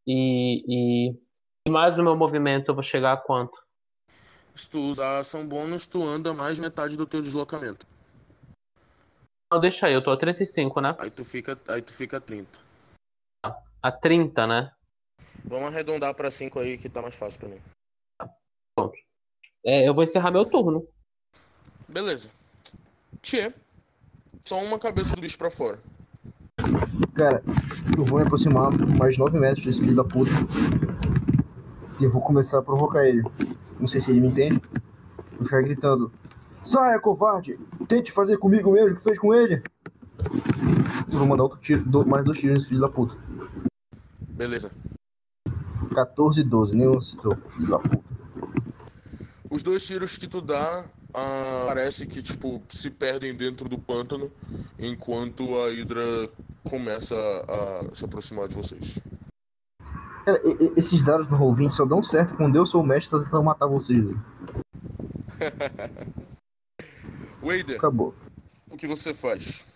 E, 0.06 0.64
e, 0.66 1.16
e 1.66 1.70
mais 1.70 1.96
no 1.96 2.02
meu 2.02 2.16
movimento 2.16 2.68
eu 2.70 2.74
vou 2.74 2.82
chegar 2.82 3.12
a 3.12 3.16
quanto? 3.16 3.56
Se 4.54 4.68
tu 4.68 4.80
usar 4.80 5.16
a 5.16 5.18
ação 5.20 5.46
bônus, 5.46 5.86
tu 5.86 6.02
anda 6.02 6.34
mais 6.34 6.58
metade 6.58 6.96
do 6.96 7.06
teu 7.06 7.22
deslocamento. 7.22 7.86
Não, 9.52 9.60
deixa 9.60 9.86
aí, 9.86 9.92
eu 9.94 10.02
tô 10.02 10.10
a 10.10 10.16
35, 10.16 10.80
né? 10.80 10.96
Aí 10.98 11.10
tu 11.10 11.24
fica, 11.24 11.58
aí 11.68 11.80
tu 11.80 11.92
fica 11.92 12.16
a 12.16 12.20
30. 12.20 12.58
A 13.82 13.92
30, 13.92 14.46
né? 14.46 14.72
Vamos 15.44 15.68
arredondar 15.68 16.14
pra 16.14 16.30
5 16.30 16.58
aí 16.58 16.76
que 16.76 16.88
tá 16.88 17.00
mais 17.00 17.14
fácil 17.14 17.38
pra 17.38 17.48
mim. 17.48 17.60
É, 19.64 19.86
eu 19.88 19.94
vou 19.94 20.02
encerrar 20.02 20.30
meu 20.30 20.44
turno. 20.44 20.88
Beleza. 21.88 22.30
Tchê. 23.20 23.54
Só 24.44 24.62
uma 24.62 24.78
cabeça 24.78 25.14
do 25.14 25.22
bicho 25.22 25.38
pra 25.38 25.50
fora. 25.50 25.78
Cara, 27.14 27.42
eu 27.96 28.04
vou 28.04 28.18
me 28.18 28.26
aproximar 28.26 28.70
mais 28.72 29.16
9 29.18 29.38
metros 29.38 29.64
desse 29.64 29.80
filho 29.80 29.96
da 29.96 30.04
puta. 30.04 30.32
E 32.00 32.04
eu 32.04 32.10
vou 32.10 32.22
começar 32.22 32.58
a 32.58 32.62
provocar 32.62 33.06
ele. 33.06 33.22
Não 33.78 33.86
sei 33.86 34.00
se 34.00 34.10
ele 34.10 34.20
me 34.20 34.28
entende. 34.28 34.60
Vou 35.36 35.44
ficar 35.44 35.62
gritando: 35.62 36.12
Saia, 36.62 36.98
covarde! 36.98 37.58
Tente 37.86 38.12
fazer 38.12 38.38
comigo 38.38 38.72
mesmo 38.72 38.92
o 38.92 38.94
que 38.94 39.02
fez 39.02 39.18
com 39.18 39.34
ele! 39.34 39.62
E 41.08 41.16
vou 41.16 41.26
mandar 41.26 41.42
outro 41.44 41.58
tiro, 41.60 41.84
mais 42.06 42.24
dois 42.24 42.38
tiros 42.38 42.58
nesse 42.58 42.68
filho 42.68 42.80
da 42.80 42.88
puta. 42.88 43.16
Beleza. 44.20 44.70
14 45.94 46.40
e 46.40 46.44
12, 46.44 46.76
nenhum 46.76 46.96
acertou, 46.96 47.36
filho 47.50 47.68
da 47.68 47.78
puta. 47.78 48.02
Os 49.50 49.62
dois 49.62 49.84
tiros 49.84 50.16
que 50.16 50.26
tu 50.26 50.40
dá, 50.40 50.86
ah, 51.14 51.64
parece 51.66 52.06
que, 52.06 52.22
tipo, 52.22 52.62
se 52.68 52.90
perdem 52.90 53.34
dentro 53.34 53.68
do 53.68 53.78
pântano, 53.78 54.30
enquanto 54.78 55.58
a 55.60 55.68
Hydra 55.68 56.28
começa 56.68 57.16
a 57.16 57.94
se 57.94 58.04
aproximar 58.04 58.48
de 58.48 58.54
vocês. 58.54 58.98
Cara, 60.24 60.40
esses 60.76 61.02
dados 61.02 61.28
no 61.28 61.36
Roll20 61.36 61.72
só 61.72 61.84
dão 61.84 62.02
certo 62.02 62.36
quando 62.36 62.56
eu 62.56 62.64
sou 62.64 62.82
o 62.82 62.86
mestre 62.86 63.22
tentando 63.22 63.42
matar 63.42 63.66
vocês. 63.66 64.02
Wader, 67.42 67.76
Acabou. 67.76 68.14
o 68.70 68.76
que 68.76 68.86
você 68.86 69.12
faz? 69.12 69.66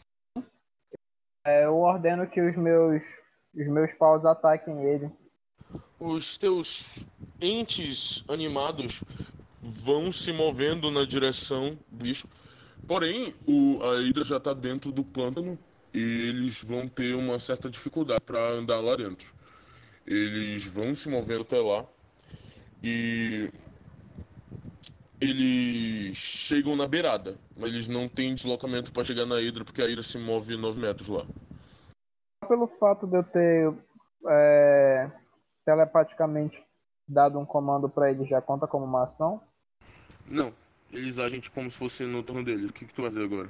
É, 1.45 1.65
eu 1.65 1.77
ordeno 1.77 2.29
que 2.29 2.41
os 2.41 2.57
meus, 2.57 3.05
os 3.55 3.67
meus 3.67 3.93
paus 3.95 4.25
ataquem 4.25 4.85
ele. 4.85 5.11
Os 5.99 6.39
teus 6.39 7.05
entes 7.41 8.25
animados 8.29 9.03
vão 9.67 10.13
se 10.13 10.33
movendo 10.33 10.91
na 10.91 11.05
direção 11.05 11.77
bicho. 11.91 12.29
Porém, 12.87 13.35
o, 13.47 13.83
a 13.83 13.97
Hydra 13.99 14.23
já 14.23 14.39
tá 14.39 14.55
dentro 14.55 14.93
do 14.93 15.03
pântano 15.03 15.59
e 15.93 16.29
eles 16.29 16.63
vão 16.63 16.87
ter 16.87 17.15
uma 17.15 17.39
certa 17.39 17.69
dificuldade 17.69 18.21
para 18.21 18.39
andar 18.51 18.81
lá 18.81 18.95
dentro. 18.95 19.35
Eles 20.07 20.65
vão 20.73 20.95
se 20.95 21.09
movendo 21.09 21.43
até 21.43 21.59
lá 21.59 21.85
e 22.81 23.51
eles 25.21 26.17
chegam 26.17 26.77
na 26.77 26.87
beirada, 26.87 27.37
mas 27.57 27.71
eles 27.71 27.89
não 27.89 28.09
têm 28.09 28.35
deslocamento 28.35 28.93
para 28.93 29.03
chegar 29.03 29.27
na 29.27 29.37
Hydra 29.37 29.65
porque 29.65 29.83
a 29.83 29.87
Hydra 29.87 30.03
se 30.03 30.19
move 30.19 30.57
9 30.57 30.81
metros 30.81 31.09
lá. 31.09 31.25
Pelo 32.47 32.69
fato 32.79 33.07
de 33.09 33.17
eu 33.17 33.25
ter 33.25 33.75
é, 34.29 35.11
telepaticamente 35.65 36.63
dado 37.09 37.39
um 37.39 37.45
comando 37.45 37.89
pra 37.89 38.11
ele 38.11 38.25
já 38.27 38.41
conta 38.41 38.69
como 38.69 38.85
uma 38.85 39.05
ação? 39.05 39.41
Não, 40.29 40.53
eles 40.93 41.19
agem 41.19 41.41
tipo 41.41 41.55
como 41.55 41.71
se 41.71 41.79
fosse 41.79 42.05
no 42.05 42.23
turno 42.23 42.45
deles. 42.45 42.71
O 42.71 42.73
que, 42.75 42.85
que 42.85 42.95
tu 42.95 43.03
vai 43.03 43.11
fazer 43.11 43.25
agora? 43.25 43.49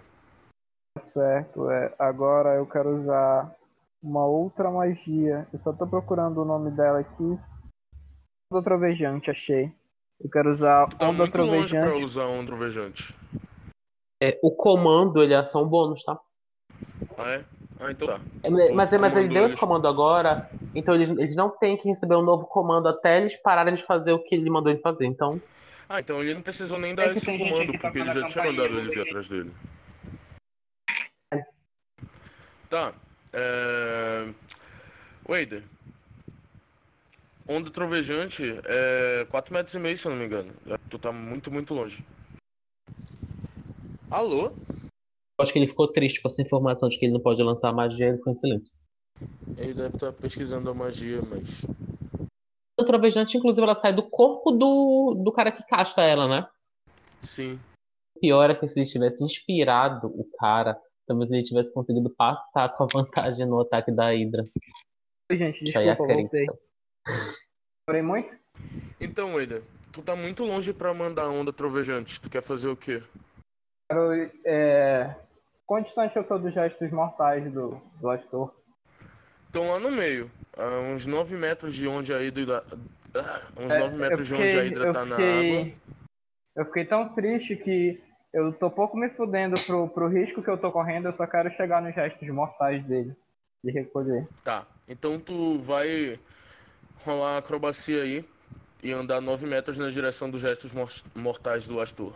Certo, 0.98 1.70
é. 1.70 1.94
Agora 1.98 2.54
eu 2.56 2.66
quero 2.66 3.00
usar 3.02 3.54
uma 4.02 4.24
outra 4.26 4.70
magia. 4.70 5.46
Eu 5.52 5.58
só 5.60 5.72
tô 5.72 5.86
procurando 5.86 6.42
o 6.42 6.44
nome 6.44 6.70
dela 6.70 7.00
aqui. 7.00 7.38
Onda 8.52 8.62
Trovejante, 8.62 9.30
achei. 9.30 9.72
Eu 10.20 10.30
quero 10.30 10.54
usar 10.54 10.88
Tá 10.96 11.08
Onda 11.08 11.18
muito 11.24 11.36
longe 11.42 11.74
pra 11.74 11.80
Trovejante. 11.82 12.04
usar 12.04 12.26
um 12.26 12.46
trovejante. 12.46 13.14
É, 14.22 14.38
o 14.42 14.50
comando, 14.50 15.22
ele 15.22 15.34
é 15.34 15.36
ação 15.36 15.68
bônus, 15.68 16.02
tá? 16.02 16.18
Ah, 17.18 17.30
é? 17.32 17.44
Ah, 17.78 17.90
então 17.90 18.08
tá. 18.08 18.20
É, 18.42 18.48
Mas, 18.48 18.72
mas 18.72 18.92
ele 18.92 18.98
comandou 19.00 19.28
deu 19.28 19.42
esse 19.42 19.50
eles. 19.50 19.60
comando 19.60 19.86
agora, 19.86 20.50
então 20.74 20.94
eles, 20.94 21.10
eles 21.10 21.36
não 21.36 21.50
têm 21.50 21.76
que 21.76 21.86
receber 21.88 22.16
um 22.16 22.22
novo 22.22 22.46
comando 22.46 22.88
até 22.88 23.18
eles 23.20 23.36
pararem 23.36 23.74
de 23.74 23.84
fazer 23.84 24.12
o 24.12 24.18
que 24.22 24.34
ele 24.34 24.48
mandou 24.48 24.72
eles 24.72 24.80
fazer. 24.80 25.04
Então, 25.04 25.38
Ah, 25.88 26.00
então 26.00 26.20
ele 26.22 26.34
não 26.34 26.42
precisou 26.42 26.78
nem 26.78 26.92
É 26.92 26.94
dar 26.94 27.12
esse 27.12 27.26
comando, 27.26 27.72
porque 27.78 27.98
ele 27.98 28.06
tocando 28.06 28.20
já 28.20 28.28
tinha 28.28 28.44
mandado 28.44 28.78
eles 28.78 28.94
ir 28.94 29.00
atrás 29.00 29.28
dele. 29.28 29.52
Tá. 32.68 32.92
É... 33.32 34.28
Wader. 35.28 35.62
Onda 37.48 37.70
trovejante 37.70 38.42
é 38.64 39.24
4 39.30 39.54
metros 39.54 39.74
e 39.74 39.78
meio, 39.78 39.96
se 39.96 40.06
eu 40.06 40.10
não 40.10 40.18
me 40.18 40.26
engano. 40.26 40.52
Tu 40.90 40.98
tá 40.98 41.12
muito, 41.12 41.50
muito 41.50 41.72
longe. 41.74 42.04
Alô? 44.10 44.52
eu 45.38 45.42
acho 45.42 45.52
que 45.52 45.58
ele 45.58 45.66
ficou 45.66 45.86
triste 45.86 46.20
com 46.20 46.28
essa 46.28 46.40
informação 46.40 46.88
de 46.88 46.98
que 46.98 47.04
ele 47.04 47.12
não 47.12 47.20
pode 47.20 47.42
lançar 47.42 47.72
magia, 47.72 48.08
ele 48.08 48.16
ficou 48.16 48.32
em 48.32 48.36
silêncio. 48.36 48.72
Ele 49.56 49.74
deve 49.74 49.94
estar 49.96 50.12
pesquisando 50.12 50.70
a 50.70 50.74
magia, 50.74 51.20
mas. 51.22 51.66
O 52.78 52.84
trovejante, 52.84 53.38
inclusive, 53.38 53.62
ela 53.62 53.80
sai 53.80 53.92
do 53.92 54.02
corpo 54.02 54.50
do, 54.50 55.14
do 55.24 55.32
cara 55.32 55.50
que 55.50 55.62
casta 55.66 56.02
ela, 56.02 56.28
né? 56.28 56.48
Sim. 57.20 57.58
O 58.16 58.20
pior 58.20 58.50
é 58.50 58.54
que 58.54 58.68
se 58.68 58.78
ele 58.78 58.86
tivesse 58.86 59.24
inspirado 59.24 60.08
o 60.08 60.24
cara, 60.38 60.78
talvez 61.06 61.30
ele 61.30 61.42
tivesse 61.42 61.72
conseguido 61.72 62.10
passar 62.10 62.68
com 62.76 62.84
a 62.84 62.86
vantagem 62.92 63.46
no 63.46 63.60
ataque 63.60 63.90
da 63.90 64.10
Hydra. 64.10 64.44
Oi, 65.30 65.38
gente, 65.38 65.62
é 65.62 65.64
desculpa, 65.64 66.14
voltei. 66.14 66.46
crença. 66.46 66.58
Demorei 67.88 68.02
muito? 68.02 68.36
Então, 69.00 69.34
Wader, 69.34 69.62
tu 69.92 70.02
tá 70.02 70.14
muito 70.14 70.44
longe 70.44 70.72
pra 70.72 70.92
mandar 70.92 71.28
onda 71.28 71.52
trovejante. 71.52 72.20
Tu 72.20 72.28
quer 72.28 72.42
fazer 72.42 72.68
o 72.68 72.76
quê? 72.76 73.02
Quero, 73.90 74.12
é... 74.44 75.16
Quão 75.64 75.82
distante 75.82 76.16
eu 76.16 76.24
tô 76.24 76.38
dos 76.38 76.54
gestos 76.54 76.90
mortais 76.90 77.52
do, 77.52 77.80
do 78.00 78.10
Astor? 78.10 78.54
Estão 79.46 79.68
lá 79.70 79.78
no 79.78 79.90
meio. 79.90 80.30
A 80.56 80.80
uns 80.80 81.04
9 81.06 81.36
metros 81.36 81.74
de 81.74 81.86
onde 81.86 82.12
a 82.14 82.18
Hydra. 82.18 82.64
Ah, 83.14 83.42
uns 83.58 83.72
É, 83.72 83.78
9 83.78 83.94
eu 83.94 83.98
metros 84.00 84.26
de 84.26 84.34
onde 84.34 84.58
a 84.58 84.62
fiquei- 84.62 84.78
eu 84.86 84.92
tá 84.92 85.04
na 85.04 85.16
fiquei- 85.16 85.58
água. 85.60 85.72
Eu 86.56 86.64
fiquei 86.66 86.84
tão 86.86 87.08
triste 87.14 87.56
que 87.56 88.02
eu 88.32 88.52
tô 88.54 88.70
pouco 88.70 88.96
me 88.96 89.10
fudendo 89.10 89.60
pro, 89.64 89.88
pro 89.88 90.08
risco 90.08 90.42
que 90.42 90.48
eu 90.48 90.56
tô 90.58 90.72
correndo, 90.72 91.06
eu 91.08 91.16
só 91.16 91.26
quero 91.26 91.50
chegar 91.50 91.82
nos 91.82 91.94
gestos 91.94 92.26
mortais 92.28 92.82
dele. 92.86 93.14
De 93.64 93.70
recolher. 93.72 94.26
Tá. 94.44 94.66
Então 94.88 95.18
tu 95.18 95.58
vai 95.58 96.18
rolar 97.04 97.34
a 97.34 97.38
acrobacia 97.38 98.02
aí 98.02 98.24
e 98.82 98.92
andar 98.92 99.20
9 99.20 99.46
metros 99.46 99.76
na 99.76 99.88
direção 99.90 100.30
dos 100.30 100.42
restos 100.42 100.72
mor- 100.72 100.88
mortais 101.14 101.66
do 101.66 101.80
Astur. 101.80 102.14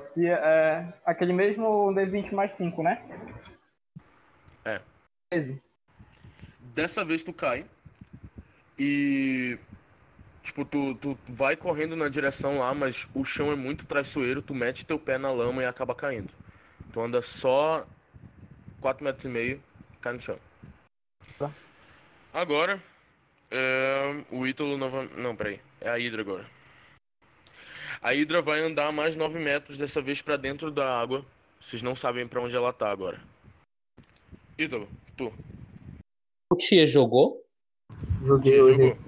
Se 0.00 0.26
é 0.26 0.92
aquele 1.04 1.32
mesmo 1.32 1.92
D20 1.94 2.32
mais 2.32 2.56
5, 2.56 2.82
né? 2.82 3.04
É. 4.64 4.80
13. 5.30 5.60
Dessa 6.74 7.04
vez 7.04 7.22
tu 7.22 7.32
cai 7.32 7.66
e. 8.78 9.58
Tipo, 10.42 10.64
tu, 10.64 10.94
tu 10.96 11.18
vai 11.28 11.54
correndo 11.54 11.94
na 11.94 12.08
direção 12.08 12.58
lá, 12.58 12.74
mas 12.74 13.08
o 13.14 13.24
chão 13.24 13.52
é 13.52 13.54
muito 13.54 13.86
traiçoeiro, 13.86 14.42
tu 14.42 14.54
mete 14.54 14.84
teu 14.84 14.98
pé 14.98 15.16
na 15.16 15.30
lama 15.30 15.62
e 15.62 15.66
acaba 15.66 15.94
caindo. 15.94 16.32
Tu 16.92 17.00
anda 17.00 17.22
só 17.22 17.86
4 18.80 19.04
metros 19.04 19.24
e 19.24 19.28
meio, 19.28 19.62
cai 20.00 20.12
no 20.12 20.20
chão. 20.20 20.38
Tá. 21.38 21.48
Agora, 22.34 22.82
é, 23.50 24.24
o 24.30 24.46
Ítalo 24.46 24.76
nova... 24.76 25.04
Não, 25.16 25.36
peraí. 25.36 25.60
É 25.80 25.90
a 25.90 25.98
Hidra 25.98 26.22
agora. 26.22 26.46
A 28.00 28.14
Hidra 28.14 28.42
vai 28.42 28.60
andar 28.60 28.90
mais 28.90 29.14
9 29.14 29.38
metros, 29.38 29.78
dessa 29.78 30.02
vez 30.02 30.20
pra 30.20 30.36
dentro 30.36 30.70
da 30.72 31.00
água. 31.00 31.24
Vocês 31.60 31.82
não 31.82 31.94
sabem 31.94 32.26
pra 32.26 32.40
onde 32.40 32.56
ela 32.56 32.72
tá 32.72 32.90
agora. 32.90 33.20
Ítalo, 34.58 34.88
tu. 35.16 35.32
O 36.52 36.54
Tia 36.54 36.86
jogou? 36.86 37.40
Joguei, 38.22 38.58
jogou? 38.58 38.98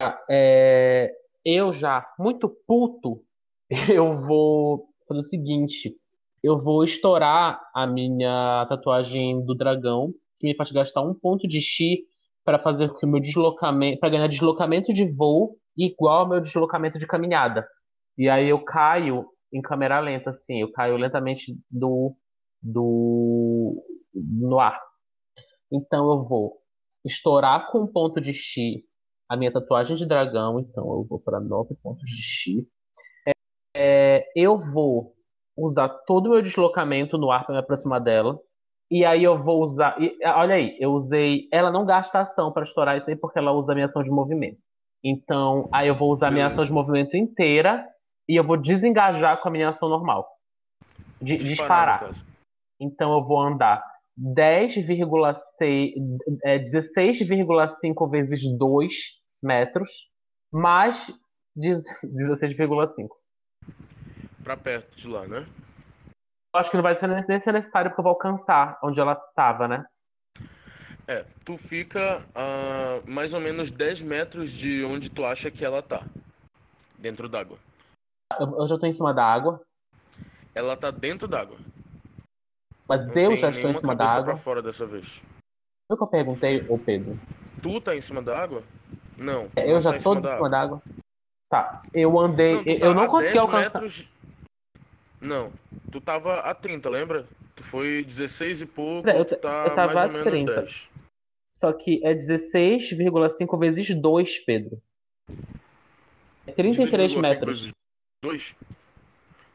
Ah, 0.00 0.24
é, 0.30 1.12
eu 1.44 1.72
já, 1.72 2.06
muito 2.16 2.48
puto, 2.64 3.24
eu 3.92 4.14
vou 4.22 4.86
fazer 5.08 5.18
o 5.18 5.24
seguinte: 5.24 5.96
eu 6.44 6.60
vou 6.60 6.84
estourar 6.84 7.60
a 7.74 7.88
minha 7.88 8.64
tatuagem 8.68 9.44
do 9.44 9.52
dragão, 9.52 10.14
que 10.38 10.46
me 10.46 10.54
faz 10.54 10.70
gastar 10.70 11.02
um 11.02 11.12
ponto 11.12 11.48
de 11.48 11.60
chi 11.60 12.04
para 12.44 12.60
fazer 12.60 12.88
com 12.88 12.98
que 12.98 13.04
o 13.04 13.08
meu 13.08 13.20
deslocamento, 13.20 13.98
para 13.98 14.10
ganhar 14.10 14.28
deslocamento 14.28 14.92
de 14.92 15.10
voo 15.10 15.58
igual 15.76 16.20
ao 16.20 16.28
meu 16.28 16.40
deslocamento 16.40 17.00
de 17.00 17.06
caminhada. 17.08 17.66
E 18.16 18.28
aí 18.28 18.48
eu 18.48 18.62
caio 18.62 19.26
em 19.52 19.60
câmera 19.60 19.98
lenta, 19.98 20.30
assim, 20.30 20.60
eu 20.60 20.70
caio 20.70 20.96
lentamente 20.96 21.58
do, 21.68 22.14
do 22.62 23.84
no 24.14 24.60
ar. 24.60 24.80
Então 25.72 26.08
eu 26.12 26.22
vou 26.22 26.64
estourar 27.06 27.70
com 27.70 27.82
um 27.82 27.86
ponto 27.86 28.20
de 28.20 28.32
chi 28.32 28.84
a 29.28 29.36
minha 29.36 29.52
tatuagem 29.52 29.96
de 29.96 30.06
dragão, 30.06 30.60
então 30.60 30.84
eu 30.84 31.04
vou 31.04 31.18
para 31.18 31.40
9 31.40 31.74
pontos 31.82 32.08
de 32.08 32.22
chi. 32.22 32.66
É, 33.26 33.32
é, 33.76 34.24
eu 34.36 34.56
vou 34.56 35.14
usar 35.56 35.88
todo 36.06 36.26
o 36.26 36.30
meu 36.30 36.42
deslocamento 36.42 37.18
no 37.18 37.30
ar 37.30 37.44
para 37.44 37.54
me 37.54 37.60
aproximar 37.60 38.00
dela. 38.00 38.38
E 38.88 39.04
aí 39.04 39.24
eu 39.24 39.42
vou 39.42 39.62
usar. 39.62 40.00
e, 40.00 40.16
olha 40.24 40.54
aí, 40.54 40.76
eu 40.78 40.92
usei. 40.92 41.48
Ela 41.52 41.72
não 41.72 41.84
gasta 41.84 42.20
ação 42.20 42.52
para 42.52 42.62
estourar 42.62 42.96
isso 42.96 43.10
aí 43.10 43.16
porque 43.16 43.38
ela 43.38 43.52
usa 43.52 43.72
a 43.72 43.74
minha 43.74 43.86
ação 43.86 44.02
de 44.02 44.10
movimento. 44.10 44.58
Então, 45.02 45.68
aí 45.72 45.88
eu 45.88 45.96
vou 45.96 46.12
usar 46.12 46.28
a 46.28 46.30
minha 46.30 46.46
ação 46.46 46.64
de 46.64 46.72
movimento 46.72 47.16
inteira 47.16 47.84
e 48.28 48.36
eu 48.36 48.44
vou 48.44 48.56
desengajar 48.56 49.40
com 49.40 49.48
a 49.48 49.50
minha 49.50 49.68
ação 49.70 49.88
normal. 49.88 50.26
De, 51.20 51.36
disparar. 51.36 52.00
caso. 52.00 52.24
Então 52.80 53.12
eu 53.12 53.24
vou 53.24 53.40
andar 53.40 53.82
10,6, 54.18 55.92
é, 56.44 56.58
16,5 56.58 58.10
vezes 58.10 58.40
2 58.56 58.94
metros, 59.42 60.08
mais 60.52 61.12
16,5. 61.56 63.08
Pra 64.42 64.56
perto 64.56 64.96
de 64.96 65.08
lá, 65.08 65.26
né? 65.26 65.46
Eu 66.54 66.60
acho 66.60 66.70
que 66.70 66.76
não 66.76 66.82
vai 66.82 66.96
ser 66.96 67.08
nem 67.08 67.40
ser 67.40 67.52
necessário 67.52 67.90
porque 67.90 68.00
eu 68.00 68.04
vou 68.04 68.12
alcançar 68.12 68.78
onde 68.82 68.98
ela 68.98 69.12
estava, 69.12 69.68
né? 69.68 69.84
É, 71.08 71.24
tu 71.44 71.56
fica 71.56 72.26
a 72.34 73.00
mais 73.06 73.32
ou 73.32 73.40
menos 73.40 73.70
10 73.70 74.02
metros 74.02 74.50
de 74.50 74.84
onde 74.84 75.10
tu 75.10 75.24
acha 75.24 75.50
que 75.50 75.64
ela 75.64 75.82
tá. 75.82 76.02
Dentro 76.98 77.28
d'água. 77.28 77.58
Eu, 78.40 78.58
eu 78.58 78.66
já 78.66 78.74
estou 78.74 78.88
em 78.88 78.92
cima 78.92 79.14
da 79.14 79.24
água, 79.24 79.60
Ela 80.54 80.76
tá 80.76 80.90
dentro 80.90 81.28
d'água. 81.28 81.58
Mas 82.88 83.06
Não 83.08 83.22
eu 83.22 83.36
já 83.36 83.50
estou 83.50 83.70
em 83.70 83.74
cima 83.74 83.94
da 83.96 84.04
água. 84.06 84.24
pra 84.24 84.36
fora 84.36 84.62
dessa 84.62 84.86
vez. 84.86 85.22
Foi 85.88 85.94
o 85.94 85.96
que 85.96 86.02
eu 86.02 86.06
perguntei, 86.08 86.64
ô 86.68 86.78
Pedro. 86.78 87.18
Tu 87.62 87.80
tá 87.80 87.94
em 87.96 88.00
cima 88.00 88.20
da 88.22 88.38
água? 88.38 88.62
Não. 89.16 89.48
É, 89.56 89.64
não 89.64 89.72
Eu 89.72 89.80
já 89.80 89.90
tá 89.92 89.96
em 89.96 90.00
tô 90.02 90.10
cima 90.14 90.18
em 90.20 90.22
da 90.22 90.28
cima 90.30 90.36
água. 90.38 90.50
da 90.50 90.60
água. 90.60 90.82
Tá, 91.48 91.82
eu 91.94 92.18
andei. 92.18 92.54
Não, 92.56 92.64
tá 92.64 92.70
eu 92.86 92.94
não 92.94 93.06
consegui 93.06 93.32
10 93.34 93.40
alcançar. 93.44 93.80
metros... 93.80 94.08
Não, 95.20 95.52
tu 95.90 96.00
tava 96.00 96.40
a 96.40 96.54
30, 96.54 96.90
lembra? 96.90 97.26
Tu 97.54 97.64
foi 97.64 98.04
16 98.04 98.62
e 98.62 98.66
pouco, 98.66 99.08
É, 99.08 99.18
eu 99.18 99.24
tu 99.24 99.36
tá 99.36 99.64
eu 99.66 99.74
tava 99.74 99.94
mais 99.94 99.96
a 99.96 100.06
ou 100.06 100.12
menos 100.12 100.24
30. 100.28 100.54
10. 100.56 100.90
Só 101.56 101.72
que 101.72 102.04
é 102.04 102.14
16,5 102.14 103.58
vezes 103.58 103.88
2, 104.00 104.38
Pedro. 104.40 104.82
É 106.46 106.52
33 106.52 107.12
16,5 107.14 107.22
metros. 107.22 107.60
vezes 107.62 107.72
2. 108.22 108.54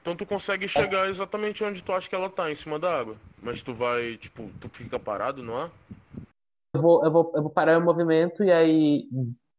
Então 0.02 0.16
tu 0.16 0.26
consegue 0.26 0.68
chegar 0.68 1.08
exatamente 1.10 1.64
onde 1.64 1.84
tu 1.84 1.94
acha 1.94 2.10
que 2.10 2.16
ela 2.16 2.30
tá, 2.30 2.50
em 2.52 2.56
cima 2.56 2.80
da 2.80 3.00
água. 3.00 3.16
Mas 3.42 3.62
tu 3.62 3.74
vai, 3.74 4.18
tipo, 4.18 4.50
tu 4.60 4.68
fica 4.70 5.00
parado 5.00 5.44
no 5.44 5.56
ar? 5.56 5.70
Eu 6.76 6.82
vou, 6.82 7.06
eu 7.06 7.12
vou, 7.12 7.32
eu 7.36 7.42
vou 7.44 7.52
parar 7.52 7.78
o 7.78 7.84
movimento 7.84 8.44
e 8.44 8.52
aí 8.52 9.08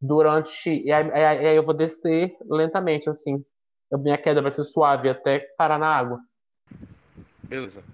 durante. 0.00 0.68
E 0.70 0.90
aí, 0.90 1.10
aí- 1.12 1.46
aí 1.46 1.56
eu 1.56 1.62
vou 1.64 1.74
descer 1.74 2.36
lentamente, 2.50 3.08
assim. 3.08 3.44
Eu- 3.90 3.98
minha 3.98 4.18
queda 4.18 4.42
vai 4.42 4.50
ser 4.50 4.64
suave 4.64 5.08
até 5.08 5.40
parar 5.56 5.78
na 5.78 5.86
água. 5.94 6.18
Beleza. 7.44 7.84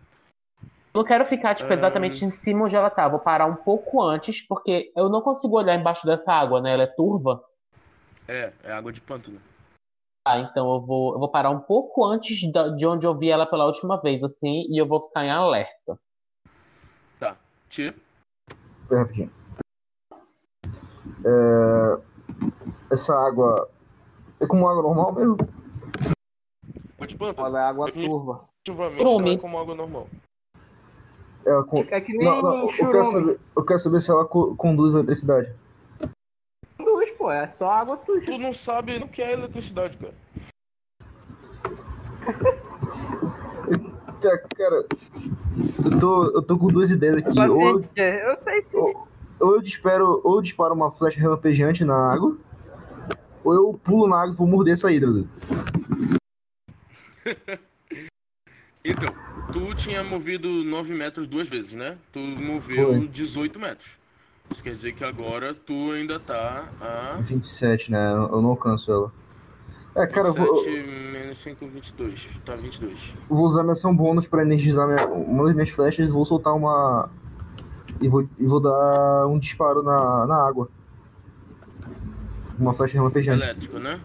Eu 0.94 1.02
não 1.02 1.04
quero 1.04 1.26
ficar, 1.26 1.54
tipo, 1.54 1.68
exatamente 1.72 2.24
em 2.24 2.30
cima 2.30 2.64
onde 2.64 2.74
ela 2.74 2.88
tá. 2.88 3.04
Eu 3.04 3.10
vou 3.10 3.20
parar 3.20 3.46
um 3.46 3.56
pouco 3.56 4.00
antes, 4.02 4.40
porque 4.46 4.90
eu 4.96 5.08
não 5.10 5.20
consigo 5.20 5.56
olhar 5.56 5.74
embaixo 5.76 6.06
dessa 6.06 6.32
água, 6.32 6.60
né? 6.62 6.72
Ela 6.72 6.84
é 6.84 6.86
turva. 6.86 7.42
É, 8.26 8.52
é 8.64 8.72
água 8.72 8.92
de 8.92 9.00
pântano. 9.00 9.40
Ah, 10.30 10.40
então 10.40 10.70
eu 10.74 10.80
vou, 10.82 11.14
eu 11.14 11.18
vou 11.18 11.30
parar 11.30 11.48
um 11.48 11.58
pouco 11.60 12.04
antes 12.04 12.52
da- 12.52 12.68
de 12.68 12.86
onde 12.86 13.06
eu 13.06 13.16
vi 13.16 13.30
ela 13.30 13.46
pela 13.46 13.64
última 13.64 13.98
vez, 13.98 14.22
assim, 14.22 14.66
e 14.68 14.78
eu 14.78 14.86
vou 14.86 15.08
ficar 15.08 15.24
em 15.24 15.30
alerta. 15.30 15.98
Tá. 17.18 17.34
Tia. 17.70 17.94
Pera 18.86 19.00
rapidinho. 19.00 19.30
É, 21.24 21.98
Essa 22.92 23.14
água 23.26 23.70
é 24.38 24.46
como 24.46 24.68
água 24.68 24.82
normal 24.82 25.12
mesmo? 25.14 25.36
Pântano. 27.18 27.46
Ela 27.48 27.60
é 27.60 27.64
água 27.64 27.90
turva. 27.90 28.44
Definitivamente 28.66 29.22
não 29.22 29.30
é 29.30 29.38
como 29.38 29.58
água 29.58 29.74
normal. 29.74 30.06
Ela 31.46 31.64
com- 31.64 31.78
É 31.90 32.00
que 32.02 32.12
nem 32.12 32.26
Não, 32.26 32.42
não, 32.42 32.54
eu 32.60 32.66
quero, 32.68 33.04
saber, 33.06 33.40
eu 33.56 33.64
quero 33.64 33.78
saber 33.78 34.00
se 34.02 34.10
ela 34.10 34.26
co- 34.26 34.54
conduz 34.56 34.92
eletricidade. 34.94 35.54
Pô, 37.28 37.32
é 37.32 37.46
só 37.48 37.70
água 37.70 37.98
suja. 37.98 38.24
Tu 38.24 38.38
não 38.38 38.54
sabe 38.54 38.96
o 38.96 39.06
que 39.06 39.20
é 39.20 39.34
eletricidade, 39.34 39.98
cara. 39.98 40.14
Tá, 44.18 44.38
cara, 44.56 44.86
Eu 45.84 46.00
tô, 46.00 46.24
eu 46.36 46.42
tô 46.42 46.56
com 46.58 46.68
duas 46.68 46.90
ideias 46.90 47.16
aqui. 47.16 47.38
Ou, 47.38 47.44
eu- 47.44 47.80
Paciente, 47.80 47.90
eu 48.00 48.42
sei 48.42 48.62
sim. 48.70 48.78
ou 49.40 49.54
eu 49.56 49.60
disparo, 49.60 50.22
ou 50.24 50.36
eu 50.36 50.42
disparo 50.42 50.72
uma 50.72 50.90
flecha 50.90 51.20
relampejante 51.20 51.84
na 51.84 51.94
água, 51.94 52.34
ou 53.44 53.54
eu 53.54 53.74
pulo 53.84 54.08
na 54.08 54.22
água 54.22 54.32
e 54.32 54.36
vou 54.36 54.46
morder 54.46 54.72
essa 54.72 54.90
hidra. 54.90 55.10
Então, 58.84 59.12
tu 59.52 59.74
tinha 59.74 60.02
movido 60.02 60.48
9 60.64 60.94
metros 60.94 61.26
duas 61.28 61.46
vezes, 61.46 61.74
né? 61.74 61.98
Tu 62.10 62.18
moveu 62.20 62.86
Foi. 62.94 63.08
18 63.08 63.58
metros. 63.58 63.98
Isso 64.50 64.62
quer 64.62 64.74
dizer 64.74 64.92
que 64.92 65.04
agora 65.04 65.54
tu 65.54 65.92
ainda 65.92 66.18
tá 66.18 66.68
a 66.80 67.16
27, 67.20 67.90
né? 67.92 68.12
Eu 68.12 68.40
não 68.40 68.50
alcanço 68.50 68.90
ela. 68.90 69.12
É, 69.94 70.06
cara, 70.06 70.28
eu 70.28 70.32
27 70.34 70.46
vou, 70.82 71.12
menos 71.12 71.38
5, 71.40 71.66
22. 71.68 72.28
Tá 72.44 72.56
22. 72.56 73.14
eu 73.28 73.36
vou 73.36 73.44
usar 73.44 73.62
minha 73.62 73.72
ação 73.72 73.94
bônus 73.94 74.26
pra 74.26 74.42
energizar 74.42 74.86
minha- 74.86 75.06
uma 75.06 75.44
das 75.44 75.54
minhas 75.54 75.70
flechas 75.70 76.10
vou 76.10 76.24
soltar 76.24 76.54
uma. 76.54 77.10
E 78.00 78.08
vou, 78.08 78.28
e 78.38 78.46
vou 78.46 78.60
dar 78.60 79.26
um 79.26 79.38
disparo 79.38 79.82
na, 79.82 80.26
na 80.26 80.46
água. 80.46 80.68
Uma 82.58 82.72
flecha 82.72 82.94
relampejante. 82.94 83.42
Elétrico, 83.42 83.78
né? 83.78 84.00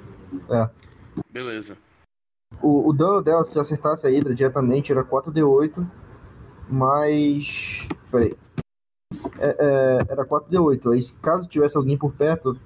É. 0.50 0.70
Beleza. 1.32 1.78
O, 2.62 2.90
o 2.90 2.94
dano 2.94 3.22
dela, 3.22 3.44
se 3.44 3.60
acertasse 3.60 4.06
a 4.06 4.10
Hydra 4.10 4.34
diretamente, 4.34 4.92
era 4.92 5.04
4d8, 5.04 5.86
mais. 6.70 7.88
Peraí. 8.12 8.36
É, 9.40 9.56
é, 9.60 10.12
era 10.12 10.26
4d8. 10.26 10.94
Aí, 10.94 11.02
caso 11.22 11.48
tivesse 11.48 11.78
alguém 11.78 11.98
por 11.98 12.14
perto, 12.14 12.60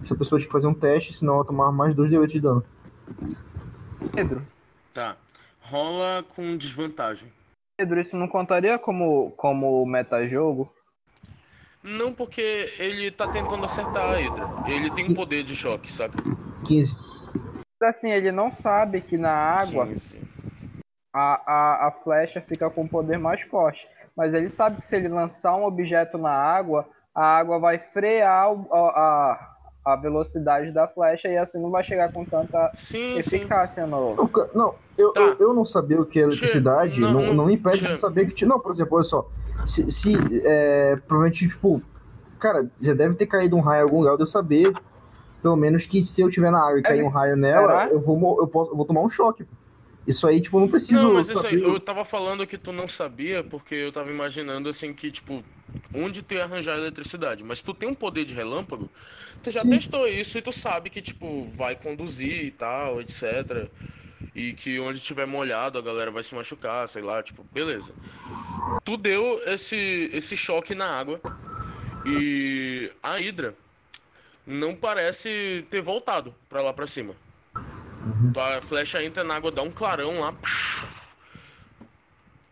essa 0.00 0.14
pessoa 0.14 0.38
tinha 0.38 0.48
que 0.48 0.52
fazer 0.52 0.66
um 0.66 0.74
teste, 0.74 1.12
senão 1.12 1.34
ela 1.34 1.44
tomava 1.44 1.72
mais 1.72 1.94
2d8 1.94 2.26
de 2.26 2.40
dano. 2.40 2.64
Pedro, 4.14 4.42
Tá. 4.92 5.16
Rola 5.60 6.24
com 6.34 6.56
desvantagem. 6.56 7.32
Pedro, 7.78 8.00
isso 8.00 8.16
não 8.16 8.28
contaria 8.28 8.78
como, 8.78 9.30
como 9.32 9.84
metajogo? 9.86 10.70
Não 11.82 12.12
porque 12.12 12.72
ele 12.78 13.10
tá 13.10 13.26
tentando 13.28 13.64
acertar 13.64 14.10
a 14.10 14.16
Hydra. 14.16 14.48
Ele 14.66 14.90
tem 14.90 15.10
um 15.10 15.14
poder 15.14 15.42
de 15.42 15.54
choque, 15.54 15.90
saca? 15.90 16.16
15. 16.66 16.94
Assim, 17.82 18.12
ele 18.12 18.30
não 18.30 18.52
sabe 18.52 19.00
que 19.00 19.16
na 19.16 19.32
água 19.32 19.86
15. 19.86 20.20
a, 21.12 21.52
a, 21.52 21.88
a 21.88 21.90
flecha 21.90 22.40
fica 22.40 22.70
com 22.70 22.86
poder 22.86 23.18
mais 23.18 23.40
forte. 23.42 23.88
Mas 24.16 24.34
ele 24.34 24.48
sabe 24.48 24.76
que 24.76 24.84
se 24.84 24.96
ele 24.96 25.08
lançar 25.08 25.56
um 25.56 25.64
objeto 25.64 26.18
na 26.18 26.30
água, 26.30 26.86
a 27.14 27.24
água 27.24 27.58
vai 27.58 27.78
frear 27.78 28.48
a, 28.70 28.76
a, 28.76 29.92
a 29.92 29.96
velocidade 29.96 30.70
da 30.70 30.86
flecha 30.86 31.28
e 31.28 31.36
assim 31.36 31.60
não 31.60 31.70
vai 31.70 31.82
chegar 31.82 32.12
com 32.12 32.24
tanta 32.24 32.72
Sim, 32.76 33.20
sim. 33.22 33.36
eficácia 33.36 33.86
no. 33.86 34.16
Não, 34.16 34.48
Não, 34.54 34.74
eu, 34.98 35.12
Tá. 35.12 35.20
eu, 35.20 35.36
eu 35.48 35.54
não 35.54 35.64
saber 35.64 35.98
o 35.98 36.04
que 36.06 36.18
é 36.18 36.22
eletricidade 36.22 37.00
não, 37.00 37.12
não, 37.12 37.34
não- 37.34 37.50
impede 37.50 37.86
de 37.86 37.98
saber 37.98 38.30
que. 38.32 38.44
Não, 38.44 38.60
por 38.60 38.72
exemplo, 38.72 38.96
olha 38.96 39.04
só. 39.04 39.26
Se, 39.66 39.90
se 39.90 40.42
é, 40.44 40.96
provavelmente, 41.06 41.48
tipo, 41.48 41.80
cara, 42.38 42.66
já 42.80 42.94
deve 42.94 43.14
ter 43.14 43.26
caído 43.26 43.56
um 43.56 43.60
raio 43.60 43.80
em 43.80 43.82
algum 43.84 43.98
lugar, 44.00 44.16
de 44.16 44.22
eu 44.22 44.26
saber, 44.26 44.72
pelo 45.40 45.56
menos, 45.56 45.86
que 45.86 46.04
se 46.04 46.20
eu 46.20 46.28
tiver 46.30 46.50
na 46.50 46.60
água 46.60 46.80
e 46.80 46.82
cair 46.82 47.02
um 47.02 47.08
raio 47.08 47.36
nela, 47.36 47.68
Será? 47.68 47.88
eu 47.88 48.00
vou, 48.00 48.40
eu, 48.40 48.46
posso, 48.48 48.72
eu 48.72 48.76
vou 48.76 48.84
tomar 48.84 49.02
um 49.02 49.08
choque. 49.08 49.46
Isso 50.06 50.26
aí, 50.26 50.40
tipo, 50.40 50.58
não 50.58 50.68
preciso 50.68 51.02
Não, 51.02 51.14
mas 51.14 51.28
isso 51.28 51.46
aí, 51.46 51.62
eu 51.62 51.78
tava 51.78 52.04
falando 52.04 52.46
que 52.46 52.58
tu 52.58 52.72
não 52.72 52.88
sabia 52.88 53.44
porque 53.44 53.74
eu 53.74 53.92
tava 53.92 54.10
imaginando 54.10 54.68
assim 54.68 54.92
que, 54.92 55.10
tipo, 55.10 55.44
onde 55.94 56.22
tu 56.22 56.34
ia 56.34 56.44
arranjar 56.44 56.76
eletricidade. 56.76 57.44
Mas 57.44 57.62
tu 57.62 57.72
tem 57.72 57.88
um 57.88 57.94
poder 57.94 58.24
de 58.24 58.34
relâmpago, 58.34 58.90
tu 59.42 59.50
já 59.50 59.64
testou 59.64 60.08
isso 60.08 60.36
e 60.38 60.42
tu 60.42 60.52
sabe 60.52 60.90
que, 60.90 61.00
tipo, 61.00 61.44
vai 61.54 61.76
conduzir 61.76 62.44
e 62.44 62.50
tal, 62.50 63.00
etc. 63.00 63.68
E 64.34 64.54
que 64.54 64.80
onde 64.80 65.00
tiver 65.00 65.26
molhado 65.26 65.78
a 65.78 65.82
galera 65.82 66.10
vai 66.10 66.24
se 66.24 66.34
machucar, 66.34 66.88
sei 66.88 67.02
lá, 67.02 67.22
tipo, 67.22 67.44
beleza. 67.52 67.92
Tu 68.84 68.96
deu 68.96 69.40
esse, 69.46 70.10
esse 70.12 70.36
choque 70.36 70.74
na 70.74 70.86
água 70.86 71.20
e 72.04 72.90
a 73.02 73.16
Hydra 73.16 73.54
não 74.44 74.74
parece 74.74 75.64
ter 75.70 75.80
voltado 75.80 76.34
pra 76.48 76.60
lá 76.60 76.72
pra 76.72 76.86
cima. 76.86 77.14
Tua 78.32 78.60
flecha 78.62 79.02
entra 79.02 79.22
na 79.22 79.36
água, 79.36 79.50
dá 79.50 79.62
um 79.62 79.70
clarão 79.70 80.20
lá. 80.20 80.34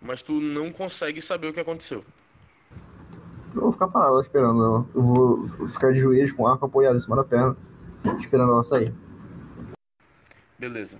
Mas 0.00 0.22
tu 0.22 0.40
não 0.40 0.72
consegue 0.72 1.20
saber 1.20 1.48
o 1.48 1.52
que 1.52 1.60
aconteceu. 1.60 2.04
Eu 3.54 3.62
vou 3.62 3.72
ficar 3.72 3.88
parado 3.88 4.14
lá 4.14 4.20
esperando 4.20 4.64
ela. 4.64 4.86
Eu 4.94 5.02
vou 5.02 5.46
ficar 5.68 5.92
de 5.92 6.00
joelhos 6.00 6.32
com 6.32 6.44
o 6.44 6.46
arco 6.46 6.66
apoiado 6.66 6.96
em 6.96 7.00
cima 7.00 7.16
da 7.16 7.24
perna, 7.24 7.56
esperando 8.18 8.52
ela 8.52 8.62
sair. 8.62 8.94
Beleza. 10.58 10.98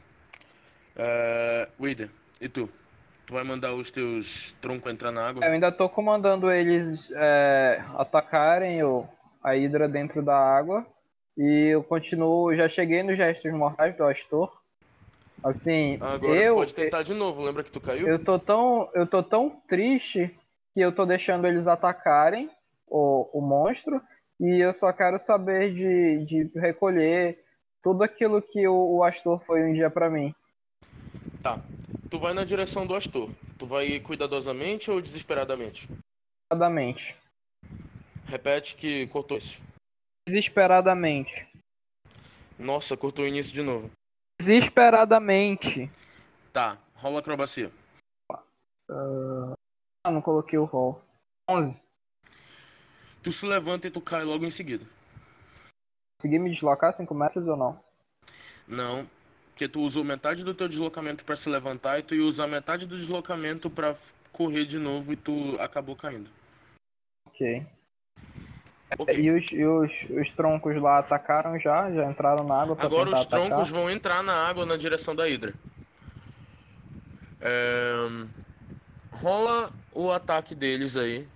Wida, 1.79 2.11
e 2.41 2.49
tu? 2.49 2.69
Tu 3.27 3.35
vai 3.35 3.45
mandar 3.45 3.73
os 3.75 3.91
teus 3.91 4.53
troncos 4.61 4.93
entrar 4.93 5.13
na 5.13 5.29
água? 5.29 5.45
Eu 5.45 5.53
ainda 5.53 5.71
tô 5.71 5.89
comandando 5.89 6.51
eles 6.51 7.11
é, 7.15 7.81
atacarem 7.97 8.83
o, 8.83 9.07
a 9.43 9.53
Hydra 9.53 9.89
dentro 9.89 10.21
da 10.21 10.37
água. 10.37 10.85
E 11.37 11.69
eu 11.73 11.83
continuo. 11.83 12.55
Já 12.55 12.69
cheguei 12.69 13.03
nos 13.03 13.17
gestos 13.17 13.53
mortais 13.53 13.97
do 13.97 14.05
Astor. 14.05 14.61
Assim, 15.43 15.97
Agora 16.01 16.39
eu. 16.39 16.55
pode 16.57 16.75
tentar 16.75 17.03
de 17.03 17.15
novo, 17.15 17.43
lembra 17.43 17.63
que 17.65 17.71
tu 17.71 17.81
caiu? 17.81 18.07
Eu 18.07 18.23
tô 18.23 18.39
tão, 18.39 18.91
eu 18.95 19.07
tô 19.07 19.23
tão 19.23 19.49
triste 19.67 20.39
que 20.75 20.81
eu 20.81 20.93
tô 20.93 21.07
deixando 21.07 21.47
eles 21.47 21.67
atacarem 21.67 22.51
o, 22.87 23.29
o 23.33 23.41
monstro 23.41 24.03
e 24.39 24.63
eu 24.63 24.75
só 24.75 24.93
quero 24.93 25.19
saber 25.19 25.73
de, 25.73 26.25
de 26.27 26.59
recolher 26.59 27.43
tudo 27.83 28.03
aquilo 28.03 28.43
que 28.43 28.67
o, 28.69 28.97
o 28.97 29.05
Astor 29.05 29.43
foi 29.47 29.63
um 29.65 29.73
dia 29.73 29.89
pra 29.89 30.11
mim. 30.11 30.35
Tá. 31.43 31.59
Tu 32.11 32.19
vai 32.19 32.35
na 32.35 32.45
direção 32.45 32.87
do 32.87 32.95
Astor. 32.95 33.31
Tu 33.59 33.65
vai 33.65 33.99
cuidadosamente 34.01 34.91
ou 34.91 35.01
desesperadamente? 35.01 35.89
Desesperadamente. 36.51 37.17
Repete 38.27 38.77
que 38.77 39.07
cortou 39.07 39.39
isso. 39.39 39.59
Desesperadamente. 40.31 41.49
Nossa, 42.57 42.97
cortou 42.97 43.25
o 43.25 43.29
início 43.29 43.53
de 43.53 43.63
novo. 43.63 43.91
Desesperadamente. 44.41 45.91
Tá, 46.53 46.79
rola 46.95 47.19
acrobacia. 47.19 47.73
Ah, 48.89 49.55
não 50.11 50.23
coloquei 50.23 50.57
o 50.59 50.65
roll. 50.65 51.03
11. 51.51 51.81
Tu 53.25 53.33
se 53.33 53.45
levanta 53.45 53.89
e 53.89 53.91
tu 53.91 54.01
cai 54.01 54.23
logo 54.25 54.45
em 54.45 54.51
seguida. 54.53 54.85
Consegui 56.21 56.39
me 56.39 56.51
deslocar 56.51 56.97
5 56.97 57.13
metros 57.13 57.47
ou 57.49 57.57
não? 57.57 57.83
Não, 58.69 59.11
porque 59.51 59.69
tu 59.69 59.81
usou 59.81 60.05
metade 60.05 60.45
do 60.45 60.55
teu 60.55 60.69
deslocamento 60.69 61.25
pra 61.25 61.37
se 61.37 61.49
levantar 61.51 61.99
e 61.99 62.03
tu 62.05 62.15
ia 62.15 62.25
usar 62.25 62.47
metade 62.47 62.87
do 62.87 62.97
deslocamento 62.97 63.69
pra 63.69 63.89
f- 63.91 64.15
correr 64.33 64.65
de 64.65 64.79
novo 64.79 65.13
e 65.13 65.17
tu 65.17 65.61
acabou 65.61 65.97
caindo. 65.97 66.31
Ok. 67.27 67.67
Ok. 68.99 69.15
E, 69.15 69.31
os, 69.31 69.53
e 69.53 69.65
os, 69.65 69.93
os 70.11 70.31
troncos 70.31 70.77
lá 70.81 70.99
atacaram 70.99 71.59
já? 71.59 71.91
Já 71.93 72.11
entraram 72.11 72.45
na 72.45 72.63
água 72.63 72.77
pra 72.77 72.85
Agora 72.87 73.11
os 73.11 73.27
troncos 73.27 73.53
atacar? 73.53 73.73
vão 73.73 73.91
entrar 73.91 74.23
na 74.23 74.35
água 74.35 74.67
na 74.67 74.77
direção 74.77 75.15
da 75.15 75.25
Hydra. 75.25 75.55
É, 77.41 77.95
Rola 79.13 79.73
o 79.93 80.11
ataque 80.11 80.55
deles 80.55 80.97
aí 80.97 81.27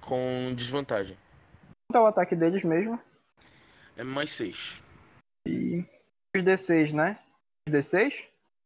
com 0.00 0.52
desvantagem. 0.54 1.16
Quanto 1.88 1.98
é 1.98 2.00
o 2.00 2.06
ataque 2.06 2.34
deles 2.36 2.62
mesmo? 2.62 2.98
É 3.96 4.02
mais 4.02 4.32
6. 4.32 4.82
E 5.46 5.84
os 6.36 6.42
D6, 6.42 6.92
né? 6.92 7.18
Os 7.68 7.74
D6? 7.74 8.10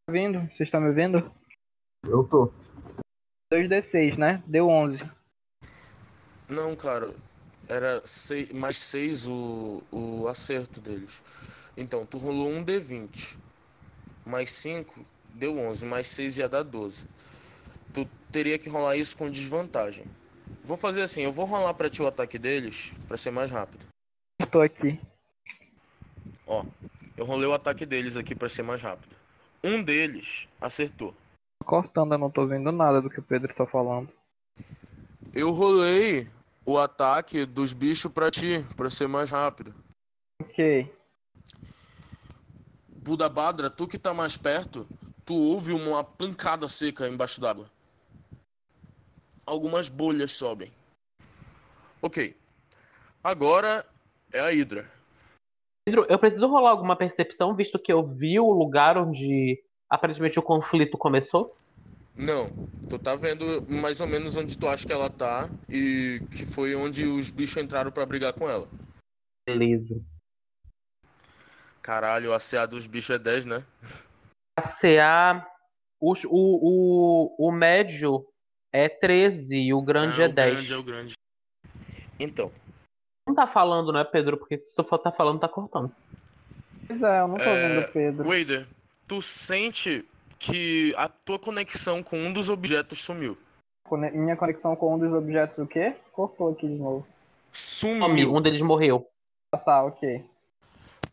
Tá 0.06 0.12
vindo? 0.12 0.40
Vocês 0.48 0.60
estão 0.68 0.80
me 0.80 0.88
ouvindo? 0.88 1.30
Eu 2.04 2.24
tô. 2.24 2.52
2 3.50 3.68
D6, 3.68 4.16
né? 4.16 4.42
Deu 4.46 4.68
11. 4.68 5.08
Não, 6.48 6.74
cara. 6.74 7.12
Era 7.68 8.00
sei- 8.04 8.50
mais 8.52 8.78
6 8.78 9.26
o, 9.26 9.82
o 9.92 10.26
acerto 10.28 10.80
deles. 10.80 11.22
Então, 11.76 12.06
tu 12.06 12.18
rolou 12.18 12.48
um 12.50 12.64
D20. 12.64 13.36
Mais 14.24 14.50
5 14.50 15.04
deu 15.34 15.58
11. 15.58 15.84
Mais 15.86 16.08
6 16.08 16.38
ia 16.38 16.48
dar 16.48 16.62
12. 16.62 17.06
Tu 17.92 18.08
teria 18.32 18.58
que 18.58 18.68
rolar 18.68 18.96
isso 18.96 19.16
com 19.16 19.30
desvantagem. 19.30 20.04
Vou 20.64 20.76
fazer 20.76 21.02
assim, 21.02 21.22
eu 21.22 21.32
vou 21.32 21.44
rolar 21.44 21.74
pra 21.74 21.88
ti 21.90 22.02
o 22.02 22.06
ataque 22.06 22.38
deles 22.38 22.92
pra 23.06 23.16
ser 23.16 23.30
mais 23.30 23.50
rápido. 23.50 23.84
Eu 24.40 24.46
tô 24.46 24.60
aqui. 24.60 24.98
Ó, 26.46 26.64
eu 27.16 27.24
rolei 27.26 27.46
o 27.46 27.52
ataque 27.54 27.84
deles 27.84 28.16
aqui 28.16 28.34
pra 28.34 28.48
ser 28.48 28.62
mais 28.62 28.80
rápido. 28.80 29.14
Um 29.62 29.82
deles 29.82 30.48
acertou. 30.60 31.14
Cortando, 31.64 32.12
eu 32.12 32.18
não 32.18 32.30
tô 32.30 32.46
vendo 32.46 32.70
nada 32.72 33.02
do 33.02 33.10
que 33.10 33.20
o 33.20 33.22
Pedro 33.22 33.52
tá 33.54 33.66
falando. 33.66 34.08
Eu 35.34 35.52
rolei 35.52 36.28
o 36.68 36.76
ataque 36.76 37.46
dos 37.46 37.72
bichos 37.72 38.12
pra 38.12 38.30
ti, 38.30 38.62
pra 38.76 38.90
ser 38.90 39.08
mais 39.08 39.30
rápido. 39.30 39.74
Ok. 40.42 40.94
Buda 42.86 43.26
Badra, 43.26 43.70
tu 43.70 43.88
que 43.88 43.98
tá 43.98 44.12
mais 44.12 44.36
perto, 44.36 44.86
tu 45.24 45.34
ouve 45.34 45.72
uma 45.72 46.04
pancada 46.04 46.68
seca 46.68 47.08
embaixo 47.08 47.40
d'água. 47.40 47.70
Algumas 49.46 49.88
bolhas 49.88 50.32
sobem. 50.32 50.70
Ok. 52.02 52.36
Agora 53.24 53.86
é 54.30 54.40
a 54.40 54.50
Hydra. 54.50 54.90
Pedro, 55.86 56.04
eu 56.06 56.18
preciso 56.18 56.46
rolar 56.48 56.72
alguma 56.72 56.96
percepção, 56.96 57.56
visto 57.56 57.78
que 57.78 57.90
eu 57.90 58.06
vi 58.06 58.38
o 58.38 58.52
lugar 58.52 58.98
onde 58.98 59.58
aparentemente 59.88 60.38
o 60.38 60.42
conflito 60.42 60.98
começou? 60.98 61.50
Não, 62.18 62.50
tu 62.90 62.98
tá 62.98 63.14
vendo 63.14 63.62
mais 63.70 64.00
ou 64.00 64.06
menos 64.08 64.36
onde 64.36 64.58
tu 64.58 64.66
acha 64.68 64.84
que 64.84 64.92
ela 64.92 65.08
tá 65.08 65.48
e 65.68 66.20
que 66.32 66.44
foi 66.44 66.74
onde 66.74 67.04
os 67.06 67.30
bichos 67.30 67.56
entraram 67.62 67.92
pra 67.92 68.04
brigar 68.04 68.32
com 68.32 68.50
ela. 68.50 68.68
Beleza. 69.46 70.02
Caralho, 71.80 72.34
a 72.34 72.38
CA 72.38 72.66
dos 72.66 72.86
bichos 72.86 73.10
é 73.10 73.18
10, 73.18 73.46
né? 73.46 73.64
A 74.58 74.62
CA. 74.62 75.46
O, 76.00 76.12
o, 76.26 77.36
o, 77.38 77.48
o 77.48 77.52
médio 77.52 78.26
é 78.72 78.88
13 78.88 79.56
e 79.56 79.72
o 79.74 79.80
grande 79.82 80.20
Ah, 80.20 80.26
é 80.26 80.28
o 80.28 80.32
10. 80.32 80.54
grande 80.54 80.72
é 80.72 80.76
o 80.76 80.82
grande. 80.82 81.12
Então, 82.20 82.52
Não 83.26 83.34
tá 83.34 83.46
falando, 83.46 83.92
né, 83.92 84.04
Pedro? 84.04 84.36
Porque 84.36 84.58
se 84.58 84.74
tu 84.74 84.82
for 84.84 84.98
tá 84.98 85.10
falando, 85.12 85.40
tá 85.40 85.48
cortando. 85.48 85.94
Pois 86.86 87.02
é, 87.02 87.20
eu 87.20 87.28
não 87.28 87.36
tô 87.36 87.42
É, 87.42 87.68
vendo 87.68 87.92
Pedro. 87.92 88.24
Wader, 88.28 88.68
tu 89.06 89.22
sente 89.22 90.04
que 90.38 90.94
a 90.96 91.08
tua 91.08 91.38
conexão 91.38 92.02
com 92.02 92.18
um 92.18 92.32
dos 92.32 92.48
objetos 92.48 93.02
sumiu. 93.02 93.36
Minha 93.90 94.36
conexão 94.36 94.76
com 94.76 94.94
um 94.94 94.98
dos 94.98 95.12
objetos 95.12 95.58
o 95.58 95.66
quê? 95.66 95.96
Cortou 96.12 96.50
aqui 96.52 96.66
de 96.68 96.74
novo. 96.74 97.06
Sumiu. 97.52 98.34
um 98.34 98.40
deles 98.42 98.60
morreu. 98.60 99.08
Ah, 99.52 99.58
tá, 99.58 99.82
ok. 99.84 100.24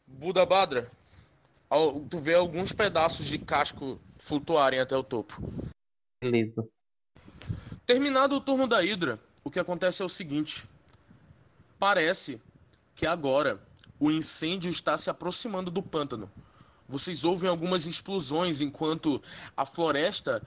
Buda 0.06 0.46
Badra, 0.46 0.90
ao- 1.70 2.02
tu 2.02 2.18
vê 2.18 2.36
alguns 2.36 2.74
pedaços 2.74 3.26
de 3.26 3.40
casco 3.40 3.98
flutuarem 4.20 4.80
até 4.80 4.96
o 4.96 5.04
topo. 5.04 5.42
Beleza. 6.22 6.68
Terminado 7.86 8.36
o 8.36 8.42
turno 8.42 8.68
da 8.68 8.80
Hydra, 8.82 9.20
o 9.44 9.50
que 9.50 9.60
acontece 9.60 10.02
é 10.02 10.06
o 10.06 10.10
seguinte: 10.10 10.66
parece 11.80 12.42
que 12.94 13.06
agora 13.06 13.60
o 14.00 14.12
incêndio 14.12 14.70
está 14.70 14.98
se 14.98 15.10
aproximando 15.10 15.72
do 15.72 15.82
pântano. 15.82 16.30
Vocês 16.88 17.24
ouvem 17.24 17.50
algumas 17.50 17.86
explosões 17.86 18.62
enquanto 18.62 19.22
a 19.56 19.66
floresta 19.66 20.42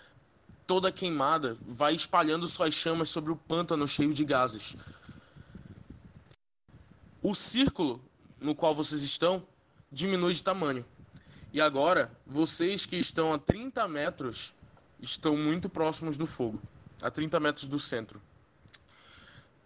toda 0.67 0.93
queimada 0.93 1.57
vai 1.67 1.95
espalhando 1.95 2.47
suas 2.47 2.75
chamas 2.75 3.11
sobre 3.11 3.33
o 3.33 3.37
pântano 3.37 3.89
cheio 3.89 4.13
de 4.13 4.25
gases. 4.25 4.77
O 7.23 7.35
círculo 7.35 8.01
no 8.41 8.55
qual 8.55 8.75
vocês 8.75 9.03
estão 9.03 9.45
diminui 9.91 10.35
de 10.35 10.43
tamanho. 10.43 10.85
E 11.53 11.61
agora, 11.61 12.13
vocês 12.27 12.85
que 12.85 12.97
estão 12.97 13.33
a 13.33 13.39
30 13.39 13.89
metros 13.89 14.55
estão 15.01 15.37
muito 15.37 15.69
próximos 15.69 16.17
do 16.17 16.27
fogo 16.27 16.61
a 17.01 17.11
30 17.11 17.41
metros 17.41 17.67
do 17.67 17.79
centro. 17.79 18.21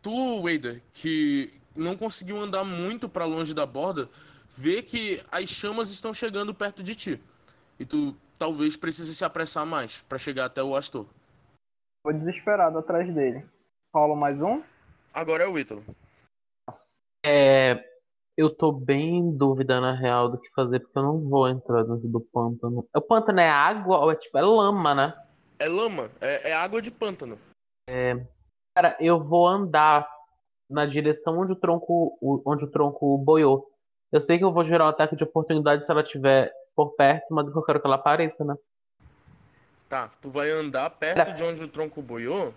Tu, 0.01 0.43
Wader, 0.43 0.83
que 0.93 1.53
não 1.75 1.97
conseguiu 1.97 2.39
andar 2.39 2.65
muito 2.65 3.09
para 3.09 3.25
longe 3.25 3.55
da 3.55 3.65
borda, 3.65 4.09
vê 4.57 4.83
que 4.83 5.23
as 5.31 5.49
chamas 5.49 5.91
estão 5.91 6.13
chegando 6.13 6.55
perto 6.55 6.83
de 6.83 6.95
ti. 6.95 7.21
E 7.79 7.85
tu 7.85 8.17
talvez 8.39 8.77
precise 8.77 9.15
se 9.15 9.25
apressar 9.25 9.67
mais 9.67 10.03
para 10.03 10.19
chegar 10.19 10.47
até 10.47 10.63
o 10.63 10.77
Astor. 10.77 11.07
Vou 12.05 12.13
desesperado 12.13 12.79
atrás 12.79 13.13
dele. 13.15 13.47
Rola 13.95 14.17
mais 14.17 14.41
um? 14.41 14.63
Agora 15.15 15.45
é 15.45 15.49
o 15.49 15.59
Ítalo. 15.59 15.85
É, 17.25 17.85
eu 18.37 18.55
tô 18.55 18.73
bem 18.73 19.19
em 19.19 19.37
dúvida, 19.37 19.81
na 19.81 19.95
real, 19.95 20.29
do 20.29 20.39
que 20.39 20.51
fazer, 20.51 20.81
porque 20.81 20.99
eu 20.99 21.03
não 21.03 21.21
vou 21.21 21.49
entrar 21.49 21.85
dentro 21.85 22.09
do 22.09 22.21
pântano. 22.21 22.87
O 22.95 23.01
pântano 23.01 23.41
é 23.41 23.49
água 23.49 23.99
ou 23.99 24.11
é 24.11 24.17
tipo, 24.17 24.37
é 24.39 24.43
lama, 24.43 24.95
né? 24.95 25.05
É 25.59 25.69
lama, 25.69 26.11
é, 26.21 26.51
é 26.51 26.55
água 26.55 26.83
de 26.83 26.91
pântano. 26.91 27.39
Cara, 28.75 28.97
eu 28.99 29.23
vou 29.23 29.47
andar 29.47 30.09
na 30.69 30.87
direção 30.87 31.39
onde 31.39 31.53
o 31.53 31.57
tronco, 31.57 32.19
onde 32.45 32.65
o 32.65 32.71
tronco 32.71 33.19
boiou. 33.19 33.71
Eu 34.13 34.21
sei 34.21 34.37
que 34.39 34.45
eu 34.45 34.53
vou 34.53 34.63
gerar 34.65 34.85
um 34.85 34.89
ataque 34.89 35.17
de 35.17 35.25
oportunidade 35.25 35.85
se 35.85 35.91
ela 35.91 36.03
estiver 36.03 36.53
por 36.77 36.91
perto, 36.95 37.33
mas 37.33 37.49
eu 37.49 37.63
quero 37.63 37.81
que 37.81 37.87
ela 37.87 37.97
apareça, 37.97 38.45
né? 38.45 38.55
Tá, 39.89 40.11
tu 40.21 40.31
vai 40.31 40.51
andar 40.51 40.89
perto 40.91 41.33
de 41.33 41.43
onde 41.43 41.65
o 41.65 41.69
tronco 41.69 42.01
boiou? 42.03 42.55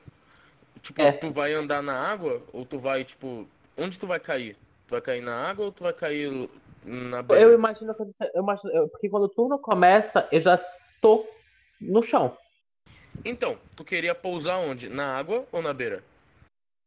Tipo, 0.82 1.02
É. 1.02 1.12
tu 1.14 1.30
vai 1.32 1.54
andar 1.54 1.82
na 1.82 1.94
água 1.94 2.42
ou 2.54 2.66
tu 2.66 2.78
vai, 2.78 3.04
tipo, 3.04 3.48
onde 3.78 3.98
tu 3.98 4.06
vai 4.06 4.20
cair? 4.20 4.56
Tu 4.88 4.92
vai 4.92 5.02
cair 5.02 5.22
na 5.22 5.50
água 5.50 5.66
ou 5.66 5.72
tu 5.72 5.84
vai 5.84 5.94
cair 5.94 6.30
na 6.84 7.20
Eu 7.20 7.24
beira? 7.24 7.54
imagino 7.54 7.96
que 7.96 8.04
eu 8.04 8.42
imagino, 8.44 8.74
eu- 8.74 8.90
porque 8.90 9.10
quando 9.10 9.24
o 9.24 9.30
turno 9.30 9.58
começa, 9.58 10.28
eu 10.32 10.40
já 10.40 10.58
tô 11.02 11.26
no 11.80 12.02
chão, 12.04 12.38
Então, 13.24 13.58
tu 13.76 13.84
queria 13.84 14.14
pousar 14.14 14.58
onde? 14.58 14.88
Na 14.88 15.18
água 15.18 15.48
ou 15.52 15.62
na 15.62 15.74
beira? 15.74 16.04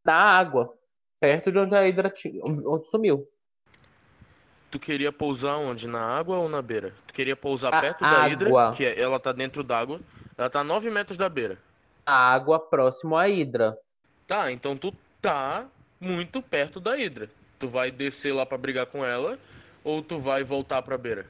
na 0.04 0.14
água, 0.14 0.72
perto 1.20 1.50
de 1.52 1.58
onde 1.58 1.74
a 1.74 1.80
Hydra 1.82 2.08
ti- 2.08 2.40
onde 2.42 2.88
sumiu. 2.90 3.28
Tu 4.70 4.78
queria 4.78 5.10
pousar 5.10 5.56
onde? 5.56 5.88
Na 5.88 6.00
água 6.18 6.36
ou 6.38 6.48
na 6.48 6.60
beira? 6.60 6.92
Tu 7.06 7.14
queria 7.14 7.34
pousar 7.36 7.72
A 7.72 7.80
perto 7.80 8.00
da 8.02 8.28
Hidra, 8.28 8.48
água. 8.48 8.72
que 8.76 8.84
é- 8.84 9.00
ela 9.00 9.18
tá 9.18 9.32
dentro 9.32 9.62
d'água. 9.64 10.00
Ela 10.36 10.50
tá 10.50 10.60
a 10.60 10.64
9 10.64 10.90
metros 10.90 11.16
da 11.16 11.28
beira. 11.28 11.58
A 12.04 12.32
água 12.34 12.58
próximo 12.60 13.16
à 13.16 13.24
Hydra. 13.26 13.78
Tá, 14.26 14.52
então 14.52 14.76
tu 14.76 14.94
tá 15.22 15.66
muito 16.00 16.42
perto 16.42 16.80
da 16.80 16.96
Hidra. 16.98 17.30
Tu 17.58 17.66
vai 17.68 17.90
descer 17.90 18.32
lá 18.34 18.44
pra 18.44 18.58
brigar 18.58 18.86
com 18.86 19.04
ela 19.04 19.38
ou 19.82 20.02
tu 20.02 20.18
vai 20.18 20.44
voltar 20.44 20.82
pra 20.82 20.98
beira? 20.98 21.26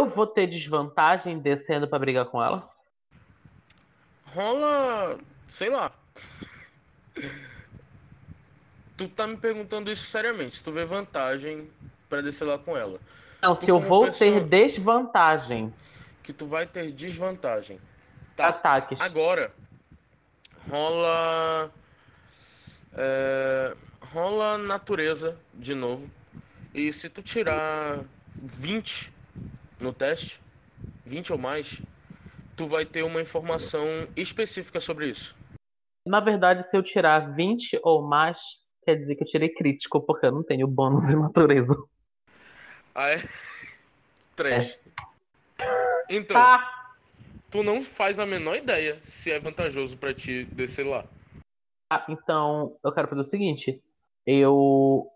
Eu 0.00 0.06
vou 0.06 0.26
ter 0.26 0.46
desvantagem 0.46 1.38
descendo 1.38 1.86
pra 1.88 1.98
brigar 1.98 2.26
com 2.26 2.42
ela? 2.42 2.68
Rola, 4.26 5.18
sei 5.48 5.68
lá. 5.68 5.90
Tu 8.96 9.08
tá 9.08 9.26
me 9.26 9.36
perguntando 9.36 9.90
isso 9.90 10.04
seriamente, 10.04 10.56
se 10.56 10.62
tu 10.64 10.70
vê 10.70 10.84
vantagem 10.84 11.70
pra 12.10 12.20
descer 12.20 12.44
lá 12.44 12.58
com 12.58 12.76
ela. 12.76 13.00
Não, 13.40 13.54
Tu 13.54 13.64
se 13.64 13.70
eu 13.70 13.80
vou 13.80 14.10
ter 14.10 14.44
desvantagem 14.44 15.72
Que 16.22 16.30
tu 16.30 16.44
vai 16.46 16.66
ter 16.66 16.92
desvantagem. 16.92 17.80
Tá. 18.36 18.48
ataques. 18.48 19.00
Agora, 19.00 19.52
rola. 20.70 21.70
é, 22.92 23.74
rola 24.12 24.58
natureza 24.58 25.38
de 25.54 25.74
novo. 25.74 26.10
E 26.74 26.92
se 26.92 27.08
tu 27.08 27.22
tirar 27.22 28.04
20 28.34 29.12
no 29.78 29.92
teste, 29.92 30.40
20 31.04 31.32
ou 31.32 31.38
mais, 31.38 31.82
tu 32.56 32.66
vai 32.66 32.84
ter 32.84 33.02
uma 33.02 33.20
informação 33.20 33.84
específica 34.16 34.80
sobre 34.80 35.08
isso. 35.08 35.36
Na 36.06 36.20
verdade, 36.20 36.62
se 36.68 36.76
eu 36.76 36.82
tirar 36.82 37.34
20 37.34 37.80
ou 37.82 38.02
mais, 38.02 38.40
quer 38.84 38.96
dizer 38.96 39.16
que 39.16 39.22
eu 39.22 39.26
tirei 39.26 39.48
crítico, 39.48 40.00
porque 40.00 40.26
eu 40.26 40.32
não 40.32 40.42
tenho 40.42 40.66
bônus 40.66 41.06
de 41.06 41.16
natureza. 41.16 41.74
Ah, 42.94 43.08
é? 43.10 43.22
Trash. 44.36 44.78
Então, 46.08 46.36
Ah! 46.40 46.92
tu 47.50 47.62
não 47.62 47.82
faz 47.82 48.18
a 48.18 48.26
menor 48.26 48.56
ideia 48.56 48.98
se 49.04 49.30
é 49.30 49.38
vantajoso 49.38 49.96
pra 49.96 50.14
ti 50.14 50.44
descer 50.44 50.86
lá. 50.86 51.04
Ah, 51.92 52.04
então, 52.08 52.76
eu 52.84 52.92
quero 52.92 53.08
fazer 53.08 53.20
o 53.20 53.24
seguinte. 53.24 53.82
Eu. 54.26 55.06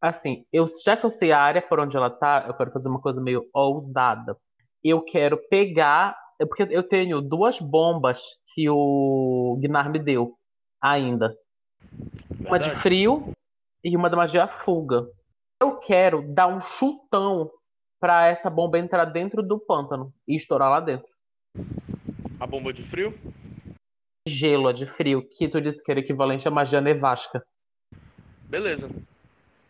Assim, 0.00 0.44
eu, 0.52 0.66
já 0.84 0.96
que 0.96 1.06
eu 1.06 1.10
sei 1.10 1.32
a 1.32 1.40
área 1.40 1.62
por 1.62 1.80
onde 1.80 1.96
ela 1.96 2.10
tá, 2.10 2.44
eu 2.46 2.54
quero 2.54 2.70
fazer 2.72 2.88
uma 2.88 3.00
coisa 3.00 3.20
meio 3.20 3.48
ousada. 3.54 4.36
Eu 4.82 5.02
quero 5.02 5.38
pegar. 5.48 6.14
é 6.40 6.44
Porque 6.44 6.66
eu 6.68 6.82
tenho 6.82 7.22
duas 7.22 7.58
bombas 7.58 8.20
que 8.52 8.68
o 8.68 9.56
Gnar 9.62 9.90
me 9.90 9.98
deu 9.98 10.36
ainda. 10.80 11.34
Uma 12.40 12.58
de 12.58 12.66
Verdade? 12.66 12.82
frio 12.82 13.32
e 13.82 13.96
uma 13.96 14.10
da 14.10 14.16
magia 14.16 14.46
fuga. 14.46 15.06
Eu 15.64 15.78
quero 15.78 16.20
dar 16.20 16.46
um 16.46 16.60
chutão 16.60 17.50
pra 17.98 18.26
essa 18.26 18.50
bomba 18.50 18.78
entrar 18.78 19.06
dentro 19.06 19.42
do 19.42 19.58
pântano 19.58 20.12
e 20.28 20.36
estourar 20.36 20.68
lá 20.68 20.78
dentro. 20.78 21.08
A 22.38 22.46
bomba 22.46 22.70
de 22.70 22.82
frio? 22.82 23.18
Gelo, 24.28 24.68
a 24.68 24.74
de 24.74 24.84
frio, 24.84 25.26
que 25.26 25.48
tu 25.48 25.62
disse 25.62 25.82
que 25.82 25.90
era 25.90 26.00
equivalente 26.00 26.46
à 26.46 26.50
magia 26.50 26.82
nevasca. 26.82 27.42
Beleza. 28.42 28.90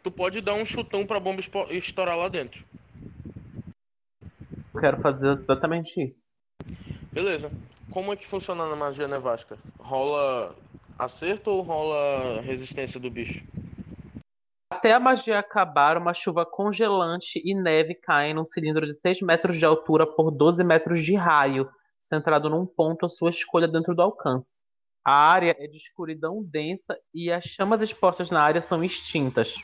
Tu 0.03 0.11
pode 0.11 0.41
dar 0.41 0.55
um 0.55 0.65
chutão 0.65 1.07
pra 1.07 1.21
bomba 1.21 1.41
estourar 1.71 2.19
lá 2.19 2.29
dentro. 2.29 2.65
Eu 4.75 4.81
quero 4.81 5.01
fazer 5.01 5.39
exatamente 5.39 6.03
isso. 6.03 6.27
Beleza. 7.13 7.53
Como 7.93 8.13
é 8.13 8.17
que 8.17 8.27
funciona 8.27 8.69
na 8.69 8.75
magia 8.75 9.07
nevasca? 9.07 9.57
Rola 9.79 10.57
acerto 10.99 11.53
ou 11.53 11.63
rola 11.63 12.41
resistência 12.41 12.99
do 12.99 13.09
bicho? 13.09 13.45
Até 14.85 14.93
a 14.93 15.01
magia 15.01 15.39
acabar, 15.39 15.97
uma 15.97 16.13
chuva 16.13 16.45
congelante 16.45 17.41
e 17.43 17.55
neve 17.55 17.95
caem 17.95 18.35
num 18.35 18.45
cilindro 18.45 18.85
de 18.85 18.93
6 18.93 19.23
metros 19.23 19.57
de 19.57 19.65
altura 19.65 20.07
por 20.07 20.31
12 20.31 20.63
metros 20.63 21.03
de 21.03 21.15
raio, 21.15 21.67
centrado 21.99 22.51
num 22.51 22.67
ponto 22.67 23.07
à 23.07 23.09
sua 23.09 23.31
escolha 23.31 23.67
dentro 23.67 23.95
do 23.95 24.03
alcance. 24.03 24.61
A 25.03 25.17
área 25.17 25.57
é 25.59 25.67
de 25.67 25.79
escuridão 25.79 26.45
densa 26.45 26.99
e 27.15 27.33
as 27.33 27.45
chamas 27.45 27.81
expostas 27.81 28.31
na 28.31 28.43
área 28.43 28.61
são 28.61 28.85
extintas. 28.85 29.55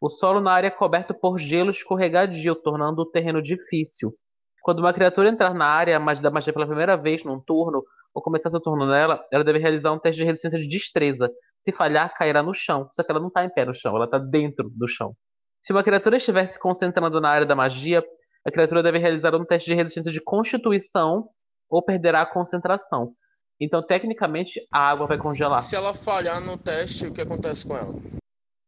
O 0.00 0.08
solo 0.08 0.40
na 0.40 0.52
área 0.52 0.68
é 0.68 0.70
coberto 0.70 1.12
por 1.14 1.36
gelo 1.36 1.72
escorregadio, 1.72 2.54
tornando 2.54 3.02
o 3.02 3.10
terreno 3.10 3.42
difícil. 3.42 4.14
Quando 4.62 4.78
uma 4.78 4.94
criatura 4.94 5.30
entrar 5.30 5.52
na 5.52 5.66
área 5.66 5.98
mas 5.98 6.20
da 6.20 6.30
magia 6.30 6.52
pela 6.52 6.68
primeira 6.68 6.96
vez 6.96 7.24
num 7.24 7.40
turno, 7.40 7.82
ou 8.14 8.22
começar 8.22 8.50
seu 8.50 8.60
turno 8.60 8.86
nela, 8.86 9.20
ela 9.32 9.42
deve 9.42 9.58
realizar 9.58 9.90
um 9.90 9.98
teste 9.98 10.20
de 10.20 10.26
resistência 10.26 10.60
de 10.60 10.68
destreza. 10.68 11.28
Se 11.64 11.72
falhar, 11.72 12.14
cairá 12.14 12.42
no 12.42 12.54
chão. 12.54 12.88
Só 12.92 13.02
que 13.02 13.10
ela 13.10 13.20
não 13.20 13.28
está 13.28 13.44
em 13.44 13.50
pé 13.50 13.64
no 13.64 13.74
chão, 13.74 13.94
ela 13.94 14.06
está 14.06 14.18
dentro 14.18 14.70
do 14.70 14.88
chão. 14.88 15.14
Se 15.60 15.72
uma 15.72 15.84
criatura 15.84 16.16
estiver 16.16 16.46
se 16.46 16.58
concentrando 16.58 17.20
na 17.20 17.28
área 17.28 17.46
da 17.46 17.54
magia, 17.54 18.02
a 18.46 18.50
criatura 18.50 18.82
deve 18.82 18.98
realizar 18.98 19.34
um 19.34 19.44
teste 19.44 19.68
de 19.70 19.74
resistência 19.74 20.10
de 20.10 20.20
constituição 20.22 21.28
ou 21.68 21.82
perderá 21.82 22.22
a 22.22 22.26
concentração. 22.26 23.12
Então, 23.60 23.82
tecnicamente, 23.82 24.58
a 24.72 24.88
água 24.88 25.06
vai 25.06 25.18
congelar. 25.18 25.58
Se 25.58 25.76
ela 25.76 25.92
falhar 25.92 26.40
no 26.40 26.56
teste, 26.56 27.06
o 27.06 27.12
que 27.12 27.20
acontece 27.20 27.66
com 27.66 27.76
ela? 27.76 27.92
Se 27.92 28.18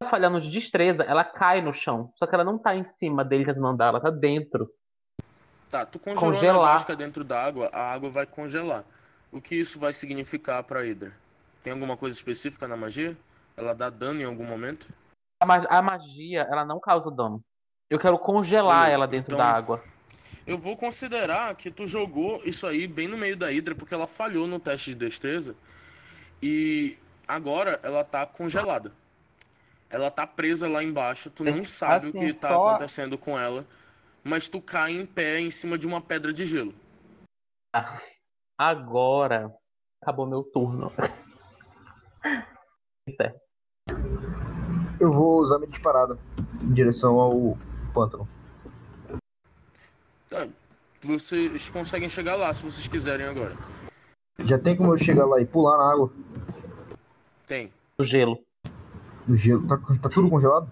ela 0.03 0.11
falhar 0.11 0.31
no 0.31 0.39
de 0.39 0.51
destreza, 0.51 1.03
ela 1.05 1.25
cai 1.25 1.63
no 1.63 1.73
chão. 1.73 2.11
Só 2.15 2.27
que 2.27 2.35
ela 2.35 2.45
não 2.45 2.59
tá 2.59 2.77
em 2.77 2.85
cima 2.85 3.25
dele 3.25 3.47
tentando 3.47 3.67
andar, 3.67 3.87
ela 3.89 4.01
tá 4.01 4.11
dentro. 4.11 4.69
Tá, 5.71 5.87
tu 5.87 5.99
congelou 5.99 6.33
Congelar. 6.35 6.57
a 6.57 6.63
nevasca 6.65 6.95
dentro 6.95 7.25
da 7.25 7.43
água, 7.43 7.71
a 7.73 7.91
água 7.91 8.11
vai 8.11 8.27
congelar. 8.27 8.85
O 9.33 9.41
que 9.41 9.55
isso 9.55 9.81
vai 9.81 9.95
significar 9.95 10.63
pra 10.63 10.83
Hydra? 10.83 11.15
Tem 11.63 11.73
alguma 11.73 11.97
coisa 11.97 12.17
específica 12.17 12.67
na 12.67 12.77
magia? 12.77 13.17
Ela 13.57 13.75
dá 13.75 13.89
dano 13.91 14.21
em 14.21 14.25
algum 14.25 14.45
momento? 14.45 14.89
A, 15.41 15.47
ma- 15.47 15.67
a 15.69 15.83
magia, 15.83 16.43
ela 16.51 16.65
não 16.65 16.81
causa 16.81 17.11
dano. 17.11 17.41
Eu 17.91 17.99
quero 17.99 18.19
congelar 18.19 18.81
Beleza, 18.81 18.95
ela 18.97 19.07
dentro 19.07 19.35
então- 19.35 19.39
da 19.39 19.51
água. 19.53 19.83
Eu 20.45 20.59
vou 20.59 20.77
considerar 20.77 21.55
que 21.55 21.71
tu 21.71 21.87
jogou 21.87 22.43
isso 22.45 22.67
aí 22.67 22.89
bem 22.89 23.07
no 23.07 23.17
meio 23.17 23.37
da 23.37 23.47
Hydra, 23.51 23.77
porque 23.77 23.95
ela 23.95 24.09
falhou 24.09 24.47
no 24.49 24.59
teste 24.59 24.91
de 24.91 24.97
destreza. 24.97 25.55
E 26.43 26.99
agora 27.29 27.79
ela 27.85 28.03
tá 28.03 28.27
congelada. 28.27 28.93
Ela 29.89 30.11
tá 30.11 30.27
presa 30.27 30.69
lá 30.69 30.83
embaixo, 30.83 31.31
tu 31.31 31.45
não 31.45 31.65
sabe 31.65 32.07
o 32.07 32.09
Assim, 32.09 32.19
que 32.19 32.33
tá 32.33 32.49
só- 32.49 32.71
acontecendo 32.71 33.17
com 33.17 33.39
ela, 33.39 33.65
mas 34.25 34.49
tu 34.49 34.61
cai 34.61 34.91
em 34.93 35.07
pé 35.07 35.39
em 35.39 35.51
cima 35.51 35.79
de 35.79 35.87
uma 35.87 36.01
pedra 36.01 36.33
de 36.33 36.45
gelo. 36.45 36.75
Agora 38.59 39.53
acabou 40.01 40.27
meu 40.27 40.43
turno. 40.43 40.91
Certo. 43.17 43.41
Eu 45.01 45.11
vou 45.11 45.41
usar 45.41 45.59
minha 45.59 45.71
disparada 45.71 46.19
em 46.63 46.73
direção 46.73 47.19
ao 47.19 47.59
pântano. 47.93 48.29
Tá, 50.29 50.47
vocês 51.03 51.69
conseguem 51.69 52.09
chegar 52.09 52.37
lá 52.37 52.53
se 52.55 52.63
vocês 52.65 52.87
quiserem 52.89 53.27
agora. 53.27 53.57
Já 54.45 54.59
tem 54.59 54.77
como 54.77 54.93
eu 54.93 54.99
chegar 54.99 55.27
lá 55.27 55.41
e 55.41 55.45
pular 55.47 55.77
na 55.77 55.93
água? 55.93 56.13
Tem. 57.47 57.73
O 57.99 58.03
gelo. 58.05 58.41
No 59.27 59.37
gelo. 59.37 59.67
Tá, 59.67 59.77
tá 60.01 60.09
tudo 60.09 60.31
congelado? 60.31 60.71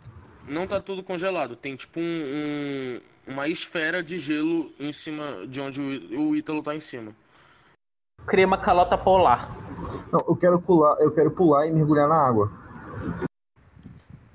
Não 0.49 0.67
tá 0.67 0.81
tudo 0.81 1.03
congelado, 1.03 1.55
tem 1.55 1.77
tipo 1.77 2.01
um, 2.01 2.03
um- 2.03 3.01
uma 3.33 3.47
esfera 3.49 4.03
de 4.03 4.19
gelo 4.19 4.73
em 4.81 4.93
cima 4.93 5.47
de 5.47 5.61
onde 5.61 5.81
o, 5.81 6.21
o 6.31 6.37
Ítalo 6.37 6.63
tá 6.63 6.75
em 6.75 6.81
cima. 6.81 7.13
Cria 8.27 8.47
uma 8.47 8.59
calota 8.59 8.97
polar. 8.99 9.51
Não, 10.12 10.20
eu 10.28 10.37
quero 10.37 10.61
pular, 10.61 10.97
eu 11.01 11.11
quero 11.11 11.31
pular 11.31 11.66
e 11.66 11.72
mergulhar 11.72 12.09
na 12.09 12.16
água. 12.16 12.51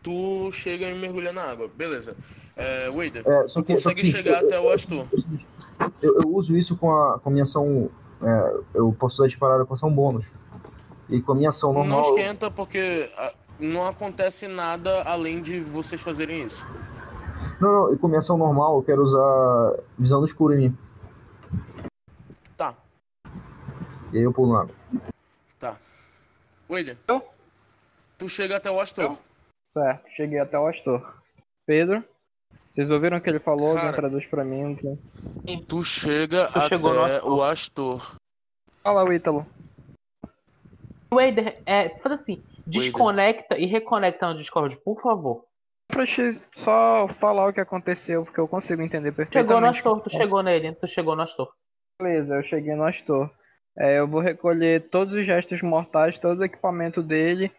Tu 0.01 0.51
chega 0.51 0.87
e 0.89 0.93
mergulha 0.99 1.33
na 1.33 1.43
água, 1.43 1.67
beleza. 1.75 2.15
É, 2.55 2.89
Wader, 2.89 3.27
É, 3.27 3.47
só 3.47 3.59
tu 3.61 3.65
que, 3.65 3.77
só 3.77 3.89
consegue 3.89 4.01
que 4.01 4.07
chegar 4.07 4.41
eu, 4.41 4.45
até 4.47 4.59
o 4.59 4.69
Astor. 4.71 5.05
eu, 6.01 6.21
eu 6.21 6.27
uso 6.29 6.55
isso 6.55 6.77
com 6.77 6.91
a, 6.95 7.19
com 7.19 7.29
a 7.29 7.31
minha 7.31 7.43
ação. 7.43 7.89
é, 8.21 8.55
eu 8.75 8.95
posso 8.97 9.15
usar 9.15 9.27
disparada 9.27 9.65
com 9.65 9.73
ação 9.73 9.91
bônus. 9.93 10.25
E 11.09 11.21
com 11.21 11.33
a 11.33 11.35
minha 11.35 11.49
ação 11.49 11.73
Não 11.73 11.79
normal. 11.85 12.05
eu- 12.05 12.17
esquenta 12.17 12.49
porque 12.49 13.09
ah, 13.17 13.33
não 13.59 13.85
acontece 13.87 14.47
nada 14.47 15.03
além 15.03 15.41
de 15.41 15.59
vocês 15.59 16.01
fazerem 16.01 16.43
isso. 16.43 16.65
Não, 17.59 17.71
não, 17.71 17.93
e 17.93 17.97
com 17.97 18.07
a 18.07 18.09
minha 18.09 18.19
ação 18.19 18.37
normal 18.37 18.77
eu 18.77 18.83
quero 18.83 19.03
usar 19.03 19.79
visão 19.97 20.19
no 20.19 20.25
escuro 20.25 20.53
em 20.53 20.57
mim. 20.69 20.77
Tá, 22.57 22.73
E 24.13 24.17
aí 24.17 24.23
eu 24.23 24.31
pulo 24.33 24.53
na 24.53 24.61
água. 24.61 24.75
Tá. 25.66 25.78
Wader, 26.70 26.97
Eu? 27.07 27.22
tu 28.18 28.30
chega 28.30 28.57
até 28.57 28.70
o 28.70 28.80
Astor. 28.80 29.18
Certo, 29.70 30.09
cheguei 30.11 30.39
até 30.39 30.57
o 30.57 30.68
Astor. 30.68 31.16
Pedro, 31.66 32.03
vocês 32.70 32.91
ouviram 32.91 33.18
o 33.18 33.22
que 33.22 33.30
ele 33.30 33.39
falou? 33.39 33.76
Cara. 33.76 33.93
Traduz 33.93 34.26
pra 34.28 34.43
mim. 34.43 34.78
Tu 35.68 35.84
chega 35.84 36.47
Tu 36.47 36.59
até 36.59 36.76
Astor. 36.76 37.30
o 37.32 37.43
Astor. 37.43 38.16
Fala, 38.84 39.03
o 39.03 39.11
Ítalo. 39.11 39.45
Wader, 41.11 41.61
é, 41.66 41.89
faz 41.99 42.22
assim, 42.22 42.43
desconecta 42.68 43.57
e 43.57 43.66
reconecta 43.66 44.28
no 44.28 44.36
Discord, 44.38 44.78
por 44.84 45.01
favor. 45.01 45.45
Pra 45.88 46.05
te 46.05 46.34
só 46.55 47.07
falar 47.20 47.47
o 47.47 47.53
que 47.53 47.61
aconteceu, 47.61 48.26
porque 48.26 48.39
eu 48.39 48.47
consigo 48.47 48.82
entender 48.82 49.11
perfeitamente. 49.11 49.47
Chegou 49.47 49.61
no 49.61 49.68
Astor, 49.68 50.01
tu 50.01 50.09
chegou 50.09 50.43
nele, 50.43 50.74
tu 50.74 50.88
chegou 50.88 51.16
no 51.16 51.22
Astor. 51.22 51.51
Beleza, 52.01 52.36
eu 52.36 52.43
cheguei 52.43 52.76
no 52.76 52.84
Astor. 52.84 53.30
É, 53.78 53.99
eu 53.99 54.07
vou 54.07 54.21
recolher 54.21 54.89
todos 54.89 55.13
os 55.13 55.26
gestos 55.26 55.61
mortais, 55.61 56.17
todo 56.17 56.39
o 56.39 56.45
equipamento 56.45 57.03
dele. 57.03 57.51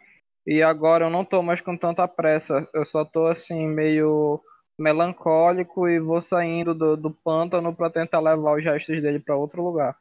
E 0.46 0.62
agora 0.62 1.06
eu 1.06 1.10
não 1.10 1.24
tô 1.24 1.42
mais 1.42 1.60
com 1.60 1.76
tanta 1.76 2.06
pressa. 2.06 2.68
Eu 2.72 2.86
só 2.86 3.04
tô 3.04 3.26
assim, 3.26 3.66
meio 3.66 4.40
melancólico 4.78 5.88
e 5.88 5.98
vou 5.98 6.22
saindo 6.22 6.74
do, 6.74 6.96
do 6.96 7.10
pântano 7.10 7.74
pra 7.74 7.90
tentar 7.90 8.20
levar 8.20 8.56
os 8.56 8.62
gestos 8.62 9.00
dele 9.02 9.18
pra 9.18 9.36
outro 9.36 9.62
lugar. 9.62 9.96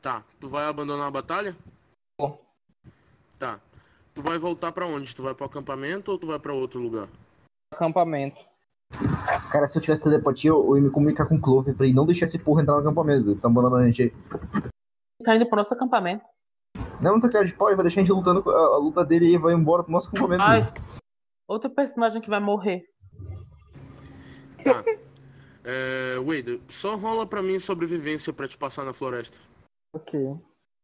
Tá, 0.00 0.22
tu 0.40 0.48
vai 0.48 0.64
abandonar 0.64 1.08
a 1.08 1.10
batalha? 1.10 1.56
Tá. 3.38 3.60
Tu 4.14 4.22
vai 4.22 4.38
voltar 4.38 4.72
pra 4.72 4.86
onde? 4.86 5.14
Tu 5.14 5.22
vai 5.22 5.34
pro 5.34 5.46
acampamento 5.46 6.12
ou 6.12 6.18
tu 6.18 6.26
vai 6.26 6.38
pra 6.38 6.52
outro 6.52 6.80
lugar? 6.80 7.08
Acampamento. 7.72 8.40
Cara, 9.50 9.66
se 9.66 9.78
eu 9.78 9.82
tivesse 9.82 10.02
telepatia, 10.02 10.50
eu 10.50 10.76
ia 10.76 10.82
me 10.82 10.90
comunicar 10.90 11.26
com 11.26 11.36
o 11.36 11.40
Clover 11.40 11.74
pra 11.74 11.86
ele 11.86 11.94
não 11.94 12.06
deixar 12.06 12.26
esse 12.26 12.38
porra 12.38 12.62
entrar 12.62 12.74
no 12.74 12.80
acampamento. 12.80 13.30
Ele 13.30 13.40
tá 13.40 13.48
abandonando 13.48 13.82
a 13.82 13.86
gente 13.86 14.02
aí. 14.02 14.12
Tá 15.22 15.36
indo 15.36 15.46
pro 15.46 15.56
nosso 15.56 15.74
acampamento. 15.74 16.24
Não, 17.00 17.12
não 17.12 17.20
tá 17.20 17.28
cara 17.28 17.44
de 17.44 17.52
pau, 17.52 17.68
ele 17.68 17.76
vai 17.76 17.84
deixar 17.84 18.00
a 18.00 18.04
gente 18.04 18.12
lutando 18.12 18.42
com 18.42 18.50
a, 18.50 18.54
a 18.54 18.76
luta 18.78 19.04
dele 19.04 19.26
e 19.26 19.38
vai 19.38 19.52
embora 19.52 19.82
pro 19.82 19.92
nosso 19.92 20.08
acampamento. 20.08 20.42
Ai, 20.42 20.72
outro 21.48 21.68
personagem 21.68 22.20
que 22.20 22.30
vai 22.30 22.40
morrer. 22.40 22.84
Tá. 24.64 24.84
É, 25.64 26.16
Wade, 26.18 26.60
só 26.68 26.96
rola 26.96 27.26
pra 27.26 27.42
mim 27.42 27.58
sobrevivência 27.58 28.32
pra 28.32 28.46
te 28.46 28.56
passar 28.56 28.84
na 28.84 28.92
floresta. 28.92 29.38
Ok. 29.94 30.18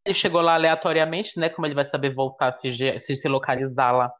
Ele 0.04 0.14
chegou 0.14 0.40
lá 0.40 0.54
aleatoriamente, 0.54 1.38
né? 1.38 1.48
Como 1.48 1.66
ele 1.66 1.74
vai 1.74 1.84
saber 1.84 2.14
voltar, 2.14 2.52
se, 2.52 2.72
se, 3.00 3.16
se 3.16 3.28
localizar 3.28 3.92
lá. 3.92 4.12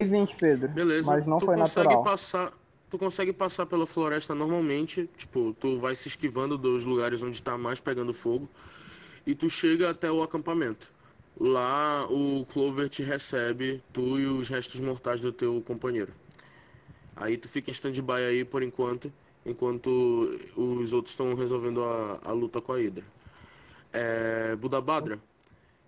E 0.00 0.04
20, 0.04 0.36
Pedro. 0.36 0.68
Beleza. 0.68 1.12
Mas 1.12 1.26
não 1.26 1.38
tu 1.38 1.46
foi 1.46 1.56
consegue 1.56 1.88
natural. 1.88 2.04
passar. 2.04 2.52
Tu 2.90 2.98
consegue 2.98 3.32
passar 3.32 3.66
pela 3.66 3.86
floresta 3.86 4.34
normalmente, 4.34 5.08
tipo, 5.16 5.52
tu 5.58 5.78
vai 5.78 5.96
se 5.96 6.08
esquivando 6.08 6.56
dos 6.56 6.84
lugares 6.84 7.22
onde 7.22 7.42
tá 7.42 7.58
mais 7.58 7.80
pegando 7.80 8.12
fogo 8.14 8.48
e 9.26 9.34
tu 9.34 9.48
chega 9.48 9.90
até 9.90 10.10
o 10.10 10.22
acampamento. 10.22 10.92
Lá 11.38 12.06
o 12.10 12.44
Clover 12.46 12.88
te 12.88 13.02
recebe, 13.02 13.82
tu 13.92 14.18
e 14.18 14.26
os 14.26 14.48
restos 14.48 14.80
mortais 14.80 15.22
do 15.22 15.32
teu 15.32 15.60
companheiro. 15.62 16.12
Aí 17.16 17.36
tu 17.36 17.48
fica 17.48 17.70
em 17.70 17.72
stand-by 17.72 18.22
aí 18.28 18.44
por 18.44 18.62
enquanto, 18.62 19.12
enquanto 19.44 19.88
os 20.56 20.92
outros 20.92 21.12
estão 21.12 21.34
resolvendo 21.34 21.82
a, 21.82 22.20
a 22.24 22.32
luta 22.32 22.60
com 22.60 22.72
a 22.72 22.76
Hydra. 22.76 23.04
É, 23.92 24.56
Budabadra, 24.56 25.18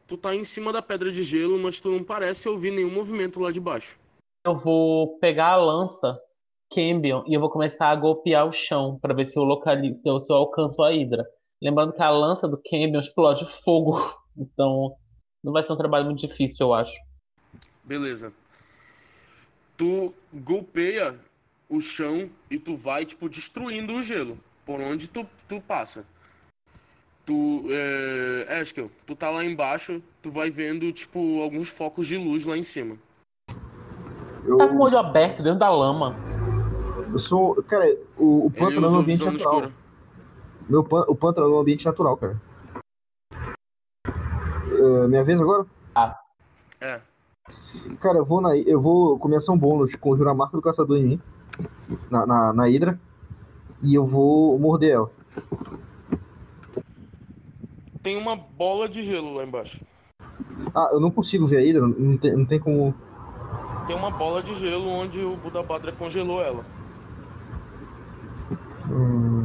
tu 0.07 0.16
tá 0.16 0.34
em 0.34 0.45
cima 0.45 0.72
da 0.72 0.80
pedra 0.82 1.11
de 1.11 1.22
gelo, 1.22 1.59
mas 1.59 1.80
tu 1.80 1.91
não 1.91 2.03
parece 2.03 2.49
ouvir 2.49 2.70
nenhum 2.70 2.91
movimento 2.91 3.41
lá 3.41 3.51
de 3.51 3.61
baixo. 3.61 3.99
Eu 4.45 4.57
vou 4.57 5.18
pegar 5.18 5.53
a 5.53 5.57
lança 5.57 6.20
Cambion 6.72 7.24
e 7.26 7.34
eu 7.34 7.41
vou 7.41 7.51
começar 7.51 7.89
a 7.91 7.97
golpear 7.97 8.47
o 8.47 8.53
chão 8.53 8.99
pra 9.01 9.14
ver 9.14 9.26
se 9.26 9.39
eu 9.39 9.43
localizo, 9.43 10.01
se 10.01 10.09
eu, 10.09 10.20
se 10.20 10.32
eu 10.32 10.37
alcanço 10.37 10.82
a 10.82 10.91
Hydra. 10.91 11.24
Lembrando 11.62 11.92
que 11.92 12.02
a 12.02 12.11
lança 12.11 12.46
do 12.46 12.59
Cambion 12.59 13.00
explode 13.00 13.46
fogo, 13.64 13.98
então 14.36 14.94
não 15.42 15.52
vai 15.52 15.64
ser 15.64 15.72
um 15.72 15.76
trabalho 15.76 16.04
muito 16.07 16.26
difícil, 16.26 16.66
eu 16.66 16.74
acho. 16.74 16.94
Beleza. 17.84 18.32
Tu 19.76 20.12
golpeia 20.32 21.18
o 21.68 21.80
chão 21.80 22.30
e 22.50 22.59
tu 22.59 22.76
vai, 22.76 23.04
tipo, 23.04 23.28
destruindo 23.28 23.94
o 23.94 24.02
gelo. 24.02 24.38
Por 24.64 24.80
onde 24.80 25.09
tu, 25.09 25.26
tu 25.46 25.61
passa. 25.61 26.04
Tu, 27.24 27.64
é... 27.70 28.61
Eskel, 28.62 28.90
tu 29.04 29.14
tá 29.14 29.30
lá 29.30 29.44
embaixo, 29.44 30.02
tu 30.22 30.30
vai 30.30 30.50
vendo, 30.50 30.92
tipo, 30.92 31.42
alguns 31.42 31.68
focos 31.68 32.07
de 32.07 32.16
luz 32.16 32.44
lá 32.44 32.57
em 32.57 32.62
cima. 32.62 32.96
Eu, 34.44 34.59
Tá 34.59 34.68
com 34.68 34.76
o 34.76 34.82
olho 34.82 34.98
aberto 34.98 35.42
dentro 35.42 35.59
da 35.59 35.70
lama. 35.70 36.16
eu 37.12 37.18
sou. 37.18 37.54
Cara, 37.64 37.84
o, 38.16 38.46
o 38.46 38.50
pântano 38.50 38.86
é 38.86 38.90
um 38.90 38.98
ambiente 39.00 39.07
visão 39.07 39.26
no 39.26 39.32
natural. 39.34 39.54
escuro. 39.54 39.86
Meu 40.69 40.83
pan, 40.83 41.05
o 41.09 41.14
pântano 41.14 41.47
é 41.47 41.51
um 41.51 41.59
ambiente 41.59 41.87
natural, 41.87 42.17
cara. 42.17 42.41
É, 44.07 45.07
minha 45.09 45.25
vez 45.25 45.41
agora? 45.41 45.67
É. 46.81 47.01
Cara, 48.01 48.19
eu 48.19 48.25
vou 48.25 48.41
na. 48.41 48.57
Eu 48.57 48.81
vou 48.81 49.19
começar 49.19 49.53
um 49.53 49.59
bônus, 49.59 49.95
conjurar 49.95 50.35
a 50.35 50.37
marca 50.37 50.57
do 50.57 50.62
caçador 50.62 50.99
em 50.99 51.05
mim. 51.05 51.21
Na, 52.11 52.27
na, 52.27 52.53
na 52.53 52.64
Hydra. 52.64 53.01
E 53.83 53.95
eu 53.95 54.05
vou 54.05 54.59
morder 54.59 54.95
ela. 54.95 55.11
Tem 58.03 58.17
uma 58.17 58.37
bola 58.37 58.89
de 58.89 59.03
gelo 59.03 59.35
lá 59.35 59.45
embaixo. 59.45 59.85
Ah, 60.75 60.91
eu 60.93 61.01
não 61.01 61.11
consigo 61.11 61.47
ver 61.47 61.59
a 61.59 61.61
Hydra, 61.61 61.87
não 61.87 62.17
tem, 62.17 62.37
não 62.37 62.45
tem 62.45 62.59
como. 62.59 62.95
Tem 63.87 63.97
uma 63.97 64.11
bola 64.11 64.43
de 64.43 64.55
gelo 64.55 64.89
onde 64.89 65.21
o 65.21 65.37
Budabadra 65.37 65.93
congelou 65.93 66.43
ela. 66.43 66.64
Hum, 68.91 69.36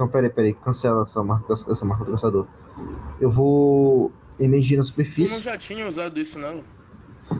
então, 0.00 0.08
peraí, 0.08 0.30
peraí, 0.30 0.54
cancela 0.54 1.02
essa 1.02 1.22
marca, 1.22 1.52
essa 1.52 1.84
marca 1.84 2.06
do 2.06 2.12
caçador. 2.12 2.46
Eu 3.20 3.28
vou 3.28 4.10
emergir 4.38 4.78
na 4.78 4.82
Tu 4.82 4.86
não 4.86 4.88
superfície. 4.88 5.40
já 5.40 5.58
tinha 5.58 5.86
usado 5.86 6.18
isso 6.18 6.38
nela? 6.38 6.62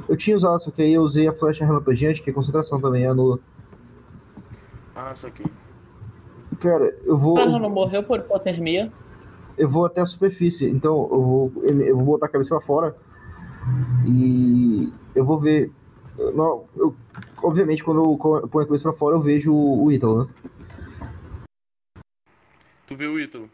Eu 0.06 0.14
tinha 0.14 0.36
usado, 0.36 0.58
só 0.60 0.70
que 0.70 0.82
aí 0.82 0.92
eu 0.92 1.00
usei 1.00 1.26
a 1.26 1.32
flecha 1.32 1.64
relampagueante, 1.64 2.20
que 2.22 2.28
é 2.28 2.32
concentração 2.34 2.78
também, 2.78 3.06
anula. 3.06 3.38
Ah, 4.94 5.12
isso 5.14 5.26
aqui. 5.26 5.42
Cara, 6.60 6.94
eu 7.04 7.16
vou. 7.16 7.38
Ah, 7.38 7.46
não, 7.46 7.58
não 7.58 7.70
morreu 7.70 8.02
por 8.02 8.18
hipotermia. 8.18 8.92
eu 9.56 9.66
vou 9.66 9.86
até 9.86 10.02
a 10.02 10.06
superfície, 10.06 10.68
então 10.68 11.08
eu 11.10 11.22
vou, 11.22 11.52
eu 11.64 11.96
vou 11.96 12.04
botar 12.04 12.26
a 12.26 12.28
cabeça 12.28 12.50
pra 12.50 12.60
fora 12.60 12.94
e 14.06 14.92
eu 15.14 15.24
vou 15.24 15.38
ver. 15.38 15.72
Não, 16.34 16.64
eu- 16.76 16.94
obviamente, 17.42 17.82
quando 17.82 18.04
eu 18.04 18.18
ponho 18.18 18.64
a 18.64 18.66
cabeça 18.66 18.82
pra 18.82 18.92
fora, 18.92 19.16
eu 19.16 19.20
vejo 19.20 19.50
o, 19.50 19.84
o 19.84 19.90
Ítalo, 19.92 20.24
né? 20.24 20.30
Tu 22.90 22.96
vê 22.96 23.06
o 23.06 23.20
Ítalo. 23.20 23.48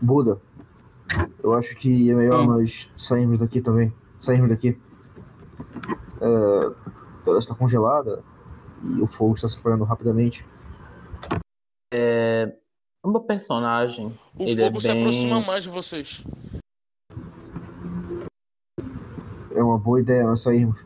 Buda, 0.00 0.42
eu 1.40 1.54
acho 1.54 1.76
que 1.76 2.10
é 2.10 2.14
melhor 2.16 2.40
Hum. 2.42 2.46
nós 2.46 2.90
sairmos 2.96 3.38
daqui 3.38 3.60
também. 3.60 3.94
Sairmos 4.18 4.48
daqui. 4.50 4.76
É, 6.20 7.28
ela 7.30 7.38
está 7.38 7.54
congelada 7.54 8.24
e 8.82 9.00
o 9.00 9.06
fogo 9.06 9.34
está 9.34 9.46
se 9.46 9.54
espalhando 9.54 9.84
rapidamente. 9.84 10.44
É, 11.94 12.52
o 13.04 13.08
meu 13.08 13.20
personagem, 13.20 14.08
O 14.36 14.42
ele 14.42 14.60
é 14.60 14.66
fogo 14.66 14.80
se 14.80 14.88
bem... 14.88 14.98
aproxima 14.98 15.40
mais 15.40 15.62
de 15.62 15.68
vocês. 15.70 16.24
É 19.54 19.62
uma 19.62 19.78
boa 19.78 20.00
ideia 20.00 20.24
nós 20.26 20.42
sairmos. 20.42 20.84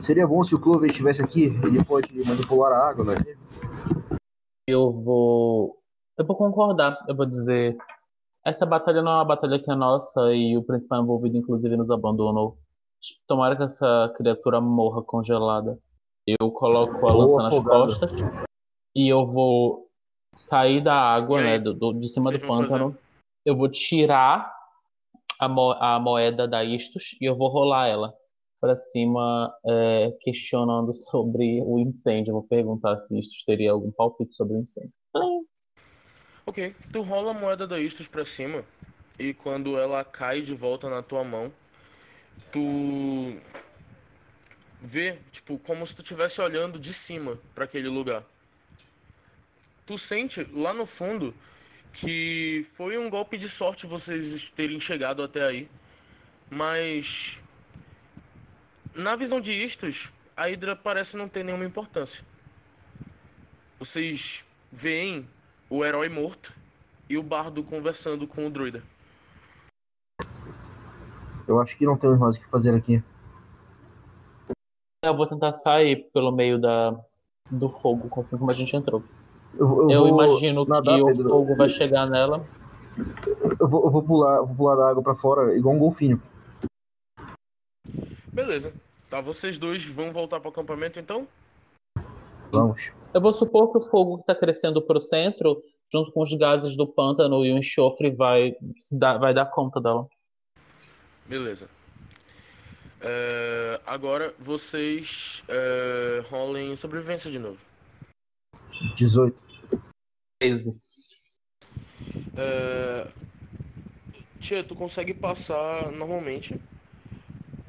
Seria 0.00 0.28
bom 0.28 0.44
se 0.44 0.54
o 0.54 0.60
Clover 0.60 0.88
estivesse 0.88 1.20
aqui, 1.20 1.46
ele 1.64 1.84
pode 1.84 2.16
manipular 2.24 2.70
a 2.70 2.88
água, 2.88 3.04
né? 3.04 3.36
Eu 4.68 4.92
vou. 4.92 5.78
Eu 6.18 6.26
vou 6.26 6.36
concordar. 6.36 7.02
Eu 7.08 7.16
vou 7.16 7.24
dizer. 7.24 7.74
Essa 8.46 8.66
batalha 8.66 9.00
não 9.02 9.12
é 9.12 9.14
uma 9.16 9.24
batalha 9.24 9.58
que 9.58 9.70
é 9.70 9.74
nossa 9.74 10.32
e 10.34 10.56
o 10.58 10.62
principal 10.62 11.02
envolvido, 11.02 11.38
inclusive, 11.38 11.74
nos 11.74 11.90
abandonou. 11.90 12.58
Tomara 13.26 13.56
que 13.56 13.62
essa 13.62 14.12
criatura 14.16 14.60
morra 14.60 15.02
congelada. 15.02 15.78
Eu 16.26 16.50
coloco 16.50 17.08
a 17.08 17.12
lança 17.12 17.36
nas 17.42 17.54
costas 17.64 18.12
e 18.94 19.08
eu 19.08 19.26
vou 19.26 19.88
sair 20.36 20.82
da 20.82 20.94
água, 20.94 21.40
né? 21.40 21.58
Do, 21.58 21.72
do- 21.72 21.94
de 21.94 22.06
cima 22.08 22.30
Vocês 22.30 22.42
do 22.42 22.46
pântano. 22.46 22.96
Eu 23.46 23.56
vou 23.56 23.68
tirar 23.70 24.52
a, 25.40 25.48
mo- 25.48 25.72
a 25.78 25.98
moeda 25.98 26.46
da 26.46 26.62
Istos 26.62 27.16
e 27.20 27.24
eu 27.24 27.34
vou 27.36 27.48
rolar 27.48 27.86
ela 27.86 28.14
pra 28.60 28.76
cima, 28.76 29.54
é, 29.66 30.12
questionando 30.20 30.94
sobre 30.94 31.62
o 31.64 31.78
incêndio. 31.78 32.34
Vou 32.34 32.42
perguntar 32.42 32.98
se 32.98 33.18
Istos 33.18 33.44
teria 33.44 33.72
algum 33.72 33.90
palpite 33.90 34.34
sobre 34.34 34.56
o 34.56 34.60
incêndio. 34.60 34.92
Ok, 36.46 36.74
tu 36.92 37.02
rola 37.02 37.32
a 37.32 37.34
moeda 37.34 37.66
da 37.66 37.78
Istus 37.78 38.08
pra 38.08 38.24
cima 38.24 38.64
e 39.18 39.34
quando 39.34 39.76
ela 39.78 40.02
cai 40.02 40.40
de 40.40 40.54
volta 40.54 40.88
na 40.88 41.02
tua 41.02 41.22
mão, 41.22 41.52
tu 42.50 43.36
vê, 44.80 45.18
tipo, 45.30 45.58
como 45.58 45.86
se 45.86 45.94
tu 45.94 46.02
estivesse 46.02 46.40
olhando 46.40 46.78
de 46.78 46.94
cima 46.94 47.38
pra 47.54 47.64
aquele 47.64 47.88
lugar. 47.88 48.24
Tu 49.84 49.98
sente 49.98 50.42
lá 50.52 50.72
no 50.72 50.86
fundo 50.86 51.34
que 51.92 52.66
foi 52.76 52.96
um 52.96 53.10
golpe 53.10 53.36
de 53.36 53.48
sorte 53.48 53.86
vocês 53.86 54.50
terem 54.50 54.78
chegado 54.78 55.22
até 55.22 55.44
aí, 55.44 55.68
mas 56.50 57.40
na 58.98 59.14
visão 59.14 59.40
de 59.40 59.52
Istus, 59.52 60.12
a 60.36 60.46
Hydra 60.46 60.74
parece 60.74 61.16
não 61.16 61.28
ter 61.28 61.44
nenhuma 61.44 61.64
importância. 61.64 62.24
Vocês 63.78 64.44
veem 64.72 65.28
o 65.70 65.84
herói 65.84 66.08
morto 66.08 66.52
e 67.08 67.16
o 67.16 67.22
bardo 67.22 67.62
conversando 67.62 68.26
com 68.26 68.44
o 68.46 68.50
druida. 68.50 68.82
Eu 71.46 71.60
acho 71.60 71.76
que 71.76 71.86
não 71.86 71.96
temos 71.96 72.18
mais 72.18 72.36
o 72.36 72.40
que 72.40 72.48
fazer 72.50 72.74
aqui. 72.74 73.02
Eu 75.02 75.16
vou 75.16 75.26
tentar 75.26 75.54
sair 75.54 76.10
pelo 76.12 76.32
meio 76.32 76.60
da, 76.60 76.90
do 77.50 77.70
fogo, 77.70 78.10
assim 78.20 78.36
como 78.36 78.50
a 78.50 78.54
gente 78.54 78.74
entrou. 78.74 79.02
Eu, 79.54 79.88
Eu 79.90 80.00
vou 80.00 80.08
imagino 80.08 80.64
nadar, 80.66 80.96
que 80.96 81.02
o 81.02 81.06
Pedro. 81.06 81.28
fogo 81.30 81.54
vai 81.56 81.68
chegar 81.68 82.06
nela. 82.06 82.44
Eu 83.60 83.68
vou, 83.68 83.84
eu 83.84 83.90
vou 83.90 84.02
pular, 84.02 84.42
vou 84.42 84.56
pular 84.56 84.74
da 84.74 84.90
água 84.90 85.02
pra 85.02 85.14
fora, 85.14 85.56
igual 85.56 85.74
um 85.74 85.78
golfinho. 85.78 86.20
Beleza. 88.32 88.74
Tá, 89.08 89.22
vocês 89.22 89.58
dois 89.58 89.84
vão 89.84 90.12
voltar 90.12 90.38
pro 90.38 90.50
acampamento 90.50 91.00
então? 91.00 91.26
Vamos. 92.52 92.92
Eu 93.14 93.20
vou 93.20 93.32
supor 93.32 93.72
que 93.72 93.78
o 93.78 93.90
fogo 93.90 94.16
que 94.16 94.22
está 94.22 94.34
crescendo 94.34 94.82
para 94.82 94.98
o 94.98 95.02
centro, 95.02 95.62
junto 95.90 96.12
com 96.12 96.20
os 96.20 96.32
gases 96.34 96.76
do 96.76 96.86
pântano 96.86 97.44
e 97.44 97.52
o 97.52 97.56
enxofre, 97.56 98.10
vai 98.10 98.54
dar, 98.92 99.16
vai 99.16 99.32
dar 99.32 99.46
conta 99.46 99.80
dela. 99.80 100.06
Beleza. 101.26 101.70
É, 103.00 103.80
agora 103.86 104.34
vocês 104.38 105.42
é, 105.48 106.22
rolem 106.28 106.76
sobrevivência 106.76 107.30
de 107.30 107.38
novo. 107.38 107.64
18. 108.94 109.42
13. 110.40 110.78
É, 112.36 113.08
tia, 114.38 114.62
tu 114.62 114.74
consegue 114.74 115.14
passar 115.14 115.90
normalmente. 115.92 116.60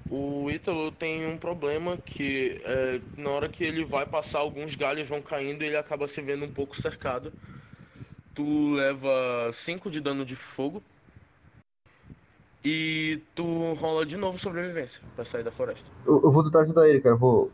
O 0.10 0.50
Ítalo 0.50 0.92
tem 0.92 1.28
um 1.28 1.38
problema 1.38 1.96
que 1.98 2.60
é, 2.66 3.00
na 3.16 3.30
hora 3.30 3.48
que 3.48 3.64
ele 3.64 3.86
vai 3.86 4.06
passar, 4.06 4.40
alguns 4.40 4.76
galhos 4.76 5.08
vão 5.08 5.22
caindo 5.22 5.64
e 5.64 5.68
ele 5.68 5.78
acaba 5.78 6.08
se 6.08 6.20
vendo 6.22 6.46
um 6.46 6.52
pouco 6.52 6.76
cercado. 6.76 7.32
Tu 8.34 8.72
leva 8.74 9.52
5 9.54 9.90
de 9.92 10.02
dano 10.02 10.26
de 10.26 10.36
fogo. 10.36 10.82
E 12.66 13.22
tu 13.36 13.74
rola 13.74 14.06
de 14.06 14.18
novo 14.18 14.38
sobrevivência 14.38 15.02
pra 15.16 15.24
sair 15.24 15.44
da 15.44 15.52
floresta. 15.52 15.90
Eu, 16.06 16.22
eu 16.24 16.32
vou 16.32 16.44
tentar 16.44 16.62
ajudar 16.62 16.90
ele, 16.90 17.00
cara. 17.00 17.16
Eu 17.16 17.20
vou 17.20 17.52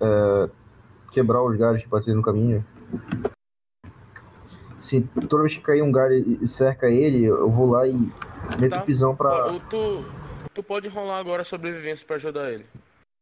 é, 0.00 0.48
quebrar 1.10 1.42
os 1.42 1.54
galhos 1.56 1.82
que 1.82 1.88
passei 1.88 2.14
no 2.14 2.22
caminho. 2.22 2.64
Se 4.80 5.00
toda 5.28 5.42
vez 5.42 5.54
que 5.54 5.60
cair 5.62 5.82
um 5.82 5.92
galho 5.92 6.14
e 6.42 6.46
cerca 6.48 6.88
ele, 6.88 7.24
eu 7.24 7.50
vou 7.50 7.70
lá 7.70 7.86
e 7.86 7.92
meto 8.58 8.70
Tá. 8.70 8.82
o 8.82 8.86
pisão 8.86 9.14
pra. 9.14 9.58
Tu, 9.68 10.04
tu 10.54 10.62
pode 10.62 10.88
rolar 10.88 11.18
agora 11.18 11.44
sobrevivência 11.44 12.06
pra 12.06 12.16
ajudar 12.16 12.52
ele. 12.52 12.66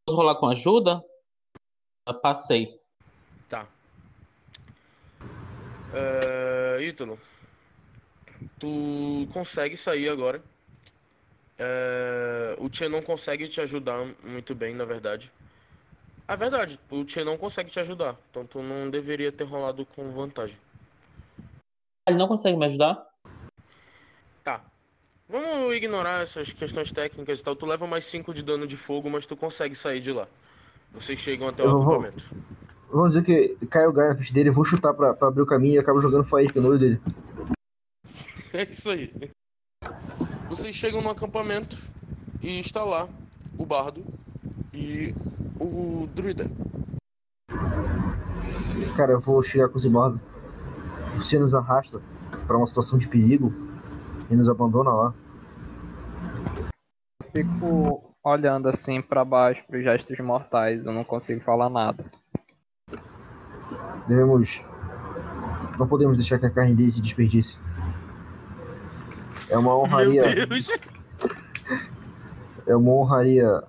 Posso 0.07 0.17
rolar 0.17 0.37
com 0.37 0.49
ajuda? 0.49 1.03
Eu 2.07 2.15
passei. 2.15 2.81
Tá. 3.49 3.67
É, 5.93 6.83
Ítalo, 6.83 7.19
tu 8.59 9.29
consegue 9.33 9.77
sair 9.77 10.09
agora. 10.09 10.43
É, 11.59 12.55
o 12.59 12.69
Tia 12.69 12.89
não 12.89 13.03
consegue 13.03 13.49
te 13.49 13.61
ajudar 13.61 14.07
muito 14.23 14.55
bem, 14.55 14.75
na 14.75 14.85
verdade. 14.85 15.33
A 16.27 16.37
verdade, 16.37 16.79
o 16.91 17.05
Tia 17.05 17.25
não 17.25 17.39
consegue 17.39 17.71
te 17.71 17.81
ajudar. 17.81 18.17
Então 18.31 18.47
tu 18.47 18.63
não 18.63 18.91
deveria 18.91 19.33
ter 19.33 19.45
rolado 19.45 19.85
com 19.87 20.11
vantagem. 20.11 20.59
Ele 22.07 22.19
não 22.19 22.29
consegue 22.29 22.57
me 22.57 22.67
ajudar? 22.67 23.08
Vamos 25.29 25.75
ignorar 25.75 26.23
essas 26.23 26.53
questões 26.53 26.91
técnicas 26.91 27.41
e 27.41 27.45
tal. 27.45 27.55
Tu 27.55 27.67
leva 27.67 27.87
mais 27.87 28.07
5 28.07 28.33
de 28.33 28.43
dano 28.43 28.67
de 28.67 28.77
fogo, 28.77 29.11
mas 29.11 29.27
tu 29.27 29.37
consegue 29.37 29.75
sair 29.75 30.01
de 30.01 30.13
lá. 30.13 30.27
Vocês 30.93 31.19
chegam 31.19 31.49
até 31.49 31.63
o 31.63 31.67
Eu 31.67 31.73
vou- 31.73 31.83
acampamento. 31.97 32.25
Vamos 32.91 33.11
dizer 33.15 33.23
que 33.25 33.67
cai 33.67 33.87
o 33.87 33.93
galho 33.93 34.09
na 34.11 34.15
frente 34.17 34.33
dele, 34.33 34.49
eu 34.49 34.55
vou 34.55 34.65
chutar 34.65 34.95
pra, 34.95 35.13
pra 35.13 35.29
abrir 35.29 35.43
o 35.43 35.47
caminho 35.47 35.75
e 35.75 35.79
acabo 35.79 36.01
jogando 36.01 36.25
faísca 36.25 36.59
no 36.61 36.69
olho 36.71 36.79
dele. 36.79 37.01
É 38.51 38.63
isso 38.63 38.91
aí. 38.91 39.13
Vocês 40.49 40.75
chegam 40.75 41.03
no 41.03 41.11
acampamento 41.11 41.77
e 42.41 42.59
está 42.59 42.83
lá 42.83 43.07
o 43.59 43.67
bardo 43.67 44.03
e 44.73 45.15
o 45.61 46.09
druida. 46.15 46.51
Cara, 48.97 49.13
eu 49.13 49.21
vou 49.21 49.43
chegar 49.43 49.69
com 49.69 49.77
o 49.77 49.81
Zibardo. 49.81 50.19
Você 51.15 51.39
nos 51.39 51.55
arrasta 51.55 52.01
pra 52.47 52.57
uma 52.57 52.67
situação 52.67 52.99
de 52.99 53.07
perigo 53.07 53.53
e 54.31 54.37
nos 54.37 54.49
abandona 54.49 54.91
lá. 54.91 55.15
Fico 57.33 58.15
olhando 58.23 58.69
assim 58.69 59.01
pra 59.01 59.25
baixo 59.25 59.63
pros 59.67 59.83
gestos 59.83 60.19
mortais, 60.19 60.85
eu 60.85 60.93
não 60.93 61.05
consigo 61.05 61.41
falar 61.41 61.71
nada. 61.71 62.05
Devemos. 64.07 64.63
Não 65.79 65.87
podemos 65.87 66.17
deixar 66.17 66.39
que 66.39 66.47
a 66.47 66.51
carne 66.51 66.75
dele 66.75 66.91
se 66.91 67.01
desperdice. 67.01 67.57
É 69.51 69.57
uma 69.57 69.77
honraria. 69.77 70.23
Meu 70.35 70.47
Deus! 70.47 70.69
É 72.67 72.77
uma 72.77 72.93
honraria 72.93 73.63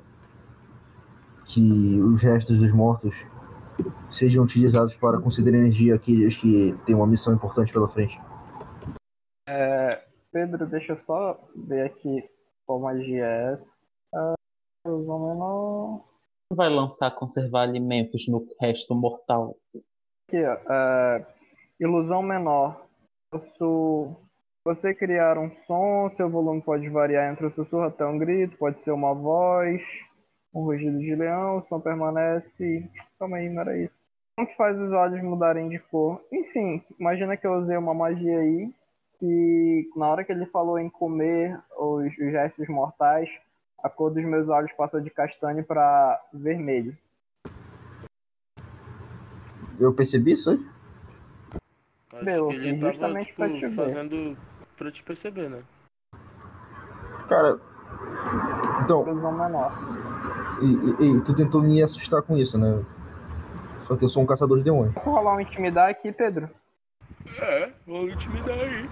que 1.45 1.99
os 2.01 2.22
restos 2.22 2.60
dos 2.60 2.72
mortos 2.72 3.26
sejam 4.12 4.43
utilizados 4.43 4.95
para 4.95 5.20
conceder 5.20 5.53
energia 5.53 5.95
àqueles 5.95 6.36
que 6.36 6.76
têm 6.86 6.95
uma 6.95 7.07
missão 7.07 7.34
importante 7.34 7.72
pela 7.72 7.88
frente. 7.88 8.20
É, 9.47 10.03
Pedro, 10.32 10.67
deixa 10.67 10.93
eu 10.93 10.99
só 11.05 11.39
ver 11.55 11.86
aqui 11.86 12.30
qual 12.65 12.80
magia 12.80 13.25
é 13.25 13.53
essa. 13.53 13.65
Ah, 14.13 14.34
ilusão 14.86 15.27
menor. 15.27 16.05
Vai 16.53 16.69
lançar 16.69 17.11
conservar 17.11 17.63
alimentos 17.63 18.27
no 18.27 18.47
resto 18.59 18.93
mortal. 18.93 19.55
Aqui, 20.27 20.43
ó. 20.43 20.57
é, 20.71 21.25
ilusão 21.80 22.21
menor. 22.21 22.86
Posso 23.32 24.15
você 24.63 24.93
criar 24.93 25.38
um 25.38 25.49
som, 25.65 26.11
seu 26.15 26.30
volume 26.30 26.61
pode 26.61 26.88
variar 26.89 27.32
entre 27.32 27.47
um 27.47 27.51
sussurro 27.51 27.84
até 27.84 28.05
um 28.05 28.17
grito, 28.17 28.57
pode 28.57 28.84
ser 28.84 28.91
uma 28.91 29.13
voz, 29.13 29.82
um 30.53 30.61
rugido 30.61 30.99
de 30.99 31.15
leão, 31.15 31.57
o 31.57 31.67
som 31.67 31.80
permanece. 31.80 32.88
Calma 33.17 33.38
aí, 33.38 33.49
não 33.49 33.61
era 33.61 33.77
isso. 33.77 33.93
Como 34.36 34.47
que 34.47 34.55
faz 34.55 34.77
os 34.80 34.91
olhos 34.91 35.23
mudarem 35.23 35.69
de 35.69 35.80
cor? 35.80 36.23
Enfim, 36.32 36.84
imagina 36.99 37.36
que 37.36 37.47
eu 37.47 37.53
usei 37.53 37.77
uma 37.77 37.93
magia 37.93 38.39
aí 38.39 38.71
que 39.20 39.89
na 39.95 40.07
hora 40.07 40.24
que 40.24 40.32
ele 40.32 40.45
falou 40.47 40.80
em 40.80 40.89
comer 40.89 41.59
os, 41.78 42.05
os 42.05 42.32
gestos 42.32 42.67
mortais, 42.67 43.30
a 43.84 43.89
cor 43.89 44.11
dos 44.11 44.24
meus 44.24 44.47
olhos 44.47 44.72
passou 44.74 45.01
de 45.01 45.09
castanho 45.09 45.63
para 45.63 46.22
vermelho. 46.34 46.97
Eu 49.80 49.93
percebi 49.93 50.34
isso 50.34 50.49
aí? 50.49 50.65
Acho 52.13 52.26
Meu, 52.26 52.47
que 52.47 52.55
ele 52.55 52.80
tava, 52.80 52.91
justamente 52.93 53.28
tipo, 53.28 53.76
fazendo 53.76 54.38
pra 54.76 54.91
te 54.91 55.03
perceber, 55.03 55.49
né? 55.49 55.63
Cara. 57.28 57.59
Então, 58.84 59.05
e, 60.61 61.03
e- 61.03 61.17
e 61.17 61.22
tu 61.22 61.36
tentou 61.36 61.61
me 61.61 61.82
assustar 61.84 62.22
com 62.22 62.36
isso, 62.36 62.57
né? 62.57 62.84
Só 63.84 63.95
que 63.95 64.03
eu 64.03 64.09
sou 64.09 64.24
um 64.24 64.26
caçador 64.26 64.57
de 64.57 64.63
demônios. 64.63 64.93
Vou 65.03 65.13
rolar 65.13 65.36
um 65.36 65.39
intimidar 65.41 65.89
aqui, 65.89 66.11
Pedro. 66.11 66.49
É, 67.39 67.72
vou 67.86 68.09
intimidar 68.09 68.57
aí. 68.57 68.89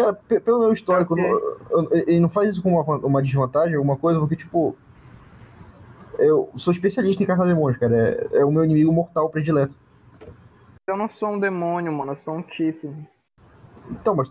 Cara, 0.00 0.12
pe- 0.14 0.40
pelo 0.40 0.60
meu 0.60 0.72
histórico, 0.72 1.14
Ok. 1.14 1.22
não- 1.24 1.38
eu- 1.38 1.58
eu- 1.70 1.88
ele 2.06 2.20
não 2.20 2.28
faz 2.28 2.48
isso 2.50 2.62
com 2.62 2.74
uma, 2.74 2.96
uma 2.98 3.22
desvantagem, 3.22 3.74
alguma 3.76 3.96
coisa, 3.96 4.18
porque, 4.20 4.36
tipo. 4.36 4.76
Eu 6.18 6.50
sou 6.54 6.70
especialista 6.72 7.22
em 7.22 7.26
caçar 7.26 7.46
demônios, 7.46 7.78
cara. 7.78 8.28
É, 8.32 8.38
é 8.40 8.44
o 8.44 8.50
meu 8.52 8.62
inimigo 8.64 8.92
mortal 8.92 9.30
predileto. 9.30 9.74
Eu 10.86 10.96
não 10.96 11.08
sou 11.08 11.30
um 11.30 11.38
demônio, 11.38 11.90
mano. 11.92 12.12
Eu 12.12 12.18
sou 12.24 12.34
um 12.34 12.42
Tiff. 12.42 12.86
Então, 13.90 14.14
mas 14.14 14.30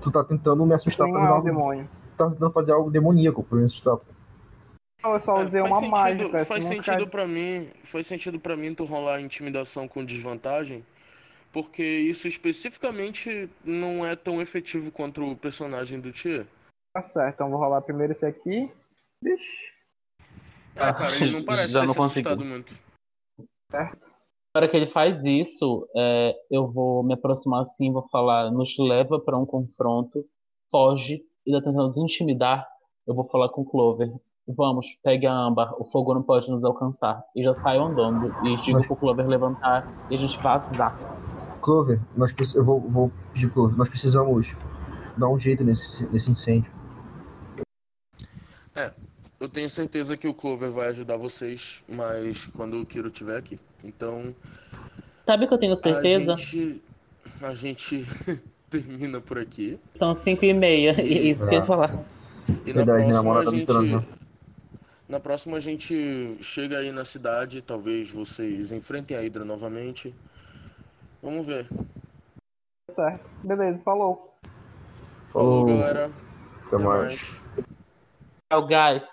tu 0.00 0.10
tá 0.10 0.24
tentando 0.24 0.64
me 0.66 0.74
assustar 0.74 1.06
Não 1.06 1.14
fazendo 1.14 1.28
é 1.28 1.30
um 1.30 1.34
algo. 1.36 1.46
demônio. 1.46 1.88
Tá 2.16 2.28
tentando 2.28 2.50
fazer 2.50 2.72
algo 2.72 2.90
demoníaco 2.90 3.44
pra 3.44 3.58
me 3.58 3.64
assustar. 3.64 3.98
Não, 5.04 5.12
eu 5.14 5.20
só 5.20 5.40
É, 5.40 5.46
usei 5.46 5.60
faz 5.60 5.72
uma 5.72 5.78
sentido, 5.80 5.90
mágica. 6.32 6.44
faz 6.44 6.64
nunca- 6.68 6.82
sentido 6.82 7.08
para 7.10 7.26
mim, 7.26 7.68
faz 7.84 8.06
sentido 8.06 8.40
para 8.40 8.56
mim 8.56 8.74
tu 8.74 8.84
rolar 8.84 9.20
intimidação 9.20 9.86
com 9.86 10.04
desvantagem, 10.04 10.84
porque 11.52 11.82
isso 11.82 12.28
especificamente 12.28 13.48
não 13.64 14.04
é 14.06 14.14
tão 14.16 14.40
efetivo 14.40 14.90
quanto 14.92 15.22
o 15.24 15.36
personagem 15.36 16.00
do 16.00 16.12
Tia. 16.12 16.46
Tá 16.94 17.02
certo, 17.10 17.34
então 17.34 17.50
vou 17.50 17.58
rolar 17.58 17.80
primeiro 17.82 18.12
esse 18.12 18.26
aqui. 18.26 18.70
Vixe. 19.22 19.72
É, 20.76 20.92
cara, 20.92 21.14
ele 21.20 21.32
não 21.32 21.44
parece 21.46 21.72
Já 21.72 21.80
ter 21.80 21.86
não 21.86 21.92
se 21.94 21.98
consigo. 21.98 22.28
assustado 22.28 22.44
muito. 22.48 22.74
Na 23.72 23.90
hora 24.56 24.68
que 24.68 24.76
ele 24.76 24.88
faz 24.88 25.24
isso, 25.24 25.88
é, 25.96 26.34
eu 26.50 26.66
vou 26.66 27.04
me 27.04 27.14
aproximar 27.14 27.60
assim, 27.60 27.92
vou 27.92 28.08
falar, 28.08 28.50
nos 28.50 28.76
leva 28.78 29.20
para 29.20 29.38
um 29.38 29.46
confronto, 29.46 30.24
foge 30.70 31.22
e 31.46 31.52
tá 31.52 31.58
tentando 31.58 31.86
nos 31.86 31.96
intimidar. 31.96 32.66
Eu 33.06 33.14
vou 33.14 33.28
falar 33.28 33.48
com 33.50 33.62
o 33.62 33.64
Clover. 33.64 34.12
Vamos, 34.48 34.86
pegue 35.04 35.26
a 35.26 35.32
âmbar, 35.32 35.72
o 35.80 35.84
fogo 35.84 36.12
não 36.12 36.22
pode 36.24 36.50
nos 36.50 36.64
alcançar. 36.64 37.22
E 37.36 37.42
já 37.44 37.54
saio 37.54 37.82
andando 37.82 38.34
e 38.44 38.56
digo 38.62 38.78
Mas- 38.78 38.86
pro 38.88 38.96
Clover 38.96 39.26
levantar 39.28 39.86
e 40.10 40.16
a 40.16 40.18
gente 40.18 40.36
vazar. 40.38 40.98
Clover, 41.60 42.00
nós 42.16 42.34
eu 42.54 42.64
vou, 42.64 42.80
vou 42.80 43.12
pedir 43.32 43.46
pro 43.46 43.54
Clover, 43.54 43.76
nós 43.78 43.88
precisamos 43.88 44.54
dar 45.16 45.28
um 45.28 45.38
jeito 45.38 45.62
nesse, 45.64 46.06
nesse 46.08 46.30
incêndio. 46.30 46.72
Eu 49.40 49.48
tenho 49.48 49.70
certeza 49.70 50.18
que 50.18 50.28
o 50.28 50.34
Clover 50.34 50.70
vai 50.70 50.88
ajudar 50.88 51.16
vocês, 51.16 51.82
mas 51.88 52.46
quando 52.48 52.78
o 52.78 52.84
Kiro 52.84 53.08
estiver 53.08 53.38
aqui. 53.38 53.58
Então, 53.82 54.34
Sabe 55.24 55.46
que 55.48 55.54
eu 55.54 55.58
tenho 55.58 55.74
certeza? 55.76 56.34
a 56.34 56.36
gente 56.36 56.82
a 57.40 57.54
gente 57.54 58.04
termina 58.68 59.18
por 59.18 59.38
aqui. 59.38 59.78
São 59.96 60.14
cinco 60.14 60.44
e 60.44 60.52
meia, 60.52 61.00
e 61.00 61.16
é 61.16 61.22
isso 61.32 61.48
que 61.48 61.54
eu 61.54 61.60
ia 61.60 61.64
falar. 61.64 62.04
E 62.66 62.72
na 62.74 62.84
Verdade, 62.84 63.08
próxima 63.08 63.40
a 63.40 63.44
tá 63.44 63.50
gente. 63.50 63.60
esperando, 63.60 64.06
Na 65.08 65.20
próxima 65.20 65.56
a 65.56 65.60
gente 65.60 66.36
chega 66.42 66.78
aí 66.78 66.92
na 66.92 67.06
cidade, 67.06 67.62
talvez 67.62 68.10
vocês 68.10 68.72
enfrentem 68.72 69.16
a 69.16 69.20
Hydra 69.20 69.44
novamente. 69.44 70.14
Vamos 71.22 71.46
ver. 71.46 71.68
Tá 72.86 72.94
certo. 72.94 73.28
Beleza, 73.44 73.82
falou. 73.82 74.38
Falou, 75.28 75.66
Falou. 75.66 75.66
galera. 75.66 76.10
Até 76.66 76.78
mais. 76.78 77.42
Tchau, 78.50 78.66
guys. 78.66 79.06